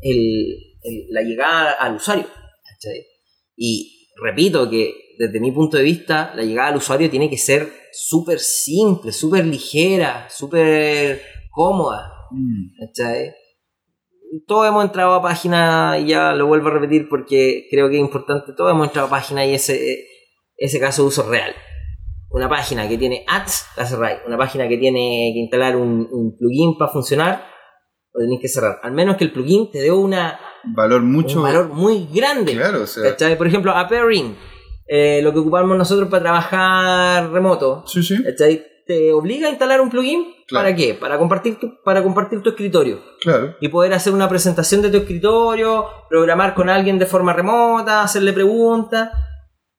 el- 0.00 0.56
el- 0.82 1.06
la 1.10 1.20
llegada 1.20 1.72
al 1.72 1.96
usuario. 1.96 2.24
¿cachai? 2.24 3.04
Y 3.56 4.08
repito 4.16 4.70
que 4.70 4.94
desde 5.18 5.40
mi 5.40 5.52
punto 5.52 5.76
de 5.76 5.82
vista, 5.82 6.32
la 6.34 6.42
llegada 6.42 6.68
al 6.70 6.76
usuario 6.78 7.10
tiene 7.10 7.28
que 7.28 7.36
ser 7.36 7.70
súper 7.92 8.38
simple, 8.38 9.12
súper 9.12 9.44
ligera, 9.44 10.26
súper 10.30 11.20
cómoda. 11.50 12.14
Mm. 12.30 12.86
¿cachai? 12.86 13.34
Todos 14.46 14.68
hemos 14.68 14.84
entrado 14.86 15.12
a 15.12 15.20
página, 15.22 15.98
y 15.98 16.06
ya 16.06 16.32
lo 16.32 16.46
vuelvo 16.46 16.68
a 16.68 16.72
repetir 16.72 17.10
porque 17.10 17.66
creo 17.70 17.90
que 17.90 17.96
es 17.96 18.00
importante, 18.00 18.54
todos 18.56 18.70
hemos 18.70 18.86
entrado 18.86 19.08
a 19.08 19.10
página 19.10 19.44
y 19.44 19.52
ese, 19.52 20.06
ese 20.56 20.80
caso 20.80 21.02
de 21.02 21.08
uso 21.08 21.28
real. 21.28 21.52
Una 22.30 22.48
página 22.48 22.88
que 22.88 22.96
tiene 22.96 23.24
ads, 23.26 23.66
la 23.76 23.84
cerráis. 23.84 24.20
Una 24.26 24.38
página 24.38 24.68
que 24.68 24.78
tiene 24.78 25.32
que 25.34 25.40
instalar 25.40 25.76
un, 25.76 26.08
un 26.10 26.36
plugin 26.38 26.78
para 26.78 26.92
funcionar, 26.92 27.44
lo 28.12 28.20
tenéis 28.20 28.40
que 28.40 28.48
cerrar. 28.48 28.78
Al 28.82 28.92
menos 28.92 29.16
que 29.16 29.24
el 29.24 29.32
plugin 29.32 29.70
te 29.70 29.80
dé 29.80 29.90
una, 29.90 30.38
Valor 30.64 31.02
mucho. 31.02 31.38
un 31.38 31.44
valor 31.44 31.68
muy 31.68 32.08
grande. 32.12 32.54
Claro, 32.54 32.82
o 32.82 32.86
sea. 32.86 33.16
Por 33.36 33.46
ejemplo, 33.46 33.72
Appearing, 33.72 34.36
eh, 34.86 35.20
lo 35.22 35.32
que 35.32 35.38
ocupamos 35.38 35.76
nosotros 35.76 36.08
para 36.08 36.22
trabajar 36.22 37.30
remoto, 37.30 37.84
Sí, 37.86 38.02
sí. 38.02 38.16
Te 38.86 39.12
obliga 39.12 39.46
a 39.46 39.50
instalar 39.50 39.80
un 39.80 39.88
plugin. 39.88 40.34
Claro. 40.48 40.64
¿Para 40.64 40.76
qué? 40.76 40.94
Para 40.94 41.16
compartir, 41.16 41.60
tu, 41.60 41.80
para 41.84 42.02
compartir 42.02 42.42
tu 42.42 42.50
escritorio 42.50 42.98
claro. 43.20 43.54
y 43.60 43.68
poder 43.68 43.94
hacer 43.94 44.12
una 44.12 44.28
presentación 44.28 44.82
de 44.82 44.90
tu 44.90 44.96
escritorio, 44.96 45.86
programar 46.08 46.54
con 46.54 46.68
alguien 46.68 46.98
de 46.98 47.06
forma 47.06 47.32
remota, 47.32 48.02
hacerle 48.02 48.32
preguntas. 48.32 49.10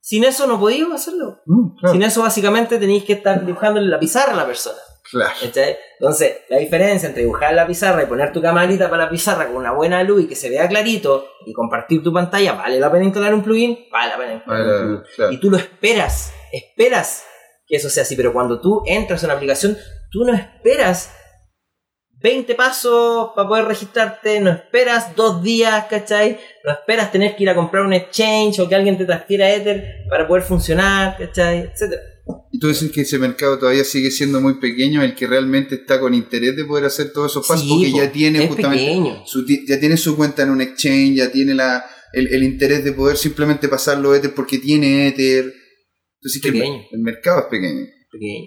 Sin 0.01 0.23
eso 0.23 0.47
no 0.47 0.59
podíamos 0.59 0.99
hacerlo. 0.99 1.41
Mm, 1.45 1.77
claro. 1.77 1.93
Sin 1.93 2.03
eso 2.03 2.21
básicamente 2.23 2.77
tenéis 2.77 3.03
que 3.03 3.13
estar 3.13 3.45
dibujando 3.45 3.79
en 3.79 3.89
la 3.89 3.99
pizarra 3.99 4.33
a 4.33 4.35
la 4.35 4.45
persona. 4.45 4.77
Claro. 5.09 5.33
Entonces, 5.43 6.37
la 6.49 6.57
diferencia 6.57 7.07
entre 7.07 7.23
dibujar 7.23 7.51
en 7.51 7.57
la 7.57 7.67
pizarra 7.67 8.01
y 8.01 8.05
poner 8.05 8.31
tu 8.31 8.41
camarita 8.41 8.89
para 8.89 9.05
la 9.05 9.09
pizarra 9.09 9.47
con 9.47 9.57
una 9.57 9.71
buena 9.71 10.03
luz 10.03 10.23
y 10.23 10.27
que 10.27 10.35
se 10.35 10.49
vea 10.49 10.67
clarito 10.67 11.25
y 11.45 11.53
compartir 11.53 12.01
tu 12.01 12.13
pantalla, 12.13 12.53
¿vale 12.53 12.79
la 12.79 12.91
pena 12.91 13.05
instalar 13.05 13.33
un 13.33 13.43
plugin? 13.43 13.77
Vale 13.91 14.09
la 14.09 14.17
pena 14.17 14.33
instalar 14.33 14.61
un 14.61 14.77
plugin. 14.77 15.03
claro. 15.15 15.31
Y 15.33 15.37
tú 15.39 15.49
lo 15.51 15.57
esperas, 15.57 16.33
esperas 16.51 17.25
que 17.67 17.75
eso 17.75 17.89
sea 17.89 18.03
así, 18.03 18.15
pero 18.15 18.33
cuando 18.33 18.59
tú 18.59 18.83
entras 18.85 19.21
en 19.23 19.27
una 19.27 19.35
aplicación, 19.35 19.77
tú 20.11 20.23
no 20.23 20.33
esperas 20.33 21.13
20 22.21 22.53
pasos 22.55 23.31
para 23.35 23.47
poder 23.47 23.65
registrarte, 23.65 24.39
no 24.39 24.51
esperas 24.51 25.15
dos 25.15 25.41
días, 25.41 25.85
¿cachai? 25.89 26.39
No 26.63 26.71
esperas 26.71 27.11
tener 27.11 27.35
que 27.35 27.43
ir 27.43 27.49
a 27.49 27.55
comprar 27.55 27.83
un 27.85 27.93
exchange 27.93 28.59
o 28.59 28.69
que 28.69 28.75
alguien 28.75 28.97
te 28.97 29.05
transfiera 29.05 29.51
Ether 29.53 30.05
para 30.09 30.27
poder 30.27 30.43
funcionar, 30.43 31.17
¿cachai? 31.17 31.59
Etcétera. 31.71 32.01
Y 32.51 32.59
tú 32.59 32.67
dices 32.67 32.91
que 32.91 33.01
ese 33.01 33.17
mercado 33.17 33.57
todavía 33.57 33.83
sigue 33.83 34.11
siendo 34.11 34.39
muy 34.39 34.59
pequeño, 34.59 35.01
el 35.01 35.15
que 35.15 35.25
realmente 35.25 35.75
está 35.75 35.99
con 35.99 36.13
interés 36.13 36.55
de 36.55 36.65
poder 36.65 36.85
hacer 36.85 37.11
todos 37.11 37.31
esos 37.31 37.47
pasos, 37.47 37.63
Sí, 37.65 37.69
porque 37.73 37.91
po, 37.91 37.97
ya 37.97 38.11
tiene 38.11 38.47
justamente 38.47 38.85
pequeño. 38.85 39.23
su, 39.25 39.45
ya 39.67 39.79
tiene 39.79 39.97
su 39.97 40.15
cuenta 40.15 40.43
en 40.43 40.51
un 40.51 40.61
exchange, 40.61 41.15
ya 41.17 41.31
tiene 41.31 41.55
la, 41.55 41.83
el, 42.13 42.27
el 42.33 42.43
interés 42.43 42.83
de 42.83 42.91
poder 42.91 43.17
simplemente 43.17 43.67
pasarlo 43.67 44.13
Ether 44.13 44.33
porque 44.35 44.59
tiene 44.59 45.07
Ether. 45.07 45.51
Entonces 46.19 46.41
que 46.41 46.49
el, 46.49 46.53
Pequeño. 46.53 46.81
el 46.91 46.99
mercado 47.01 47.39
es 47.39 47.45
pequeño. 47.45 47.85
pequeño. 48.11 48.45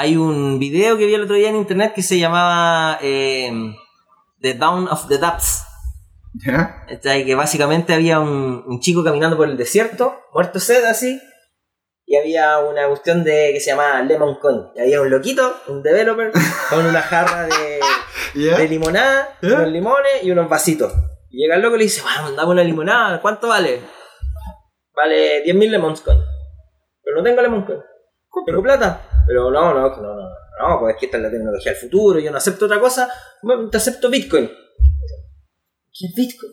Hay 0.00 0.16
un 0.16 0.60
video 0.60 0.96
que 0.96 1.06
vi 1.06 1.14
el 1.14 1.24
otro 1.24 1.34
día 1.34 1.48
en 1.48 1.56
internet 1.56 1.92
que 1.92 2.04
se 2.04 2.20
llamaba 2.20 3.00
eh, 3.02 3.50
The 4.40 4.54
Dawn 4.54 4.86
of 4.86 5.08
the 5.08 5.18
Dapps. 5.18 5.64
¿Ya? 6.34 6.84
¿cachai? 6.88 7.26
Que 7.26 7.34
básicamente 7.34 7.94
había 7.94 8.20
un, 8.20 8.62
un 8.64 8.78
chico 8.78 9.02
caminando 9.02 9.36
por 9.36 9.48
el 9.48 9.56
desierto, 9.56 10.20
muerto 10.32 10.60
sed 10.60 10.84
así, 10.84 11.20
y 12.06 12.16
había 12.16 12.60
una 12.60 12.86
cuestión 12.86 13.24
de 13.24 13.50
que 13.52 13.58
se 13.58 13.70
llamaba 13.70 14.00
Lemon 14.02 14.36
Coin. 14.36 14.68
Y 14.76 14.82
había 14.82 15.00
un 15.00 15.10
loquito, 15.10 15.52
un 15.66 15.82
developer, 15.82 16.30
con 16.70 16.86
una 16.86 17.02
jarra 17.02 17.48
de, 17.48 18.68
limonada, 18.68 19.36
unos 19.42 19.66
limones 19.66 20.22
y 20.22 20.30
unos 20.30 20.48
vasitos. 20.48 20.92
Y 21.28 21.42
llega 21.42 21.56
el 21.56 21.62
loco 21.62 21.74
y 21.74 21.78
le 21.78 21.84
dice, 21.86 22.02
vamos, 22.04 22.36
dame 22.36 22.52
una 22.52 22.62
limonada, 22.62 23.20
¿cuánto 23.20 23.48
vale? 23.48 23.80
Vale 24.94 25.44
10.000 25.44 25.70
Lemon 25.70 25.96
Coin. 25.96 26.20
Pero 27.02 27.16
no 27.16 27.24
tengo 27.24 27.42
Lemon 27.42 27.62
Coin. 27.64 27.80
¿Tengo 28.46 28.62
plata? 28.62 29.07
Pero 29.28 29.50
no, 29.50 29.74
no, 29.74 29.90
no, 29.90 30.14
no, 30.14 30.30
no, 30.58 30.80
pues 30.80 30.94
es 30.94 31.00
que 31.00 31.06
esta 31.06 31.18
es 31.18 31.22
la 31.22 31.30
tecnología 31.30 31.72
del 31.72 31.80
futuro, 31.82 32.18
yo 32.18 32.30
no 32.30 32.38
acepto 32.38 32.64
otra 32.64 32.80
cosa, 32.80 33.12
te 33.70 33.76
acepto 33.76 34.08
Bitcoin. 34.08 34.46
¿Qué 34.46 36.06
es 36.06 36.14
Bitcoin? 36.16 36.52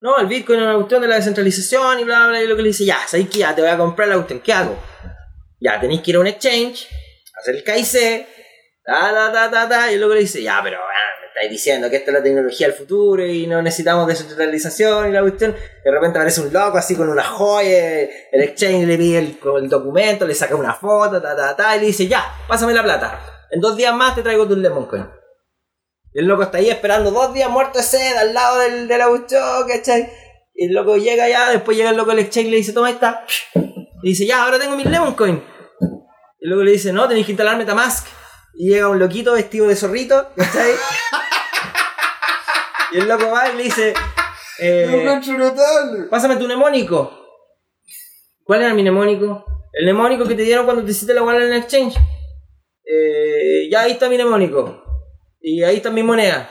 No, 0.00 0.18
el 0.18 0.26
Bitcoin 0.26 0.58
es 0.58 0.64
una 0.64 0.74
cuestión 0.74 1.00
de 1.02 1.06
la 1.08 1.14
descentralización 1.14 2.00
y 2.00 2.04
bla, 2.04 2.26
bla, 2.26 2.42
y 2.42 2.48
lo 2.48 2.56
que 2.56 2.62
le 2.62 2.68
dice, 2.68 2.84
ya, 2.84 2.98
¿sabes 3.06 3.30
qué? 3.30 3.38
Ya 3.38 3.54
te 3.54 3.62
voy 3.62 3.70
a 3.70 3.78
comprar 3.78 4.08
la 4.08 4.16
cuestión, 4.16 4.40
¿qué 4.40 4.52
hago? 4.52 4.76
Ya, 5.60 5.78
tenéis 5.78 6.02
que 6.02 6.10
ir 6.10 6.16
a 6.16 6.20
un 6.20 6.26
exchange, 6.26 6.88
hacer 7.38 7.54
el 7.54 7.62
KIC, 7.62 8.26
ta, 8.84 9.32
ta, 9.32 9.48
ta, 9.48 9.68
ta, 9.68 9.92
y 9.92 9.96
luego 9.96 10.14
le 10.14 10.20
dice, 10.20 10.42
ya, 10.42 10.60
pero 10.60 10.78
ah, 10.78 11.13
diciendo 11.48 11.90
que 11.90 11.96
esta 11.96 12.10
es 12.10 12.16
la 12.16 12.22
tecnología 12.22 12.66
del 12.66 12.76
futuro 12.76 13.26
y 13.26 13.46
no 13.46 13.62
necesitamos 13.62 14.06
descentralización 14.06 15.08
y 15.08 15.12
la 15.12 15.20
cuestión. 15.20 15.54
De 15.84 15.90
repente 15.90 16.18
aparece 16.18 16.40
un 16.40 16.52
loco 16.52 16.78
así 16.78 16.96
con 16.96 17.08
una 17.08 17.24
joya, 17.24 18.02
el 18.32 18.42
exchange 18.42 18.86
le 18.86 18.98
pide 18.98 19.18
el, 19.18 19.68
documento, 19.68 20.26
le 20.26 20.34
saca 20.34 20.54
una 20.56 20.74
foto, 20.74 21.20
ta, 21.20 21.36
ta, 21.36 21.56
ta, 21.56 21.76
y 21.76 21.80
le 21.80 21.86
dice, 21.86 22.06
ya, 22.06 22.24
pásame 22.48 22.74
la 22.74 22.82
plata. 22.82 23.20
En 23.50 23.60
dos 23.60 23.76
días 23.76 23.94
más 23.94 24.14
te 24.14 24.22
traigo 24.22 24.46
tu 24.46 24.56
Lemon 24.56 24.86
Coin. 24.86 25.06
Y 26.12 26.20
el 26.20 26.26
loco 26.26 26.44
está 26.44 26.58
ahí 26.58 26.70
esperando 26.70 27.10
dos 27.10 27.34
días 27.34 27.50
muerto 27.50 27.78
de 27.78 27.84
sed 27.84 28.16
al 28.16 28.32
lado 28.32 28.58
del, 28.60 28.86
de 28.86 28.98
la 28.98 29.08
cuestión, 29.08 29.66
¿cachai? 29.66 30.08
Y 30.54 30.66
el 30.66 30.74
loco 30.74 30.96
llega 30.96 31.28
ya, 31.28 31.50
después 31.50 31.76
llega 31.76 31.90
el 31.90 31.96
loco 31.96 32.10
del 32.10 32.20
exchange 32.20 32.46
y 32.46 32.50
le 32.50 32.56
dice, 32.58 32.72
toma 32.72 32.90
esta. 32.90 33.24
Y 34.02 34.10
dice, 34.10 34.26
ya, 34.26 34.44
ahora 34.44 34.58
tengo 34.58 34.76
mi 34.76 34.84
Lemon 34.84 35.14
Coin. 35.14 35.42
Y 36.40 36.46
luego 36.46 36.62
le 36.62 36.72
dice, 36.72 36.92
no, 36.92 37.08
tenéis 37.08 37.26
que 37.26 37.32
instalar 37.32 37.56
Metamask. 37.56 38.06
Y 38.54 38.68
llega 38.68 38.88
un 38.88 38.98
loquito 38.98 39.32
vestido 39.32 39.66
de 39.66 39.74
zorrito, 39.74 40.30
¿cachai? 40.36 40.72
Y 42.94 42.98
el 42.98 43.08
loco 43.08 43.28
va 43.28 43.50
y 43.50 43.56
le 43.56 43.62
dice, 43.64 43.92
eh, 44.60 45.18
pásame 46.08 46.36
tu 46.36 46.44
mnemónico. 46.44 47.10
¿Cuál 48.44 48.62
era 48.62 48.72
mi 48.72 48.82
mnemónico? 48.82 49.44
El 49.72 49.84
mnemónico 49.84 50.28
que 50.28 50.36
te 50.36 50.42
dieron 50.42 50.64
cuando 50.64 50.84
te 50.84 50.92
hiciste 50.92 51.12
la 51.12 51.24
wallet 51.24 51.46
en 51.46 51.52
el 51.54 51.58
exchange. 51.58 51.96
Eh, 52.84 53.68
ya 53.68 53.80
ahí 53.80 53.92
está 53.92 54.08
mi 54.08 54.14
mnemónico. 54.14 54.80
Y 55.40 55.64
ahí 55.64 55.76
está 55.76 55.90
mi 55.90 56.04
moneda. 56.04 56.48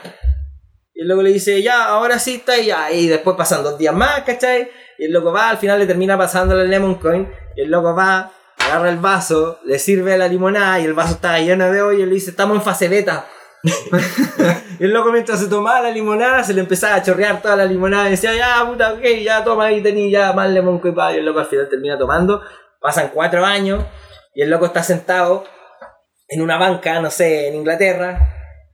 Y 0.92 1.04
luego 1.04 1.22
le 1.22 1.30
dice, 1.30 1.62
ya, 1.62 1.86
ahora 1.86 2.18
sí 2.18 2.34
está 2.34 2.58
y 2.58 2.66
ya. 2.66 2.92
Y 2.92 3.08
después 3.08 3.36
pasan 3.38 3.62
dos 3.62 3.78
días 3.78 3.94
más, 3.94 4.20
¿cachai? 4.24 4.68
Y 4.98 5.06
el 5.06 5.12
loco 5.12 5.32
va, 5.32 5.48
al 5.48 5.56
final 5.56 5.78
le 5.78 5.86
termina 5.86 6.18
pasando 6.18 6.60
el 6.60 6.68
Lemon 6.68 6.96
Coin. 6.96 7.26
Y 7.56 7.62
el 7.62 7.70
loco 7.70 7.94
va, 7.94 8.32
agarra 8.58 8.90
el 8.90 8.98
vaso, 8.98 9.60
le 9.64 9.78
sirve 9.78 10.18
la 10.18 10.28
limonada 10.28 10.78
y 10.78 10.84
el 10.84 10.92
vaso 10.92 11.14
estaba 11.14 11.40
lleno 11.40 11.72
de 11.72 11.80
hoyo 11.80 12.00
y 12.00 12.06
le 12.06 12.14
dice, 12.14 12.30
estamos 12.30 12.58
en 12.58 12.62
fase 12.62 12.88
beta. 12.88 13.28
y 14.78 14.84
el 14.84 14.90
loco 14.90 15.10
mientras 15.10 15.40
se 15.40 15.46
tomaba 15.46 15.80
la 15.80 15.90
limonada 15.90 16.44
se 16.44 16.52
le 16.52 16.60
empezaba 16.60 16.96
a 16.96 17.02
chorrear 17.02 17.40
toda 17.40 17.56
la 17.56 17.64
limonada 17.64 18.08
y 18.08 18.10
decía, 18.12 18.34
ya 18.34 18.64
puta, 18.66 18.92
ok, 18.92 19.02
ya 19.22 19.42
toma 19.42 19.66
ahí 19.66 19.82
tení 19.82 20.10
ya 20.10 20.32
más 20.32 20.50
lemon 20.50 20.80
que 20.80 20.92
pa", 20.92 21.12
y 21.12 21.16
el 21.16 21.24
loco 21.24 21.40
al 21.40 21.46
final 21.46 21.68
termina 21.68 21.98
tomando. 21.98 22.42
Pasan 22.80 23.10
cuatro 23.14 23.44
años 23.44 23.82
y 24.34 24.42
el 24.42 24.50
loco 24.50 24.66
está 24.66 24.82
sentado 24.82 25.44
en 26.28 26.42
una 26.42 26.58
banca, 26.58 27.00
no 27.00 27.10
sé, 27.10 27.48
en 27.48 27.54
Inglaterra, 27.54 28.18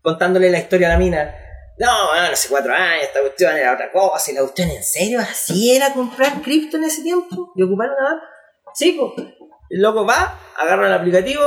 contándole 0.03 0.51
la 0.51 0.59
historia 0.59 0.88
a 0.88 0.93
la 0.93 0.99
mina. 0.99 1.36
No, 1.78 2.09
bueno, 2.09 2.26
hace 2.32 2.49
cuatro 2.49 2.74
años 2.74 3.05
esta 3.05 3.20
cuestión 3.20 3.57
era 3.57 3.74
otra 3.74 3.93
cosa 3.93 4.30
y 4.30 4.34
la 4.34 4.41
cuestión 4.41 4.70
en 4.70 4.82
serio, 4.82 5.20
así 5.20 5.74
era 5.74 5.93
comprar 5.93 6.43
cripto 6.43 6.76
en 6.76 6.84
ese 6.84 7.03
tiempo 7.03 7.53
y 7.55 7.62
ocupar 7.62 7.88
una. 7.91 8.20
Sí. 8.74 8.99
El 9.70 9.80
loco 9.82 10.04
va, 10.04 10.38
agarra 10.58 10.88
el 10.88 10.92
aplicativo, 10.92 11.42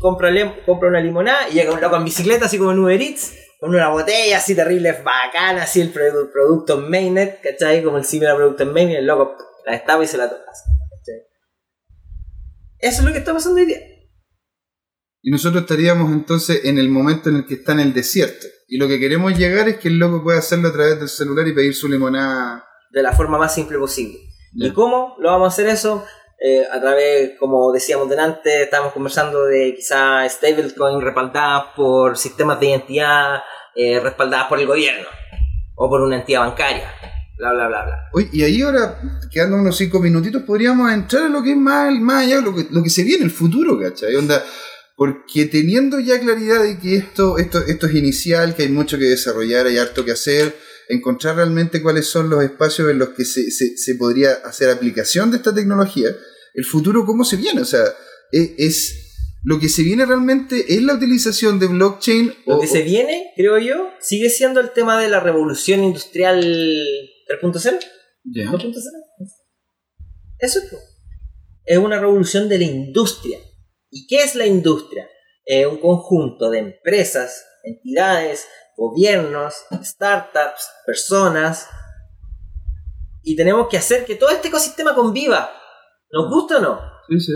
compra, 0.00 0.30
compra 0.66 0.88
una 0.88 1.00
limonada 1.00 1.48
y 1.48 1.54
llega 1.54 1.72
un 1.72 1.80
loco 1.80 1.96
en 1.96 2.04
bicicleta, 2.04 2.46
así 2.46 2.58
como 2.58 2.72
en 2.72 2.80
Uber 2.80 3.00
Eats, 3.00 3.32
con 3.60 3.70
una 3.70 3.88
botella 3.88 4.38
así 4.38 4.54
terrible, 4.54 4.92
bacana, 5.04 5.62
así 5.62 5.80
el 5.80 5.92
produ- 5.94 6.30
producto 6.32 6.78
en 6.80 6.90
mainnet, 6.90 7.40
¿cachai? 7.40 7.82
Como 7.84 7.96
el 7.98 8.04
similar 8.04 8.36
producto 8.36 8.64
en 8.64 8.72
mainnet, 8.72 8.98
el 8.98 9.06
loco 9.06 9.36
la 9.64 9.72
destapa 9.72 10.02
y 10.02 10.06
se 10.08 10.16
la 10.18 10.28
toma. 10.28 10.42
¿cachai? 10.44 11.22
Eso 12.78 13.00
es 13.02 13.06
lo 13.06 13.12
que 13.12 13.18
está 13.18 13.32
pasando 13.32 13.60
hoy 13.60 13.66
día. 13.66 13.78
Y 15.22 15.30
nosotros 15.30 15.62
estaríamos 15.62 16.10
entonces 16.12 16.64
en 16.64 16.78
el 16.78 16.88
momento 16.88 17.28
en 17.28 17.36
el 17.36 17.46
que 17.46 17.54
está 17.54 17.72
en 17.72 17.80
el 17.80 17.92
desierto. 17.92 18.46
Y 18.68 18.78
lo 18.78 18.88
que 18.88 18.98
queremos 18.98 19.36
llegar 19.38 19.68
es 19.68 19.76
que 19.78 19.88
el 19.88 19.98
loco 19.98 20.22
pueda 20.24 20.38
hacerlo 20.38 20.68
a 20.68 20.72
través 20.72 20.98
del 20.98 21.08
celular 21.08 21.46
y 21.46 21.52
pedir 21.54 21.74
su 21.74 21.88
limonada. 21.88 22.64
de 22.90 23.02
la 23.02 23.12
forma 23.12 23.36
más 23.38 23.54
simple 23.54 23.78
posible. 23.78 24.18
¿Y 24.54 24.72
cómo 24.72 25.14
lo 25.20 25.28
vamos 25.30 25.46
a 25.46 25.48
hacer 25.52 25.68
eso? 25.68 26.04
Eh, 26.42 26.66
a 26.72 26.80
través, 26.80 27.32
como 27.38 27.70
decíamos 27.70 28.08
delante, 28.08 28.62
estábamos 28.62 28.94
conversando 28.94 29.44
de 29.44 29.74
quizá 29.76 30.26
stablecoin 30.26 30.98
respaldadas 31.02 31.64
por 31.76 32.16
sistemas 32.16 32.58
de 32.58 32.70
identidad 32.70 33.42
eh, 33.74 34.00
respaldadas 34.00 34.48
por 34.48 34.58
el 34.58 34.66
gobierno 34.66 35.06
o 35.74 35.90
por 35.90 36.00
una 36.00 36.16
entidad 36.16 36.40
bancaria, 36.40 36.90
bla, 37.36 37.52
bla, 37.52 37.68
bla, 37.68 37.84
bla. 37.84 38.08
Oye, 38.14 38.30
y 38.32 38.42
ahí 38.42 38.62
ahora, 38.62 38.98
quedando 39.30 39.56
unos 39.56 39.76
cinco 39.76 40.00
minutitos, 40.00 40.42
podríamos 40.44 40.90
entrar 40.90 41.24
a 41.24 41.28
lo 41.28 41.42
que 41.42 41.50
es 41.50 41.56
más, 41.58 41.92
más 42.00 42.24
allá, 42.24 42.40
lo 42.40 42.54
que, 42.54 42.66
lo 42.70 42.82
que 42.82 42.90
se 42.90 43.04
viene, 43.04 43.24
el 43.24 43.30
futuro, 43.30 43.78
¿cachai? 43.78 44.16
Onda, 44.16 44.42
porque 44.96 45.44
teniendo 45.44 46.00
ya 46.00 46.18
claridad 46.20 46.62
de 46.62 46.78
que 46.78 46.96
esto, 46.96 47.36
esto, 47.36 47.60
esto 47.66 47.86
es 47.86 47.94
inicial, 47.94 48.54
que 48.54 48.62
hay 48.62 48.70
mucho 48.70 48.98
que 48.98 49.04
desarrollar, 49.04 49.66
hay 49.66 49.76
harto 49.76 50.06
que 50.06 50.12
hacer, 50.12 50.56
encontrar 50.88 51.36
realmente 51.36 51.82
cuáles 51.82 52.06
son 52.06 52.30
los 52.30 52.42
espacios 52.42 52.90
en 52.90 52.98
los 52.98 53.10
que 53.10 53.26
se, 53.26 53.50
se, 53.50 53.76
se 53.76 53.94
podría 53.94 54.32
hacer 54.44 54.70
aplicación 54.70 55.30
de 55.30 55.36
esta 55.36 55.54
tecnología, 55.54 56.08
el 56.54 56.64
futuro, 56.64 57.04
¿cómo 57.06 57.24
se 57.24 57.36
viene? 57.36 57.60
O 57.62 57.66
sea, 57.66 57.84
e- 58.32 58.54
es... 58.58 59.06
Lo 59.42 59.58
que 59.58 59.70
se 59.70 59.82
viene 59.82 60.04
realmente 60.04 60.74
es 60.74 60.82
la 60.82 60.92
utilización 60.92 61.58
de 61.58 61.68
blockchain 61.68 62.34
Lo 62.44 62.56
o, 62.56 62.60
que 62.60 62.66
se 62.66 62.82
viene, 62.82 63.32
creo 63.36 63.58
yo, 63.58 63.88
sigue 63.98 64.28
siendo 64.28 64.60
el 64.60 64.72
tema 64.72 65.00
de 65.00 65.08
la 65.08 65.18
revolución 65.20 65.82
industrial 65.82 66.44
3.0. 66.44 67.78
Ya. 68.24 68.50
2.0. 68.50 68.74
Eso 70.40 70.58
es. 70.58 70.64
Es 71.64 71.78
una 71.78 71.98
revolución 71.98 72.50
de 72.50 72.58
la 72.58 72.64
industria. 72.64 73.38
¿Y 73.90 74.06
qué 74.06 74.22
es 74.22 74.34
la 74.34 74.46
industria? 74.46 75.08
Es 75.44 75.66
un 75.66 75.78
conjunto 75.78 76.50
de 76.50 76.58
empresas, 76.58 77.44
entidades, 77.64 78.46
gobiernos, 78.76 79.54
startups, 79.82 80.68
personas. 80.86 81.66
Y 83.22 83.36
tenemos 83.36 83.68
que 83.68 83.76
hacer 83.76 84.04
que 84.04 84.16
todo 84.16 84.30
este 84.30 84.48
ecosistema 84.48 84.94
conviva. 84.94 85.50
¿Nos 86.12 86.28
gusta 86.30 86.58
o 86.58 86.60
no? 86.60 86.80
Sí, 87.08 87.20
sí. 87.20 87.32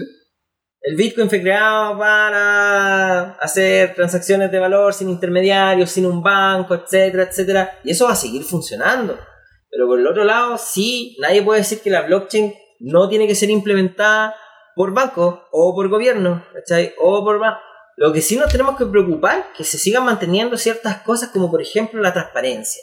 El 0.87 0.97
Bitcoin 0.97 1.31
fue 1.31 1.41
creado 1.41 1.99
para 1.99 3.31
hacer 3.37 3.95
transacciones 3.95 4.53
de 4.53 4.59
valor 4.59 4.93
sin 4.93 5.09
intermediarios, 5.09 5.91
sin 5.91 6.05
un 6.05 6.23
banco, 6.23 6.75
etcétera, 6.75 7.23
etcétera. 7.23 7.79
Y 7.85 7.93
eso 7.93 8.05
va 8.05 8.13
a 8.13 8.17
seguir 8.17 8.43
funcionando. 8.43 9.19
Pero 9.71 9.87
por 9.87 9.99
el 9.99 10.07
otro 10.07 10.25
lado, 10.25 10.59
sí, 10.59 11.17
nadie 11.21 11.43
puede 11.43 11.61
decir 11.61 11.81
que 11.81 11.89
la 11.89 12.03
blockchain 12.03 12.53
no 12.81 13.09
tiene 13.09 13.27
que 13.27 13.35
ser 13.35 13.49
implementada 13.49 14.37
por 14.77 14.93
bancos 14.93 15.41
o 15.53 15.75
por 15.75 15.89
gobierno, 15.89 16.45
¿cachai? 16.53 16.95
O 16.99 17.25
por 17.25 17.41
Lo 17.97 18.13
que 18.13 18.21
sí 18.21 18.37
nos 18.37 18.53
tenemos 18.53 18.77
que 18.77 18.85
preocupar 18.85 19.53
que 19.57 19.65
se 19.65 19.79
sigan 19.79 20.05
manteniendo 20.05 20.59
ciertas 20.59 21.01
cosas 21.03 21.31
como 21.31 21.51
por 21.51 21.63
ejemplo 21.63 22.03
la 22.03 22.13
transparencia. 22.13 22.83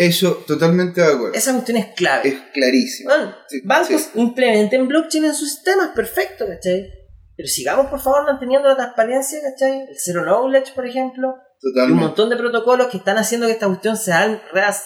Eso, 0.00 0.42
totalmente 0.46 1.00
de 1.02 1.12
acuerdo. 1.12 1.34
Esa 1.34 1.52
cuestión 1.52 1.76
es 1.78 1.86
clave. 1.94 2.28
Es 2.30 2.38
clarísimo. 2.54 3.10
Bueno, 3.10 3.34
Sí, 3.48 3.60
bancos 3.64 4.00
sí. 4.02 4.10
implementen 4.14 4.88
blockchain 4.88 5.24
en 5.26 5.34
sus 5.34 5.50
sistemas, 5.52 5.90
perfecto, 5.94 6.46
¿cachai? 6.46 6.90
Pero 7.36 7.48
sigamos 7.48 7.86
por 7.86 8.00
favor 8.00 8.24
manteniendo 8.24 8.68
la 8.68 8.76
transparencia, 8.76 9.40
¿cachai? 9.42 9.80
El 9.90 9.98
zero 9.98 10.22
knowledge, 10.24 10.72
por 10.74 10.86
ejemplo, 10.86 11.34
y 11.62 11.66
un 11.66 11.72
Totalmente. 11.74 12.04
montón 12.06 12.30
de 12.30 12.36
protocolos 12.36 12.86
que 12.86 12.96
están 12.96 13.18
haciendo 13.18 13.46
que 13.46 13.52
esta 13.52 13.66
cuestión 13.66 13.96
sea, 13.98 14.40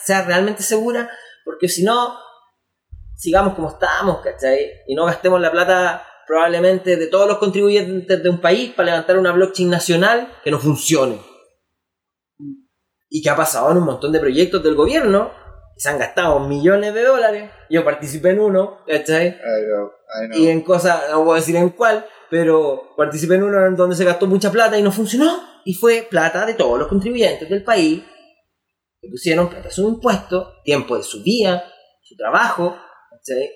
sea 0.04 0.22
realmente 0.24 0.62
segura, 0.64 1.08
porque 1.44 1.68
si 1.68 1.84
no, 1.84 2.14
sigamos 3.16 3.54
como 3.54 3.68
estamos, 3.70 4.20
¿cachai? 4.22 4.68
Y 4.88 4.94
no 4.96 5.04
gastemos 5.04 5.40
la 5.40 5.52
plata 5.52 6.04
probablemente 6.26 6.96
de 6.96 7.06
todos 7.06 7.28
los 7.28 7.38
contribuyentes 7.38 8.20
de 8.22 8.28
un 8.30 8.40
país 8.40 8.72
para 8.74 8.86
levantar 8.86 9.18
una 9.18 9.30
blockchain 9.30 9.70
nacional 9.70 10.32
que 10.42 10.50
no 10.50 10.58
funcione. 10.58 11.20
Y 13.14 13.22
que 13.22 13.30
ha 13.30 13.36
pasado 13.36 13.70
en 13.70 13.76
un 13.76 13.84
montón 13.84 14.10
de 14.10 14.18
proyectos 14.18 14.60
del 14.60 14.74
gobierno 14.74 15.30
se 15.76 15.88
han 15.88 15.98
gastado 15.98 16.40
millones 16.40 16.94
de 16.94 17.04
dólares. 17.04 17.50
Yo 17.70 17.84
participé 17.84 18.30
en 18.30 18.40
uno, 18.40 18.78
¿cachai? 18.88 19.28
I 19.28 19.64
know, 19.66 19.90
I 20.22 20.26
know. 20.26 20.38
Y 20.40 20.48
en 20.48 20.62
cosas, 20.62 21.02
no 21.10 21.24
puedo 21.24 21.36
decir 21.36 21.54
en 21.54 21.70
cuál, 21.70 22.04
pero 22.28 22.94
participé 22.96 23.36
en 23.36 23.44
uno 23.44 23.64
en 23.66 23.76
donde 23.76 23.94
se 23.94 24.04
gastó 24.04 24.26
mucha 24.26 24.50
plata 24.50 24.76
y 24.76 24.82
no 24.82 24.90
funcionó. 24.90 25.40
Y 25.64 25.74
fue 25.74 26.06
plata 26.10 26.44
de 26.44 26.54
todos 26.54 26.76
los 26.76 26.88
contribuyentes 26.88 27.48
del 27.48 27.62
país 27.62 28.02
que 29.00 29.08
pusieron 29.08 29.48
plata 29.48 29.70
su 29.70 29.88
impuesto, 29.88 30.60
tiempo 30.64 30.96
de 30.96 31.04
su 31.04 31.22
día, 31.22 31.64
su 32.02 32.16
trabajo, 32.16 32.76
¿cachai? 33.10 33.48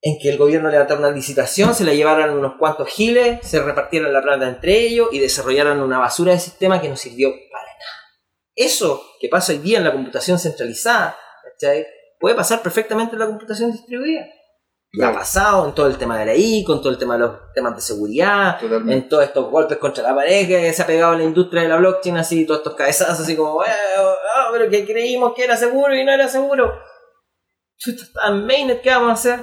en 0.00 0.18
que 0.20 0.28
el 0.30 0.38
gobierno 0.38 0.70
levantara 0.70 1.00
una 1.00 1.10
licitación, 1.10 1.74
se 1.74 1.84
la 1.84 1.92
llevaran 1.92 2.30
unos 2.30 2.54
cuantos 2.58 2.88
giles, 2.88 3.40
se 3.42 3.60
repartieran 3.60 4.12
la 4.12 4.22
plata 4.22 4.48
entre 4.48 4.78
ellos 4.78 5.08
y 5.12 5.18
desarrollaran 5.18 5.80
una 5.80 5.98
basura 5.98 6.32
de 6.32 6.38
sistema 6.38 6.80
que 6.80 6.88
no 6.88 6.96
sirvió 6.96 7.30
para. 7.50 7.67
Eso 8.60 9.02
que 9.20 9.28
pasa 9.28 9.52
hoy 9.52 9.58
día 9.58 9.78
en 9.78 9.84
la 9.84 9.92
computación 9.92 10.38
centralizada, 10.38 11.16
¿cachai? 11.52 11.86
puede 12.20 12.34
pasar 12.34 12.60
perfectamente 12.62 13.12
en 13.14 13.20
la 13.20 13.26
computación 13.26 13.70
distribuida. 13.70 14.26
Y 14.90 15.00
ha 15.00 15.04
Claro. 15.04 15.18
pasado 15.18 15.68
en 15.68 15.74
todo 15.74 15.86
el 15.86 15.96
tema 15.98 16.18
de 16.18 16.26
la 16.26 16.34
I, 16.34 16.64
con 16.64 16.80
todo 16.80 16.90
el 16.90 16.98
tema 16.98 17.14
de 17.14 17.20
los 17.20 17.52
temas 17.54 17.76
de 17.76 17.80
seguridad, 17.82 18.58
Totalmente. 18.58 18.94
en 18.94 19.08
todos 19.08 19.22
estos 19.24 19.48
golpes 19.50 19.78
contra 19.78 20.02
la 20.02 20.14
pared 20.16 20.48
que 20.48 20.72
se 20.72 20.82
ha 20.82 20.86
pegado 20.86 21.12
en 21.12 21.18
la 21.20 21.24
industria 21.26 21.62
de 21.62 21.68
la 21.68 21.76
blockchain, 21.76 22.16
así, 22.16 22.44
todos 22.44 22.60
estos 22.60 22.74
cabezazos, 22.74 23.20
así 23.20 23.36
como, 23.36 23.62
"Eh, 23.62 23.68
ah, 23.68 24.48
pero 24.50 24.68
que 24.68 24.84
creímos 24.84 25.34
que 25.34 25.44
era 25.44 25.56
seguro 25.56 25.94
y 25.94 26.04
no 26.04 26.10
era 26.12 26.26
seguro. 26.26 26.72
Chuta, 27.76 28.02
está 28.02 28.26
en 28.28 28.46
mainnet, 28.46 28.80
¿qué 28.82 28.90
vamos 28.90 29.10
a 29.10 29.12
hacer? 29.12 29.40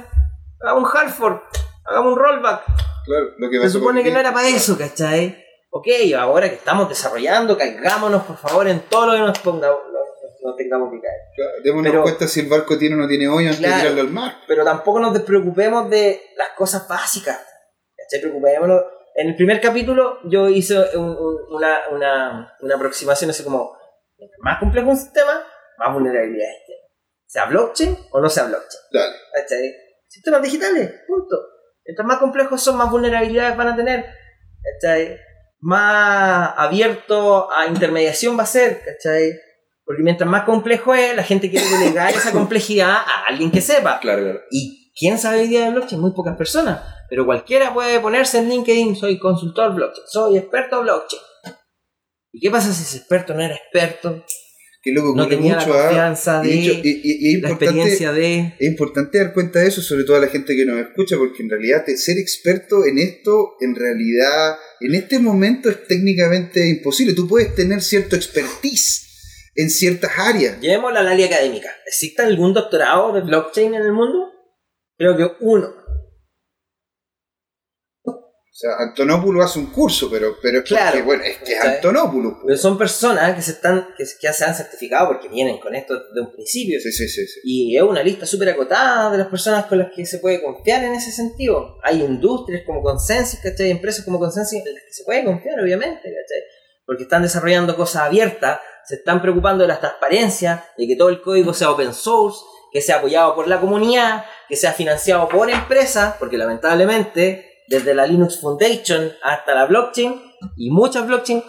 Hagamos 0.61 0.91
un 0.91 0.97
hard 0.97 1.09
fork, 1.11 1.43
hagamos 1.85 2.11
un 2.13 2.19
rollback. 2.19 2.65
Claro, 3.05 3.25
lo 3.37 3.49
que 3.49 3.59
Se 3.61 3.69
supone 3.69 4.03
que 4.03 4.11
no 4.11 4.19
era 4.19 4.33
para 4.33 4.49
eso, 4.49 4.77
¿cachai? 4.77 5.44
Ok, 5.77 5.87
ahora 6.17 6.47
que 6.47 6.55
estamos 6.55 6.87
desarrollando, 6.87 7.57
caigámonos 7.57 8.23
por 8.23 8.37
favor 8.37 8.65
en 8.67 8.79
todo 8.87 9.07
lo 9.07 9.11
que 9.13 9.19
nos 9.19 9.39
ponga, 9.39 9.67
nos, 9.67 9.81
nos 10.41 10.55
tengamos 10.55 10.89
que 10.89 11.01
caer. 11.01 11.19
Claro, 11.35 11.51
Démonos 11.65 11.91
Pero- 11.91 12.03
cuenta 12.03 12.27
si 12.29 12.39
el 12.39 12.47
barco 12.47 12.77
tiene 12.77 12.95
o 12.95 12.99
no 12.99 13.07
tiene 13.09 13.27
hoyo 13.27 13.49
antes 13.49 13.57
Claro. 13.59 13.75
de 13.75 13.81
tirarlo 13.81 14.01
al 14.01 14.09
mar. 14.09 14.37
Pero 14.47 14.63
tampoco 14.63 15.01
nos 15.01 15.13
despreocupemos 15.13 15.89
de 15.89 16.21
las 16.37 16.51
cosas 16.57 16.87
básicas. 16.87 17.45
¿cachai? 17.97 18.21
Preocupémonos. 18.21 18.83
En 19.15 19.27
el 19.29 19.35
primer 19.35 19.59
capítulo 19.59 20.19
yo 20.29 20.47
hice 20.47 20.77
un- 20.97 21.09
un- 21.17 21.37
una, 21.55 21.79
una, 21.91 22.53
una 22.61 22.75
aproximación 22.75 23.29
así 23.31 23.43
como, 23.43 23.77
más 24.39 24.59
complejo 24.59 24.89
un 24.91 24.97
sistema, 24.97 25.45
más 25.77 25.93
vulnerabilidades 25.93 26.55
tiene. 26.65 26.81
Sea 27.27 27.45
blockchain 27.47 27.97
o 28.11 28.21
no 28.21 28.29
sea 28.29 28.45
blockchain. 28.45 28.81
Dale. 28.93 29.15
¿cachai? 29.33 29.75
Sistemas 30.07 30.41
digitales, 30.41 30.89
punto. 31.05 31.35
Mientras 31.85 32.07
más 32.07 32.17
complejos 32.19 32.61
son, 32.63 32.77
más 32.77 32.89
vulnerabilidades 32.89 33.57
van 33.57 33.67
a 33.67 33.75
tener. 33.75 34.05
¿cachai? 34.79 35.19
Más 35.59 36.53
abierto 36.57 37.49
a 37.51 37.67
intermediación 37.67 38.37
va 38.37 38.43
a 38.43 38.47
ser, 38.47 38.81
¿cachai? 38.83 39.31
Porque 39.85 40.03
mientras 40.03 40.29
más 40.29 40.43
complejo 40.43 40.93
es, 40.93 41.15
la 41.15 41.23
gente 41.23 41.49
quiere 41.49 41.67
delegar 41.67 42.13
esa 42.13 42.31
complejidad 42.33 42.91
a 42.91 43.25
alguien 43.27 43.51
que 43.51 43.61
sepa. 43.61 43.99
Claro, 43.99 44.23
claro. 44.23 44.41
¿Y 44.51 44.91
quién 44.93 45.17
sabe 45.17 45.41
hoy 45.41 45.47
día 45.47 45.65
de 45.65 45.71
blockchain? 45.71 46.01
Muy 46.01 46.11
pocas 46.11 46.35
personas. 46.35 46.81
Pero 47.09 47.25
cualquiera 47.25 47.73
puede 47.73 47.99
ponerse 47.99 48.39
en 48.39 48.49
LinkedIn, 48.49 48.95
soy 48.95 49.19
consultor 49.19 49.73
blockchain, 49.73 50.07
soy 50.07 50.37
experto 50.37 50.81
blockchain. 50.81 51.21
¿Y 52.31 52.39
qué 52.39 52.49
pasa 52.49 52.73
si 52.73 52.83
ese 52.83 52.97
experto 52.97 53.33
no 53.33 53.41
era 53.41 53.55
experto? 53.55 54.23
Que 54.87 54.91
luego 54.91 55.15
No 55.15 55.27
tenía 55.27 55.55
mucho 55.55 55.69
la 55.73 55.79
a- 55.79 55.85
confianza 55.87 56.41
de 56.43 56.49
y- 56.53 56.69
y- 56.69 57.01
y 57.03 57.35
es 57.37 57.41
la 57.41 57.49
importante, 57.49 57.65
experiencia 57.65 58.11
de... 58.13 58.53
es 58.59 58.67
importante 58.69 59.17
dar 59.17 59.33
cuenta 59.33 59.57
de 59.59 59.67
eso, 59.69 59.81
sobre 59.81 60.03
todo 60.03 60.17
a 60.17 60.19
la 60.19 60.27
gente 60.27 60.55
que 60.55 60.63
nos 60.63 60.79
escucha, 60.79 61.17
porque 61.17 61.41
en 61.41 61.49
realidad 61.49 61.83
ser 61.95 62.19
experto 62.19 62.85
en 62.85 62.99
esto, 62.99 63.53
en 63.61 63.73
realidad, 63.75 64.57
en 64.81 64.93
este 64.93 65.17
momento 65.17 65.71
es 65.71 65.87
técnicamente 65.87 66.69
imposible. 66.69 67.15
Tú 67.15 67.27
puedes 67.27 67.55
tener 67.55 67.81
cierto 67.81 68.15
expertise 68.15 69.01
en 69.55 69.71
ciertas 69.71 70.11
áreas. 70.19 70.61
Llevemos 70.61 70.95
a 70.95 71.01
la 71.01 71.09
área 71.11 71.25
académica. 71.25 71.69
¿Existe 71.87 72.21
algún 72.21 72.53
doctorado 72.53 73.11
de 73.11 73.21
blockchain 73.21 73.73
en 73.73 73.81
el 73.81 73.91
mundo? 73.91 74.31
Creo 74.99 75.17
que 75.17 75.27
uno. 75.41 75.73
O 78.55 78.57
sea, 78.57 78.71
Antonopoulos 78.79 79.43
hace 79.43 79.59
un 79.59 79.65
curso, 79.65 80.09
pero, 80.09 80.37
pero 80.41 80.59
es 80.59 80.63
Claro. 80.63 80.91
porque, 80.91 81.01
bueno, 81.01 81.23
es 81.25 81.37
que 81.39 81.51
es. 81.55 81.61
Antonopoulos. 81.61 82.35
Pero 82.45 82.57
son 82.57 82.77
personas 82.77 83.35
que 83.35 83.41
se 83.41 83.51
están 83.51 83.89
que, 83.97 84.05
que 84.05 84.31
se 84.31 84.45
han 84.45 84.55
certificado 84.55 85.07
porque 85.09 85.27
vienen 85.27 85.57
con 85.59 85.75
esto 85.75 85.93
de 86.13 86.21
un 86.21 86.31
principio. 86.31 86.79
Sí, 86.79 86.89
sí, 86.93 87.09
sí, 87.09 87.27
sí. 87.27 87.39
Y 87.43 87.75
es 87.75 87.83
una 87.83 88.01
lista 88.01 88.25
súper 88.25 88.47
acotada 88.47 89.11
de 89.11 89.17
las 89.17 89.27
personas 89.27 89.65
con 89.65 89.79
las 89.79 89.91
que 89.93 90.05
se 90.05 90.19
puede 90.19 90.41
confiar 90.41 90.85
en 90.85 90.93
ese 90.93 91.11
sentido. 91.11 91.79
Hay 91.83 92.01
industrias 92.01 92.63
como 92.65 92.81
Consensus, 92.81 93.41
¿cachai? 93.41 93.71
Empresas 93.71 94.05
como 94.05 94.19
Consensus 94.19 94.53
en 94.53 94.73
las 94.73 94.83
que 94.85 94.93
se 94.93 95.03
puede 95.03 95.25
confiar, 95.25 95.59
obviamente, 95.59 96.03
¿cachai? 96.03 96.43
Porque 96.85 97.03
están 97.03 97.23
desarrollando 97.23 97.75
cosas 97.75 98.03
abiertas, 98.03 98.61
se 98.85 98.95
están 98.95 99.21
preocupando 99.21 99.63
de 99.63 99.67
la 99.67 99.81
transparencia, 99.81 100.63
de 100.77 100.87
que 100.87 100.95
todo 100.95 101.09
el 101.09 101.21
código 101.21 101.53
sea 101.53 101.71
open 101.71 101.93
source, 101.93 102.39
que 102.71 102.79
sea 102.79 102.99
apoyado 102.99 103.35
por 103.35 103.49
la 103.49 103.59
comunidad, 103.59 104.23
que 104.47 104.55
sea 104.55 104.71
financiado 104.71 105.27
por 105.27 105.49
empresas, 105.49 106.15
porque 106.17 106.37
lamentablemente, 106.37 107.51
desde 107.67 107.93
la 107.93 108.05
Linux 108.05 108.39
Foundation 108.39 109.11
hasta 109.23 109.55
la 109.55 109.65
blockchain, 109.65 110.21
y 110.57 110.71
muchas 110.71 111.07
blockchains 111.07 111.43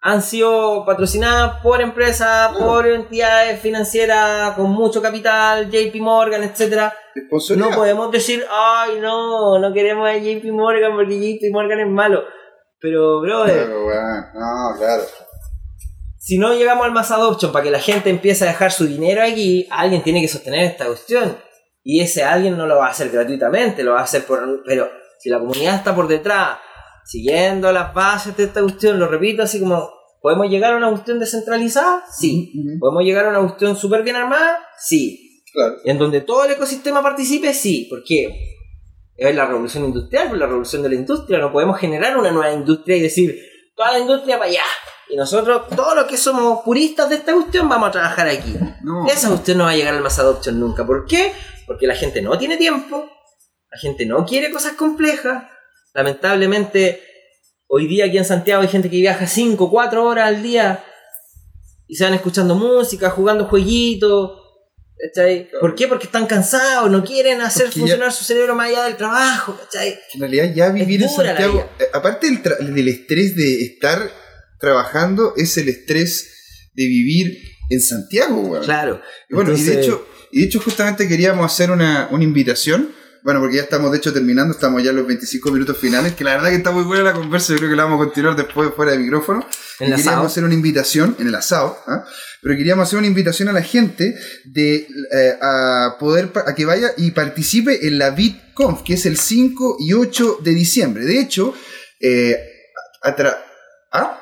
han 0.00 0.22
sido 0.22 0.84
patrocinadas 0.84 1.60
por 1.62 1.80
empresas, 1.80 2.56
por 2.56 2.86
entidades 2.86 3.60
financieras 3.60 4.54
con 4.54 4.70
mucho 4.70 5.02
capital, 5.02 5.68
JP 5.68 5.96
Morgan, 5.96 6.44
etcétera. 6.44 6.94
No 7.56 7.70
podemos 7.70 8.12
decir, 8.12 8.44
ay, 8.48 9.00
no, 9.00 9.58
no 9.58 9.72
queremos 9.72 10.08
a 10.08 10.16
JP 10.16 10.44
Morgan 10.52 10.94
porque 10.94 11.18
JP 11.18 11.52
Morgan 11.52 11.80
es 11.80 11.88
malo. 11.88 12.22
Pero, 12.78 13.20
brother, 13.20 13.64
Claro, 13.66 13.86
weón. 13.86 14.24
No, 14.34 14.78
claro. 14.78 15.02
si 16.18 16.38
no 16.38 16.54
llegamos 16.54 16.84
al 16.84 16.92
mass 16.92 17.10
adoption 17.10 17.50
para 17.50 17.64
que 17.64 17.70
la 17.70 17.80
gente 17.80 18.10
empiece 18.10 18.44
a 18.44 18.48
dejar 18.48 18.70
su 18.70 18.86
dinero 18.86 19.22
aquí, 19.22 19.66
alguien 19.70 20.02
tiene 20.02 20.20
que 20.20 20.28
sostener 20.28 20.64
esta 20.64 20.86
cuestión. 20.86 21.36
Y 21.82 22.00
ese 22.00 22.22
alguien 22.22 22.56
no 22.56 22.66
lo 22.66 22.76
va 22.76 22.86
a 22.86 22.90
hacer 22.90 23.10
gratuitamente, 23.10 23.82
lo 23.82 23.94
va 23.94 24.00
a 24.00 24.04
hacer 24.04 24.24
por... 24.24 24.62
Pero 24.66 24.88
si 25.26 25.30
la 25.30 25.40
comunidad 25.40 25.74
está 25.74 25.92
por 25.92 26.06
detrás, 26.06 26.58
siguiendo 27.04 27.72
las 27.72 27.92
bases 27.92 28.36
de 28.36 28.44
esta 28.44 28.62
cuestión, 28.62 29.00
lo 29.00 29.08
repito 29.08 29.42
así 29.42 29.58
como, 29.58 29.90
¿podemos 30.22 30.48
llegar 30.48 30.72
a 30.72 30.76
una 30.76 30.88
cuestión 30.90 31.18
descentralizada? 31.18 32.04
Sí. 32.16 32.52
¿Podemos 32.78 33.02
llegar 33.02 33.26
a 33.26 33.30
una 33.30 33.40
cuestión 33.40 33.76
súper 33.76 34.04
bien 34.04 34.14
armada? 34.14 34.56
Sí. 34.78 35.42
Claro. 35.52 35.78
En 35.84 35.98
donde 35.98 36.20
todo 36.20 36.44
el 36.44 36.52
ecosistema 36.52 37.02
participe, 37.02 37.52
sí. 37.54 37.88
¿Por 37.90 38.04
qué? 38.04 38.28
Es 39.16 39.34
la 39.34 39.46
revolución 39.46 39.86
industrial, 39.86 40.28
pues 40.28 40.38
la 40.38 40.46
revolución 40.46 40.84
de 40.84 40.90
la 40.90 40.94
industria. 40.94 41.40
No 41.40 41.50
podemos 41.50 41.76
generar 41.76 42.16
una 42.16 42.30
nueva 42.30 42.52
industria 42.52 42.96
y 42.96 43.00
decir, 43.00 43.36
toda 43.74 43.94
la 43.94 43.98
industria 43.98 44.38
para 44.38 44.48
allá. 44.48 44.62
Y 45.08 45.16
nosotros, 45.16 45.62
todos 45.74 45.96
los 45.96 46.04
que 46.04 46.16
somos 46.16 46.60
puristas 46.64 47.08
de 47.08 47.16
esta 47.16 47.34
cuestión, 47.34 47.68
vamos 47.68 47.88
a 47.88 47.92
trabajar 47.92 48.28
aquí. 48.28 48.54
No. 48.84 49.08
Esa 49.08 49.26
cuestión 49.26 49.58
no 49.58 49.64
va 49.64 49.70
a 49.70 49.76
llegar 49.76 49.92
al 49.92 50.02
mass 50.04 50.20
adoption 50.20 50.60
nunca. 50.60 50.86
¿Por 50.86 51.04
qué? 51.04 51.32
Porque 51.66 51.88
la 51.88 51.96
gente 51.96 52.22
no 52.22 52.38
tiene 52.38 52.56
tiempo, 52.56 53.10
la 53.76 53.80
gente 53.80 54.06
no 54.06 54.24
quiere 54.24 54.50
cosas 54.50 54.72
complejas. 54.72 55.44
Lamentablemente, 55.92 57.02
hoy 57.68 57.86
día 57.86 58.06
aquí 58.06 58.16
en 58.16 58.24
Santiago 58.24 58.62
hay 58.62 58.68
gente 58.68 58.88
que 58.88 58.96
viaja 58.96 59.26
5, 59.26 59.70
4 59.70 60.02
horas 60.02 60.28
al 60.28 60.42
día 60.42 60.82
y 61.86 61.94
se 61.96 62.04
van 62.04 62.14
escuchando 62.14 62.54
música, 62.54 63.10
jugando 63.10 63.44
jueguitos. 63.46 64.42
¿cachai? 64.98 65.50
¿Por 65.60 65.74
qué? 65.74 65.88
Porque 65.88 66.06
están 66.06 66.26
cansados, 66.26 66.90
no 66.90 67.04
quieren 67.04 67.42
hacer 67.42 67.64
Porque 67.66 67.80
ya- 67.80 67.82
funcionar 67.82 68.12
su 68.14 68.24
cerebro 68.24 68.54
más 68.54 68.70
allá 68.70 68.84
del 68.84 68.96
trabajo. 68.96 69.54
¿cachai? 69.62 69.98
En 70.14 70.20
realidad 70.20 70.54
ya 70.54 70.70
vivir 70.70 71.02
en 71.02 71.10
Santiago, 71.10 71.68
eh, 71.78 71.84
aparte 71.92 72.28
del, 72.30 72.74
del 72.74 72.88
estrés 72.88 73.36
de 73.36 73.60
estar 73.62 74.10
trabajando, 74.58 75.34
es 75.36 75.58
el 75.58 75.68
estrés 75.68 76.70
de 76.72 76.84
vivir 76.86 77.42
en 77.68 77.82
Santiago. 77.82 78.58
Claro. 78.62 79.02
Y 79.28 79.34
bueno, 79.34 79.52
y 79.52 79.62
de 79.62 79.82
hecho, 79.82 80.06
y 80.32 80.40
de 80.40 80.46
hecho 80.46 80.60
justamente 80.60 81.06
queríamos 81.06 81.44
hacer 81.44 81.70
una, 81.70 82.08
una 82.10 82.24
invitación. 82.24 82.94
Bueno, 83.26 83.40
porque 83.40 83.56
ya 83.56 83.62
estamos 83.62 83.90
de 83.90 83.98
hecho 83.98 84.12
terminando, 84.12 84.54
estamos 84.54 84.80
ya 84.84 84.90
en 84.90 84.96
los 84.96 85.06
25 85.08 85.50
minutos 85.50 85.76
finales, 85.76 86.14
que 86.14 86.22
la 86.22 86.36
verdad 86.36 86.50
que 86.50 86.54
está 86.54 86.70
muy 86.70 86.84
buena 86.84 87.02
la 87.02 87.12
conversa, 87.12 87.52
yo 87.54 87.58
creo 87.58 87.70
que 87.70 87.74
la 87.74 87.82
vamos 87.82 88.00
a 88.00 88.04
continuar 88.04 88.36
después 88.36 88.70
fuera 88.76 88.92
de 88.92 88.98
micrófono. 88.98 89.40
En 89.80 89.88
Y 89.88 89.90
queríamos 89.90 90.06
asado. 90.06 90.26
hacer 90.26 90.44
una 90.44 90.54
invitación, 90.54 91.16
en 91.18 91.26
el 91.26 91.34
asado, 91.34 91.76
¿ah? 91.88 92.04
pero 92.40 92.56
queríamos 92.56 92.86
hacer 92.86 93.00
una 93.00 93.08
invitación 93.08 93.48
a 93.48 93.52
la 93.52 93.62
gente 93.62 94.16
de 94.44 94.86
eh, 95.12 95.38
a 95.42 95.96
poder 95.98 96.30
a 96.46 96.54
que 96.54 96.64
vaya 96.66 96.92
y 96.96 97.10
participe 97.10 97.88
en 97.88 97.98
la 97.98 98.10
BitConf, 98.10 98.82
que 98.84 98.94
es 98.94 99.04
el 99.06 99.16
5 99.18 99.78
y 99.80 99.92
8 99.92 100.38
de 100.44 100.50
diciembre. 100.52 101.04
De 101.04 101.18
hecho, 101.18 101.52
eh, 102.00 102.38
atra- 103.02 103.38
¿ah? 103.92 104.20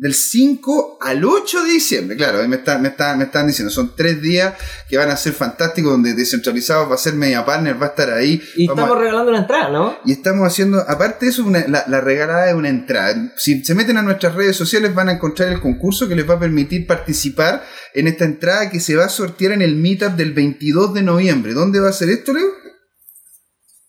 Del 0.00 0.14
5 0.14 0.96
al 1.02 1.22
8 1.26 1.62
de 1.64 1.70
diciembre, 1.72 2.16
claro, 2.16 2.46
me, 2.48 2.56
está- 2.56 2.78
me, 2.78 2.88
está- 2.88 3.14
me 3.16 3.24
están 3.24 3.46
diciendo, 3.46 3.70
son 3.70 3.92
tres 3.94 4.22
días 4.22 4.54
que 4.88 4.96
van 4.96 5.10
a 5.10 5.16
ser 5.16 5.34
fantásticos, 5.34 5.92
donde 5.92 6.14
Descentralizados 6.14 6.90
va 6.90 6.94
a 6.94 6.98
ser 6.98 7.12
Media 7.14 7.44
Partner, 7.44 7.80
va 7.80 7.86
a 7.86 7.88
estar 7.90 8.10
ahí. 8.10 8.42
Y 8.56 8.66
Vamos 8.66 8.80
a- 8.80 8.84
estamos 8.86 9.02
regalando 9.02 9.30
una 9.30 9.40
entrada, 9.40 9.68
¿no? 9.70 9.98
y 10.06 10.12
estamos 10.12 10.46
haciendo, 10.46 10.78
aparte 10.88 11.26
de 11.26 11.32
eso, 11.32 11.44
una- 11.44 11.66
la, 11.68 11.84
la 11.86 12.00
regalada 12.00 12.48
es 12.48 12.54
una 12.54 12.70
entrada. 12.70 13.30
Si 13.36 13.62
se 13.62 13.74
meten 13.74 13.98
a 13.98 14.02
nuestras 14.02 14.34
redes 14.34 14.56
sociales 14.56 14.94
van 14.94 15.10
a 15.10 15.12
encontrar 15.12 15.50
el 15.50 15.60
concurso 15.60 16.08
que 16.08 16.16
les 16.16 16.28
va 16.28 16.34
a 16.34 16.40
permitir 16.40 16.86
participar 16.86 17.62
en 17.92 18.08
esta 18.08 18.24
entrada 18.24 18.70
que 18.70 18.80
se 18.80 18.96
va 18.96 19.04
a 19.04 19.08
sortear 19.10 19.52
en 19.52 19.60
el 19.60 19.76
meetup 19.76 20.12
del 20.16 20.32
22 20.32 20.94
de 20.94 21.02
noviembre. 21.02 21.52
¿Dónde 21.52 21.78
va 21.78 21.90
a 21.90 21.92
ser 21.92 22.08
esto, 22.08 22.32
Leo? 22.32 22.46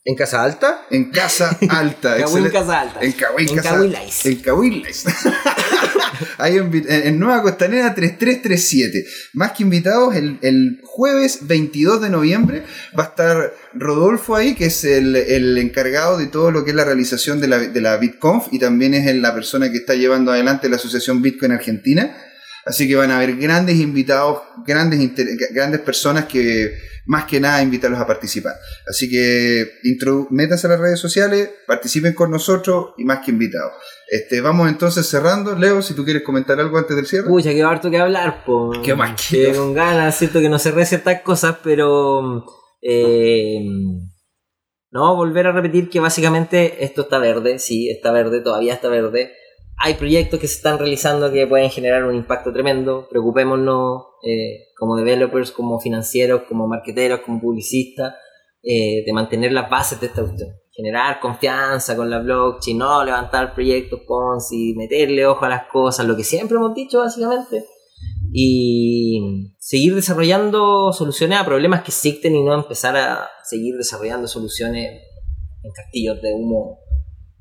¿En 0.03 0.15
Casa 0.15 0.43
Alta? 0.43 0.87
En 0.89 1.11
Casa 1.11 1.57
Alta. 1.69 2.17
Excelente. 2.19 2.51
Casa 2.51 2.81
Alta. 2.81 2.99
En 3.01 3.11
Cahuín 3.11 3.49
En 3.49 3.57
Cahuilais. 3.57 4.25
En 4.25 4.35
Cahuilais. 4.37 5.05
Ahí 6.39 6.57
en, 6.57 6.71
en 6.87 7.19
Nueva 7.19 7.43
Costanera 7.43 7.93
3337. 7.93 9.05
Más 9.33 9.51
que 9.51 9.61
invitados, 9.63 10.15
el, 10.15 10.39
el 10.41 10.81
jueves 10.83 11.47
22 11.47 12.01
de 12.01 12.09
noviembre 12.09 12.63
va 12.97 13.03
a 13.03 13.07
estar 13.07 13.53
Rodolfo 13.73 14.35
ahí, 14.35 14.55
que 14.55 14.65
es 14.65 14.83
el, 14.83 15.15
el 15.15 15.57
encargado 15.57 16.17
de 16.17 16.27
todo 16.27 16.51
lo 16.51 16.63
que 16.63 16.71
es 16.71 16.75
la 16.75 16.83
realización 16.83 17.39
de 17.39 17.47
la, 17.47 17.59
de 17.59 17.81
la 17.81 17.97
BitConf 17.97 18.47
y 18.51 18.59
también 18.59 18.93
es 18.93 19.15
la 19.15 19.33
persona 19.33 19.71
que 19.71 19.77
está 19.77 19.93
llevando 19.93 20.31
adelante 20.31 20.67
la 20.69 20.75
Asociación 20.77 21.21
Bitcoin 21.21 21.51
Argentina. 21.51 22.15
Así 22.66 22.88
que 22.88 22.95
van 22.95 23.12
a 23.12 23.18
haber 23.18 23.36
grandes 23.38 23.78
invitados, 23.78 24.41
grandes, 24.66 24.99
grandes 25.53 25.82
personas 25.82 26.26
que 26.26 26.72
más 27.05 27.26
que 27.26 27.39
nada 27.39 27.62
invitarlos 27.62 27.99
a 27.99 28.07
participar. 28.07 28.53
Así 28.88 29.09
que 29.09 29.68
métanse 30.30 30.68
a 30.68 30.72
las 30.72 30.80
redes 30.80 30.99
sociales, 30.99 31.49
participen 31.68 32.14
con 32.14 32.32
nosotros 32.32 32.93
y 32.97 33.03
más 33.03 33.20
que 33.20 33.32
invitados. 33.32 33.74
Este, 34.07 34.41
vamos 34.41 34.70
entonces 34.70 35.07
cerrando. 35.07 35.55
Leo, 35.55 35.82
si 35.82 35.93
tú 35.93 36.03
quieres 36.03 36.24
comentar 36.24 36.59
algo 36.59 36.78
antes 36.78 36.95
del 36.95 37.05
cierre. 37.05 37.28
Pucha, 37.28 37.51
que 37.51 37.64
harto 37.64 37.89
que 37.89 37.97
hablar, 37.97 38.43
po. 38.45 38.72
Qué 38.84 38.93
más 38.93 39.30
Que 39.30 39.53
con 39.53 39.74
ganas, 39.74 40.16
siento 40.18 40.39
que 40.39 40.49
no 40.49 40.59
cerré 40.59 40.86
ciertas 40.86 41.22
cosas, 41.22 41.57
pero. 41.64 42.45
eh, 42.82 43.59
no, 44.91 45.16
volver 45.16 45.47
a 45.47 45.53
repetir 45.53 45.89
que 45.89 46.01
básicamente 46.01 46.84
esto 46.84 47.03
está 47.03 47.18
verde, 47.18 47.59
sí, 47.59 47.89
está 47.89 48.12
verde, 48.12 48.41
todavía 48.41 48.74
está 48.74 48.89
verde. 48.89 49.34
Hay 49.84 49.95
proyectos 49.95 50.39
que 50.39 50.47
se 50.47 50.57
están 50.57 50.77
realizando 50.77 51.32
que 51.32 51.47
pueden 51.47 51.71
generar 51.71 52.03
un 52.03 52.15
impacto 52.15 52.53
tremendo. 52.53 53.07
Preocupémonos 53.09 54.03
eh, 54.21 54.67
como 54.77 54.95
developers, 54.95 55.51
como 55.51 55.79
financieros, 55.79 56.43
como 56.47 56.67
marqueteros, 56.67 57.21
como 57.21 57.41
publicistas, 57.41 58.13
eh, 58.61 59.03
de 59.03 59.11
mantener 59.11 59.51
las 59.51 59.71
bases 59.71 59.99
de 59.99 60.05
esta 60.05 60.21
cuestión. 60.21 60.49
Generar 60.71 61.19
confianza 61.19 61.95
con 61.95 62.11
la 62.11 62.19
blockchain, 62.19 62.77
no 62.77 63.03
levantar 63.03 63.55
proyectos 63.55 64.01
Ponzi, 64.07 64.75
meterle 64.75 65.25
ojo 65.25 65.45
a 65.45 65.49
las 65.49 65.63
cosas, 65.71 66.05
lo 66.05 66.15
que 66.15 66.23
siempre 66.23 66.57
hemos 66.57 66.75
dicho 66.75 66.99
básicamente. 66.99 67.65
Y 68.32 69.51
seguir 69.57 69.95
desarrollando 69.95 70.93
soluciones 70.93 71.39
a 71.39 71.45
problemas 71.45 71.82
que 71.82 71.89
existen 71.89 72.36
y 72.36 72.43
no 72.43 72.53
empezar 72.53 72.95
a 72.95 73.27
seguir 73.43 73.75
desarrollando 73.77 74.27
soluciones 74.27 75.01
en 75.63 75.71
castillos 75.71 76.21
de 76.21 76.34
humo 76.34 76.79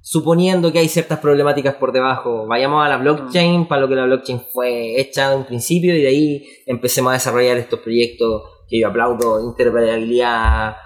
suponiendo 0.03 0.73
que 0.73 0.79
hay 0.79 0.89
ciertas 0.89 1.19
problemáticas 1.19 1.75
por 1.75 1.93
debajo, 1.93 2.47
vayamos 2.47 2.85
a 2.85 2.89
la 2.89 2.97
blockchain 2.97 3.69
para 3.69 3.83
lo 3.83 3.89
que 3.89 3.95
la 3.95 4.07
blockchain 4.07 4.41
fue 4.53 5.01
hecha 5.01 5.31
de 5.31 5.37
un 5.37 5.45
principio 5.45 5.95
y 5.95 6.03
de 6.03 6.09
ahí 6.09 6.49
empecemos 6.67 7.11
a 7.11 7.15
desarrollar 7.15 7.57
estos 7.59 7.81
proyectos 7.81 8.43
que 8.69 8.81
yo 8.81 8.89
aplaudo, 8.89 9.45
interoperabilidad, 9.45 10.77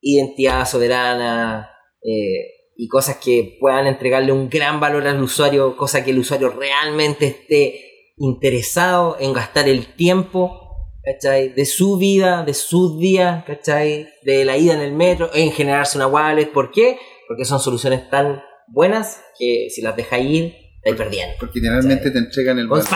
identidad 0.00 0.66
soberana 0.66 1.70
eh, 2.02 2.72
y 2.76 2.88
cosas 2.88 3.16
que 3.16 3.56
puedan 3.60 3.86
entregarle 3.86 4.32
un 4.32 4.48
gran 4.48 4.80
valor 4.80 5.06
al 5.06 5.22
usuario, 5.22 5.76
cosa 5.76 6.04
que 6.04 6.12
el 6.12 6.18
usuario 6.18 6.50
realmente 6.50 7.26
esté 7.26 7.80
interesado 8.16 9.16
en 9.20 9.32
gastar 9.32 9.68
el 9.68 9.94
tiempo 9.94 10.62
¿cachai? 11.06 11.50
De 11.50 11.64
su 11.64 11.96
vida, 11.96 12.42
de 12.44 12.52
sus 12.52 12.98
días, 12.98 13.44
¿cachai? 13.44 14.08
De 14.22 14.44
la 14.44 14.56
ida 14.56 14.74
en 14.74 14.80
el 14.80 14.92
metro, 14.92 15.30
en 15.32 15.52
generarse 15.52 15.96
una 15.96 16.08
wallet. 16.08 16.46
¿Por 16.46 16.72
qué? 16.72 16.98
Porque 17.28 17.44
son 17.44 17.60
soluciones 17.60 18.08
tan 18.10 18.42
buenas 18.68 19.20
que 19.38 19.68
si 19.70 19.82
las 19.82 19.96
dejas 19.96 20.20
ir, 20.20 20.54
te 20.82 20.94
perdiendo. 20.94 21.34
Porque 21.40 21.60
generalmente 21.60 22.10
te 22.10 22.18
entregan 22.18 22.58
el 22.58 22.68
Con. 22.68 22.82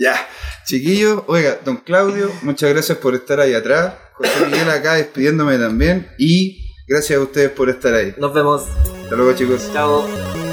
Ya, 0.00 0.28
chiquillos, 0.64 1.24
oiga, 1.26 1.58
don 1.64 1.78
Claudio, 1.78 2.30
muchas 2.42 2.70
gracias 2.70 2.98
por 2.98 3.16
estar 3.16 3.40
ahí 3.40 3.52
atrás. 3.52 3.94
José 4.14 4.46
Miguel 4.46 4.70
acá 4.70 4.94
despidiéndome 4.94 5.58
también. 5.58 6.08
Y 6.18 6.72
gracias 6.86 7.18
a 7.18 7.22
ustedes 7.22 7.50
por 7.50 7.68
estar 7.68 7.94
ahí. 7.94 8.14
Nos 8.16 8.32
vemos. 8.32 8.62
Hasta 9.02 9.16
luego, 9.16 9.32
chicos. 9.34 9.68
Chao. 9.72 10.47